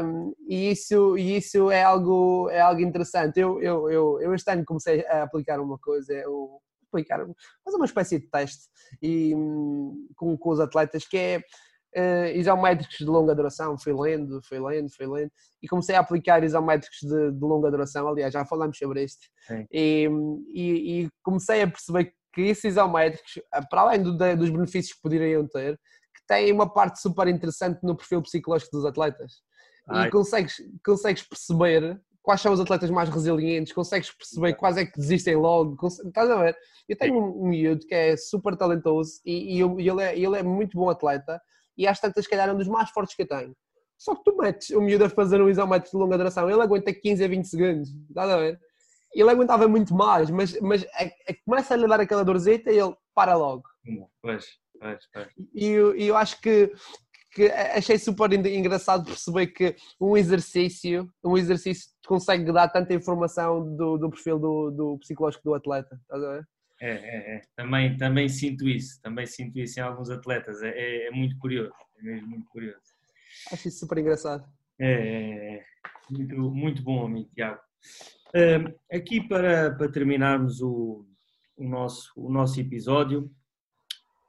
Um, 0.03 0.33
e, 0.49 0.71
isso, 0.71 1.19
e 1.19 1.37
isso 1.37 1.71
é 1.71 1.83
algo, 1.83 2.49
é 2.51 2.61
algo 2.61 2.81
interessante. 2.81 3.39
Eu, 3.39 3.61
eu, 3.61 3.91
eu, 3.91 4.21
eu 4.21 4.35
este 4.35 4.51
ano 4.51 4.65
comecei 4.65 5.05
a 5.07 5.25
aplicar 5.25 5.61
uma 5.61 5.79
coisa, 5.79 6.13
eu 6.15 6.61
aplicar, 6.89 7.19
fazer 7.65 7.77
uma 7.77 7.87
espécie 7.87 8.19
de 8.19 8.29
teste 8.29 8.65
e, 9.03 9.35
hum, 9.35 10.09
com, 10.17 10.37
com 10.37 10.51
os 10.51 10.61
atletas 10.61 11.07
que 11.07 11.17
é 11.17 11.43
uh, 11.97 12.37
isométricos 12.37 12.99
de 12.99 13.05
longa 13.05 13.35
duração, 13.35 13.79
fui 13.79 13.93
lendo, 13.93 14.41
fui 14.43 14.59
lendo, 14.59 14.91
fui 14.91 15.07
lendo, 15.07 15.31
e 15.63 15.69
comecei 15.69 15.95
a 15.95 16.01
aplicar 16.01 16.43
isométricos 16.43 16.99
de, 17.01 17.33
de 17.33 17.41
longa 17.41 17.71
duração, 17.71 18.09
aliás, 18.09 18.33
já 18.33 18.45
falamos 18.45 18.77
sobre 18.79 19.05
isto, 19.05 19.27
e, 19.71 20.09
e, 20.53 21.03
e, 21.03 21.11
comecei 21.23 21.63
a 21.63 21.69
perceber 21.69 22.13
que 22.33 22.43
esses 22.43 22.65
isométricos, 22.65 23.41
para 23.71 23.83
além 23.83 24.03
do, 24.03 24.17
dos 24.17 24.51
benefícios 24.51 24.95
que 24.95 25.03
poderiam 25.03 25.47
ter, 25.47 25.79
que 26.15 26.27
têm 26.27 26.53
uma 26.53 26.73
parte 26.73 27.01
super 27.01 27.29
interessante 27.29 27.81
no 27.83 27.97
perfil 27.97 28.23
psicológico 28.23 28.71
dos 28.73 28.87
atletas. 28.87 29.43
Ai. 29.89 30.09
E 30.09 30.11
consegues, 30.11 30.55
consegues 30.85 31.23
perceber 31.23 32.01
quais 32.23 32.41
são 32.41 32.53
os 32.53 32.61
atletas 32.61 32.89
mais 32.89 33.09
resilientes, 33.09 33.73
consegues 33.73 34.11
perceber 34.11 34.55
quais 34.55 34.77
é 34.77 34.87
que 34.87 34.99
desistem 34.99 35.37
logo, 35.37 35.77
estás 35.87 36.31
a 36.31 36.37
ver? 36.37 36.57
Eu 36.89 36.97
tenho 36.97 37.19
um 37.19 37.49
miúdo 37.49 37.85
que 37.87 37.95
é 37.95 38.17
super 38.17 38.57
talentoso 38.57 39.21
e, 39.25 39.59
e, 39.59 39.61
ele, 39.61 40.03
é, 40.03 40.19
ele 40.19 40.39
é 40.39 40.43
muito 40.43 40.79
bom 40.79 40.89
atleta 40.89 41.41
e 41.77 41.87
às 41.87 42.01
tantas, 42.01 42.25
se 42.25 42.31
calhar, 42.31 42.49
é 42.49 42.53
um 42.53 42.59
dos 42.59 42.69
mais 42.69 42.91
fortes 42.91 43.15
que 43.15 43.23
eu 43.23 43.29
tenho. 43.29 43.55
Só 43.99 44.17
que 44.17 44.25
tu 44.25 44.37
metes 44.37 44.71
o 44.71 44.81
miúdo 44.81 45.05
a 45.05 45.09
fazer 45.09 45.41
um 45.41 45.49
isométrico 45.49 45.97
de 45.97 46.03
longa 46.03 46.19
duração, 46.19 46.51
ele 46.51 46.61
aguenta 46.61 46.93
15 46.93 47.25
a 47.25 47.29
20 47.29 47.45
segundos, 47.45 47.89
estás 48.09 48.31
a 48.31 48.37
ver? 48.37 48.59
Ele 49.15 49.31
aguentava 49.31 49.69
muito 49.69 49.95
mais, 49.95 50.29
mas, 50.31 50.59
mas 50.61 50.83
é, 50.99 51.13
é, 51.29 51.35
começa 51.45 51.75
a 51.75 51.77
lhe 51.77 51.87
dar 51.87 52.01
aquela 52.01 52.25
dorzita 52.25 52.73
e 52.73 52.79
ele 52.79 52.95
para 53.15 53.37
logo. 53.37 53.63
Pois, 54.21 54.47
pois, 54.81 54.99
pois. 55.13 55.29
E 55.55 55.67
eu, 55.67 55.95
eu 55.95 56.17
acho 56.17 56.41
que, 56.41 56.73
que 57.33 57.47
achei 57.47 57.97
super 57.97 58.33
engraçado 58.33 59.05
perceber 59.05 59.49
que 59.49 59.77
um 60.01 60.17
exercício, 60.17 61.09
um 61.23 61.37
exercício 61.37 61.91
consegue 62.05 62.51
dar 62.51 62.69
tanta 62.69 62.95
informação 62.95 63.77
do, 63.77 63.99
do 63.99 64.11
perfil 64.11 64.39
do, 64.39 64.71
do 64.71 64.99
psicológico 64.99 65.45
do 65.45 65.55
atleta, 65.55 65.97
estás 66.03 66.25
a 66.25 66.33
ver? 66.33 66.49
É, 66.83 66.90
é, 66.90 67.37
é. 67.37 67.42
Também, 67.55 67.97
também 67.97 68.29
sinto 68.29 68.68
isso, 68.68 69.01
também 69.01 69.25
sinto 69.25 69.57
isso 69.57 69.79
em 69.79 69.83
alguns 69.85 70.11
atletas, 70.11 70.61
é, 70.62 70.71
é, 70.71 71.07
é 71.07 71.11
muito 71.12 71.38
curioso, 71.38 71.73
é 71.97 72.03
mesmo 72.03 72.27
muito 72.27 72.49
curioso. 72.49 72.83
Acho 73.53 73.68
isso 73.68 73.79
super 73.79 73.99
engraçado. 73.99 74.45
É, 74.81 75.59
é, 75.59 75.64
muito, 76.11 76.51
muito 76.51 76.83
bom, 76.83 77.07
amigo 77.07 77.31
Tiago. 77.33 77.61
Uh, 78.35 78.75
aqui 78.92 79.21
para, 79.29 79.77
para 79.77 79.92
terminarmos 79.92 80.61
o, 80.61 81.07
o, 81.57 81.68
nosso, 81.68 82.11
o 82.16 82.29
nosso 82.29 82.61
episódio, 82.61 83.31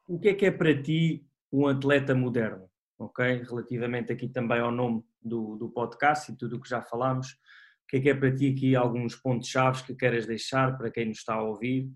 o 0.08 0.20
que 0.20 0.30
é 0.30 0.34
que 0.36 0.46
é 0.46 0.52
para 0.52 0.80
ti 0.80 1.26
um 1.52 1.66
atleta 1.66 2.14
moderno? 2.14 2.70
Ok? 3.00 3.26
Relativamente 3.50 4.14
aqui 4.14 4.28
também 4.28 4.60
ao 4.60 4.72
nome 4.72 5.04
do, 5.24 5.56
do 5.56 5.70
podcast 5.70 6.32
e 6.32 6.36
tudo 6.36 6.58
o 6.58 6.62
que 6.62 6.70
já 6.70 6.84
falámos, 6.84 7.32
o 7.32 7.88
que 7.88 7.98
é 7.98 8.00
que 8.02 8.10
é 8.12 8.14
para 8.14 8.36
ti 8.36 8.54
aqui 8.56 8.76
alguns 8.76 9.16
pontos-chave 9.16 9.84
que 9.84 9.96
queiras 9.96 10.28
deixar 10.28 10.78
para 10.78 10.92
quem 10.92 11.08
nos 11.08 11.18
está 11.18 11.34
a 11.34 11.42
ouvir 11.42 11.90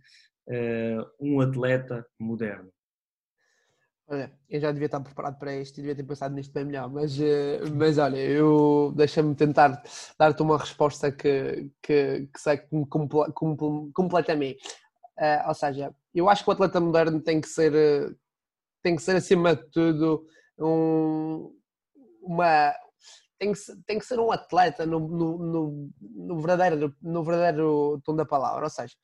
um 1.20 1.42
atleta 1.42 2.06
moderno? 2.20 2.72
Olha, 4.10 4.32
eu 4.50 4.62
já 4.62 4.72
devia 4.72 4.86
estar 4.86 5.02
preparado 5.02 5.38
para 5.38 5.54
isto 5.58 5.78
e 5.78 5.82
devia 5.82 5.96
ter 5.96 6.04
pensado 6.04 6.34
nisto 6.34 6.54
bem 6.54 6.64
melhor, 6.64 6.90
mas, 6.90 7.20
eh, 7.20 7.60
mas 7.76 7.98
olha, 7.98 8.18
eu 8.18 8.94
deixa-me 8.96 9.36
tentar 9.36 9.84
dar-te 10.18 10.42
uma 10.42 10.58
resposta 10.58 11.12
que, 11.12 11.70
que, 11.82 12.30
que 12.34 12.40
sei 12.40 12.58
que 12.58 12.74
me 12.74 12.88
a 14.32 14.36
mim. 14.36 14.56
Uh, 15.18 15.48
ou 15.48 15.54
seja, 15.54 15.94
eu 16.14 16.30
acho 16.30 16.44
que 16.44 16.50
o 16.50 16.54
atleta 16.54 16.80
moderno 16.80 17.20
tem 17.20 17.42
que 17.42 17.50
ser, 17.50 18.16
tem 18.82 18.96
que 18.96 19.02
ser 19.02 19.16
acima 19.18 19.56
de 19.56 19.64
tudo 19.72 20.26
um, 20.60 21.54
uma, 22.22 22.74
tem 23.38 23.52
que, 23.52 23.60
tem 23.86 24.00
que 24.00 24.06
ser 24.06 24.20
um 24.20 24.32
atleta 24.32 24.86
no, 24.86 25.00
no, 25.00 25.38
no, 25.38 25.90
no, 26.02 26.40
verdadeiro, 26.40 26.96
no 27.02 27.24
verdadeiro 27.24 28.02
tom 28.06 28.16
da 28.16 28.26
palavra, 28.26 28.64
ou 28.64 28.70
seja, 28.70 28.96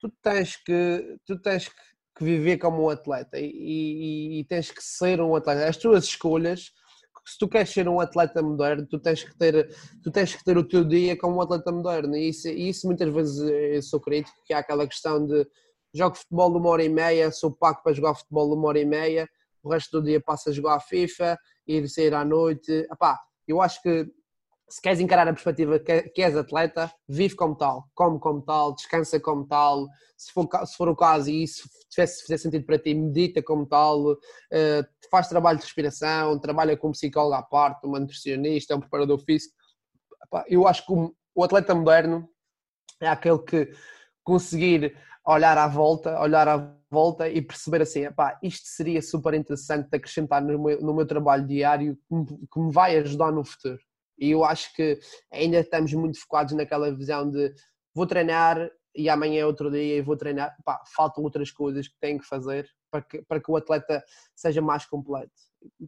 tu 0.00 0.10
tens 0.22 0.56
que, 0.56 1.18
tu 1.26 1.40
tens 1.40 1.68
que 1.68 2.24
viver 2.24 2.58
como 2.58 2.84
um 2.84 2.88
atleta 2.88 3.38
e, 3.38 3.46
e, 3.46 4.40
e, 4.40 4.44
tens 4.44 4.70
que 4.70 4.82
ser 4.82 5.20
um 5.20 5.34
atleta. 5.34 5.66
As 5.68 5.76
tuas 5.76 6.04
escolhas, 6.04 6.72
se 7.26 7.38
tu 7.38 7.48
queres 7.48 7.70
ser 7.70 7.88
um 7.88 8.00
atleta 8.00 8.42
moderno, 8.42 8.86
tu 8.86 8.98
tens 8.98 9.22
que 9.22 9.36
ter, 9.36 9.68
tu 10.02 10.10
tens 10.10 10.34
que 10.34 10.44
ter 10.44 10.56
o 10.56 10.66
teu 10.66 10.84
dia 10.84 11.16
como 11.16 11.36
um 11.36 11.40
atleta 11.40 11.70
moderno. 11.70 12.16
E 12.16 12.28
isso, 12.28 12.48
isso 12.48 12.86
muitas 12.86 13.12
vezes 13.12 13.38
eu 13.38 13.82
sou 13.82 14.00
crítico, 14.00 14.36
que 14.44 14.52
há 14.52 14.58
aquela 14.58 14.86
questão 14.86 15.24
de 15.26 15.46
jogo 15.94 16.16
futebol 16.16 16.56
uma 16.56 16.70
hora 16.70 16.84
e 16.84 16.88
meia, 16.88 17.30
sou 17.30 17.50
pago 17.50 17.82
para 17.82 17.92
jogar 17.92 18.14
futebol 18.14 18.52
uma 18.54 18.68
hora 18.68 18.78
e 18.78 18.84
meia, 18.84 19.28
o 19.62 19.70
resto 19.70 20.00
do 20.00 20.06
dia 20.06 20.20
passa 20.20 20.50
a 20.50 20.52
jogar 20.52 20.76
a 20.76 20.80
FIFA, 20.80 21.38
ir 21.66 21.88
sair 21.88 22.14
à 22.14 22.24
noite. 22.24 22.86
Epá, 22.90 23.18
eu 23.46 23.60
acho 23.60 23.82
que 23.82 24.06
se 24.68 24.82
queres 24.82 25.00
encarar 25.00 25.26
a 25.26 25.32
perspectiva 25.32 25.78
que, 25.78 26.22
és 26.22 26.36
atleta, 26.36 26.92
vive 27.08 27.34
como 27.34 27.56
tal, 27.56 27.88
come 27.94 28.20
como 28.20 28.42
tal, 28.42 28.74
descansa 28.74 29.18
como 29.18 29.46
tal, 29.46 29.86
se 30.16 30.32
for, 30.32 30.48
se 30.66 30.76
for 30.76 30.88
o 30.88 30.96
caso 30.96 31.30
e 31.30 31.42
isso 31.42 31.68
tivesse, 31.88 32.22
fizer 32.22 32.38
sentido 32.38 32.66
para 32.66 32.78
ti, 32.78 32.92
medita 32.94 33.42
como 33.42 33.66
tal, 33.66 34.12
uh, 34.12 34.18
faz 35.10 35.28
trabalho 35.28 35.58
de 35.58 35.64
respiração, 35.64 36.38
trabalha 36.38 36.76
com 36.76 36.92
psicólogo 36.92 37.34
à 37.34 37.42
parte, 37.42 37.86
uma 37.86 37.98
nutricionista, 37.98 38.76
um 38.76 38.80
preparador 38.80 39.18
físico. 39.24 39.54
Eu 40.48 40.68
acho 40.68 40.84
que 40.84 40.92
o 41.34 41.44
atleta 41.44 41.74
moderno 41.74 42.28
é 43.00 43.08
aquele 43.08 43.38
que 43.38 43.72
conseguir 44.22 44.94
olhar 45.26 45.56
à 45.56 45.66
volta, 45.66 46.20
olhar 46.20 46.46
à 46.46 46.76
volta 46.90 47.28
e 47.28 47.40
perceber 47.40 47.82
assim, 47.82 48.00
epá, 48.00 48.38
isto 48.42 48.66
seria 48.66 49.00
super 49.00 49.32
interessante 49.34 49.88
de 49.88 49.96
acrescentar 49.96 50.42
no 50.42 50.62
meu, 50.62 50.80
no 50.80 50.94
meu 50.94 51.06
trabalho 51.06 51.46
diário 51.46 51.98
que 52.52 52.60
me 52.60 52.72
vai 52.72 52.96
ajudar 52.98 53.32
no 53.32 53.44
futuro. 53.44 53.78
E 54.18 54.30
eu 54.30 54.44
acho 54.44 54.74
que 54.74 54.98
ainda 55.32 55.60
estamos 55.60 55.92
muito 55.92 56.20
focados 56.20 56.54
naquela 56.54 56.94
visão 56.94 57.30
de 57.30 57.54
vou 57.94 58.06
treinar 58.06 58.70
e 58.94 59.08
amanhã 59.08 59.42
é 59.42 59.46
outro 59.46 59.70
dia 59.70 59.96
e 59.96 60.02
vou 60.02 60.16
treinar. 60.16 60.56
Pá, 60.64 60.82
faltam 60.94 61.22
outras 61.22 61.50
coisas 61.50 61.86
que 61.86 61.94
tenho 62.00 62.18
que 62.18 62.26
fazer 62.26 62.68
para 62.90 63.02
que, 63.02 63.22
para 63.22 63.40
que 63.40 63.50
o 63.50 63.56
atleta 63.56 64.02
seja 64.34 64.60
mais 64.60 64.84
completo. 64.86 65.32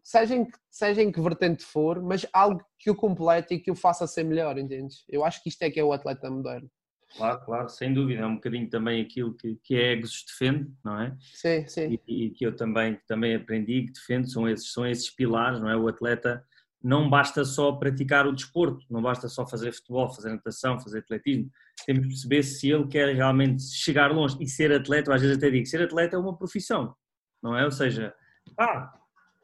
Seja 0.02 0.34
em, 0.34 0.46
seja 0.70 1.02
em 1.02 1.10
que 1.10 1.20
vertente 1.20 1.64
for, 1.64 2.02
mas 2.02 2.26
algo 2.32 2.64
que 2.78 2.90
o 2.90 2.94
complete 2.94 3.54
e 3.54 3.58
que 3.58 3.70
o 3.70 3.74
faça 3.74 4.06
ser 4.06 4.24
melhor, 4.24 4.58
entendes? 4.58 5.04
Eu 5.08 5.24
acho 5.24 5.42
que 5.42 5.48
isto 5.48 5.62
é 5.62 5.70
que 5.70 5.80
é 5.80 5.84
o 5.84 5.92
atleta 5.92 6.30
moderno. 6.30 6.70
Claro, 7.16 7.44
claro, 7.44 7.68
sem 7.68 7.92
dúvida. 7.92 8.22
É 8.22 8.26
um 8.26 8.36
bocadinho 8.36 8.68
também 8.68 9.02
aquilo 9.02 9.34
que, 9.34 9.56
que 9.64 9.74
a 9.74 9.92
Egos 9.92 10.24
defende, 10.26 10.72
não 10.84 11.00
é? 11.00 11.16
Sim, 11.34 11.66
sim. 11.66 11.98
E, 12.06 12.26
e, 12.26 12.30
que 12.30 12.46
eu 12.46 12.54
também, 12.54 13.00
também 13.06 13.34
aprendi 13.34 13.86
que 13.86 13.92
defendo, 13.92 14.30
são 14.30 14.48
esses, 14.48 14.72
são 14.72 14.86
esses 14.86 15.10
pilares, 15.10 15.60
não 15.60 15.68
é? 15.68 15.76
O 15.76 15.88
atleta 15.88 16.44
não 16.82 17.08
basta 17.08 17.44
só 17.44 17.72
praticar 17.72 18.26
o 18.26 18.32
desporto, 18.32 18.84
não 18.90 19.02
basta 19.02 19.28
só 19.28 19.46
fazer 19.46 19.72
futebol, 19.72 20.08
fazer 20.08 20.30
natação, 20.30 20.80
fazer 20.80 21.00
atletismo. 21.00 21.50
Temos 21.84 22.02
que 22.02 22.08
perceber 22.08 22.42
se 22.42 22.70
ele 22.70 22.86
quer 22.86 23.14
realmente 23.14 23.62
chegar 23.62 24.10
longe 24.12 24.36
e 24.40 24.48
ser 24.48 24.72
atleta. 24.72 25.14
Às 25.14 25.20
vezes 25.20 25.36
até 25.36 25.50
digo, 25.50 25.66
ser 25.66 25.82
atleta 25.82 26.16
é 26.16 26.18
uma 26.18 26.36
profissão, 26.36 26.94
não 27.42 27.56
é? 27.56 27.64
Ou 27.64 27.70
seja, 27.70 28.14
ah, 28.58 28.92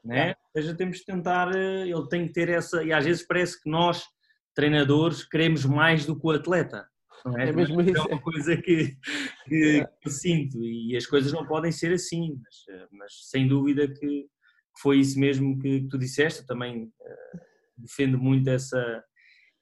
né? 0.05 0.35
Ou 0.55 0.63
seja, 0.63 0.75
temos 0.75 1.01
que 1.01 1.07
tentar, 1.07 1.55
eh, 1.55 1.89
ele 1.89 2.09
tem 2.09 2.27
que 2.27 2.33
ter 2.33 2.49
essa, 2.49 2.83
e 2.83 2.93
às 2.93 3.05
vezes 3.05 3.27
parece 3.27 3.61
que 3.61 3.69
nós, 3.69 4.05
treinadores, 4.55 5.25
queremos 5.25 5.65
mais 5.65 6.07
do 6.07 6.19
que 6.19 6.27
o 6.27 6.31
atleta. 6.31 6.89
Não 7.25 7.37
é? 7.37 7.49
é 7.49 7.53
mesmo 7.53 7.81
isso. 7.81 8.09
É 8.09 8.13
uma 8.15 8.23
coisa 8.23 8.57
que, 8.57 8.97
que, 9.47 9.81
é. 9.83 9.91
eu 10.05 10.11
sinto 10.11 10.63
e 10.63 10.97
as 10.97 11.07
coisas 11.07 11.33
não 11.33 11.45
podem 11.45 11.73
ser 11.73 11.93
assim, 11.93 12.41
mas, 12.43 12.65
eh, 12.69 12.87
mas 12.93 13.13
sem 13.29 13.49
dúvida 13.49 13.89
que 13.89 14.27
foi 14.81 14.99
isso 14.99 15.19
mesmo 15.19 15.59
que, 15.59 15.87
tu 15.89 15.99
disseste, 15.99 16.41
eu 16.41 16.47
também 16.47 16.85
uh, 16.85 17.41
defendo 17.77 18.19
muito 18.19 18.49
essa, 18.49 19.05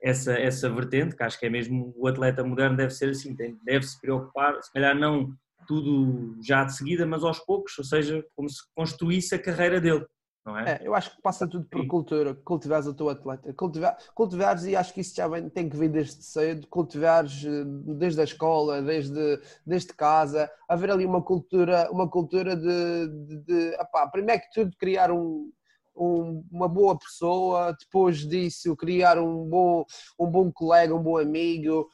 essa, 0.03 0.33
essa 0.33 0.71
vertente, 0.71 1.17
que 1.17 1.23
acho 1.23 1.39
que 1.39 1.47
é 1.47 1.51
mesmo 1.51 1.95
o 1.97 2.07
atleta 2.07 2.45
moderno 2.45 2.77
deve 2.77 2.93
ser 2.93 3.11
assim, 3.11 3.35
deve 3.65 3.87
se 3.87 4.01
preocupar, 4.01 4.63
se 4.63 4.73
calhar 4.73 4.95
não 4.95 5.35
tudo 5.67 6.37
já 6.43 6.65
de 6.65 6.77
seguida, 6.77 7.07
mas 7.07 7.25
aos 7.25 7.39
poucos, 7.39 7.79
ou 7.79 7.85
seja, 7.85 8.25
como 8.37 8.49
se 8.49 8.61
construísse 8.75 9.35
a 9.35 9.39
carreira 9.39 9.81
dele 9.81 10.05
não 10.45 10.59
é? 10.59 10.73
é? 10.73 10.87
eu 10.87 10.95
acho 10.95 11.15
que 11.17 11.23
passa 11.23 11.49
tudo 11.49 11.65
por 11.65 11.87
cultura, 11.87 12.35
cultivares 12.35 12.87
o 12.87 12.95
teu 12.95 13.09
atleta, 13.09 13.53
cultivar, 13.55 13.97
cultivares, 14.15 14.65
e 14.65 14.77
acho 14.77 14.93
que 14.93 15.01
isso 15.01 15.17
já 15.17 15.27
vem, 15.27 15.49
tem 15.49 15.69
que 15.69 15.77
vir 15.77 15.89
desde 15.89 16.23
cedo, 16.23 16.67
cultivares 16.69 17.45
eh, 17.45 17.65
desde 17.97 18.21
a 18.21 18.25
escola, 18.25 18.83
desde, 18.83 19.41
desde 19.67 19.95
casa, 19.95 20.51
haver 20.69 20.91
ali 20.91 21.07
uma 21.07 21.23
cultura, 21.23 21.89
uma 21.91 22.09
cultura 22.09 22.55
de, 22.55 23.09
de, 23.27 23.37
de 23.39 23.77
primeiro 24.13 24.43
que 24.43 24.51
tudo 24.53 24.77
criar 24.77 25.11
um, 25.11 25.51
um, 25.97 26.45
uma 26.51 26.69
boa 26.69 26.99
pessoa, 26.99 27.75
depois 27.79 28.19
disso 28.19 28.77
criar 28.77 29.19
um 29.19 29.49
bom, 29.49 29.85
um 30.19 30.27
bom 30.27 30.53
colega, 30.53 30.95
um 30.95 31.03
bom 31.03 31.19
amigo, 31.19 31.89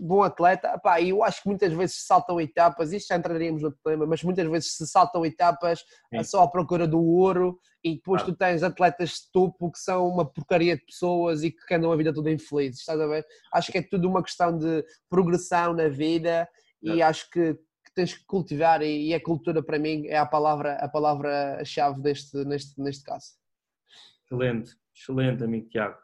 bom 0.00 0.22
atleta, 0.22 0.78
pá, 0.78 1.00
eu 1.00 1.22
acho 1.22 1.42
que 1.42 1.48
muitas 1.48 1.72
vezes 1.72 1.96
se 1.96 2.06
saltam 2.06 2.40
etapas, 2.40 2.92
isto 2.92 3.08
já 3.08 3.16
entraríamos 3.16 3.62
no 3.62 3.70
tema, 3.70 4.06
mas 4.06 4.22
muitas 4.22 4.48
vezes 4.48 4.72
se 4.72 4.86
saltam 4.86 5.24
etapas 5.26 5.84
Sim. 6.12 6.24
só 6.24 6.42
à 6.42 6.48
procura 6.48 6.88
do 6.88 7.00
ouro 7.02 7.58
e 7.84 7.94
depois 7.94 8.22
ah. 8.22 8.24
tu 8.24 8.34
tens 8.34 8.62
atletas 8.62 9.10
de 9.10 9.32
topo 9.32 9.70
que 9.70 9.78
são 9.78 10.08
uma 10.08 10.24
porcaria 10.24 10.76
de 10.76 10.84
pessoas 10.84 11.42
e 11.42 11.50
que 11.50 11.74
andam 11.74 11.92
a 11.92 11.96
vida 11.96 12.14
toda 12.14 12.30
infelizes, 12.30 12.80
estás 12.80 12.98
a 12.98 13.06
ver? 13.06 13.26
Acho 13.52 13.70
que 13.70 13.78
é 13.78 13.82
tudo 13.82 14.08
uma 14.08 14.22
questão 14.22 14.56
de 14.56 14.84
progressão 15.08 15.74
na 15.74 15.88
vida 15.88 16.48
e 16.82 17.02
acho 17.02 17.28
que, 17.30 17.54
que, 17.54 17.94
tens 17.94 18.14
que 18.14 18.24
cultivar 18.24 18.80
e, 18.82 19.08
e 19.08 19.14
a 19.14 19.22
cultura 19.22 19.62
para 19.62 19.78
mim 19.78 20.06
é 20.06 20.16
a 20.16 20.24
palavra 20.24 20.74
a 20.76 20.88
palavra 20.88 21.62
chave 21.64 22.00
deste 22.00 22.36
neste 22.44 22.80
neste 22.80 23.04
caso. 23.04 23.32
Excelente, 24.24 24.74
excelente 24.94 25.44
amigo 25.44 25.68
Tiago. 25.68 25.98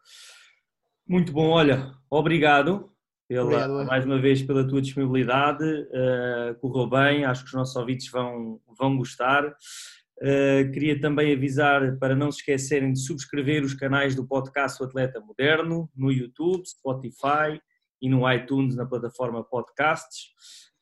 Muito 1.09 1.32
bom, 1.32 1.51
olha, 1.51 1.94
obrigado 2.11 2.95
pela, 3.29 3.45
Obrigado, 3.45 3.87
mais 3.87 4.05
uma 4.05 4.20
vez 4.20 4.43
pela 4.43 4.66
tua 4.66 4.81
disponibilidade. 4.81 5.64
Uh, 5.64 6.55
correu 6.61 6.89
bem, 6.89 7.24
acho 7.24 7.43
que 7.43 7.49
os 7.49 7.55
nossos 7.55 7.77
ouvintes 7.77 8.11
vão, 8.11 8.61
vão 8.79 8.97
gostar. 8.97 9.45
Uh, 9.47 10.70
queria 10.72 10.99
também 11.01 11.35
avisar 11.35 11.99
para 11.99 12.14
não 12.14 12.31
se 12.31 12.39
esquecerem 12.39 12.93
de 12.93 13.01
subscrever 13.01 13.62
os 13.62 13.74
canais 13.74 14.14
do 14.14 14.27
podcast 14.27 14.83
O 14.83 14.87
Atleta 14.87 15.20
Moderno 15.20 15.91
no 15.95 16.11
YouTube, 16.11 16.66
Spotify 16.66 17.61
e 18.01 18.09
no 18.09 18.31
iTunes 18.33 18.77
na 18.77 18.87
plataforma 18.87 19.45
Podcasts. 19.45 20.31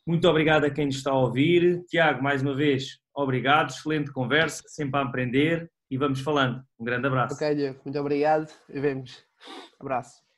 Muito 0.06 0.28
obrigado 0.28 0.64
a 0.64 0.70
quem 0.70 0.86
nos 0.86 0.96
está 0.96 1.10
a 1.10 1.18
ouvir. 1.18 1.82
Tiago, 1.88 2.22
mais 2.22 2.42
uma 2.42 2.54
vez, 2.54 2.98
obrigado. 3.14 3.70
Excelente 3.70 4.12
conversa, 4.12 4.62
sempre 4.66 5.00
a 5.00 5.02
aprender 5.02 5.70
e 5.90 5.96
vamos 5.96 6.20
falando. 6.20 6.62
Um 6.78 6.84
grande 6.84 7.06
abraço. 7.06 7.34
Ok, 7.34 7.54
Diego, 7.54 7.80
muito 7.84 7.98
obrigado 7.98 8.52
e 8.68 8.78
vemos. 8.78 9.24
Abraço. 9.80 10.33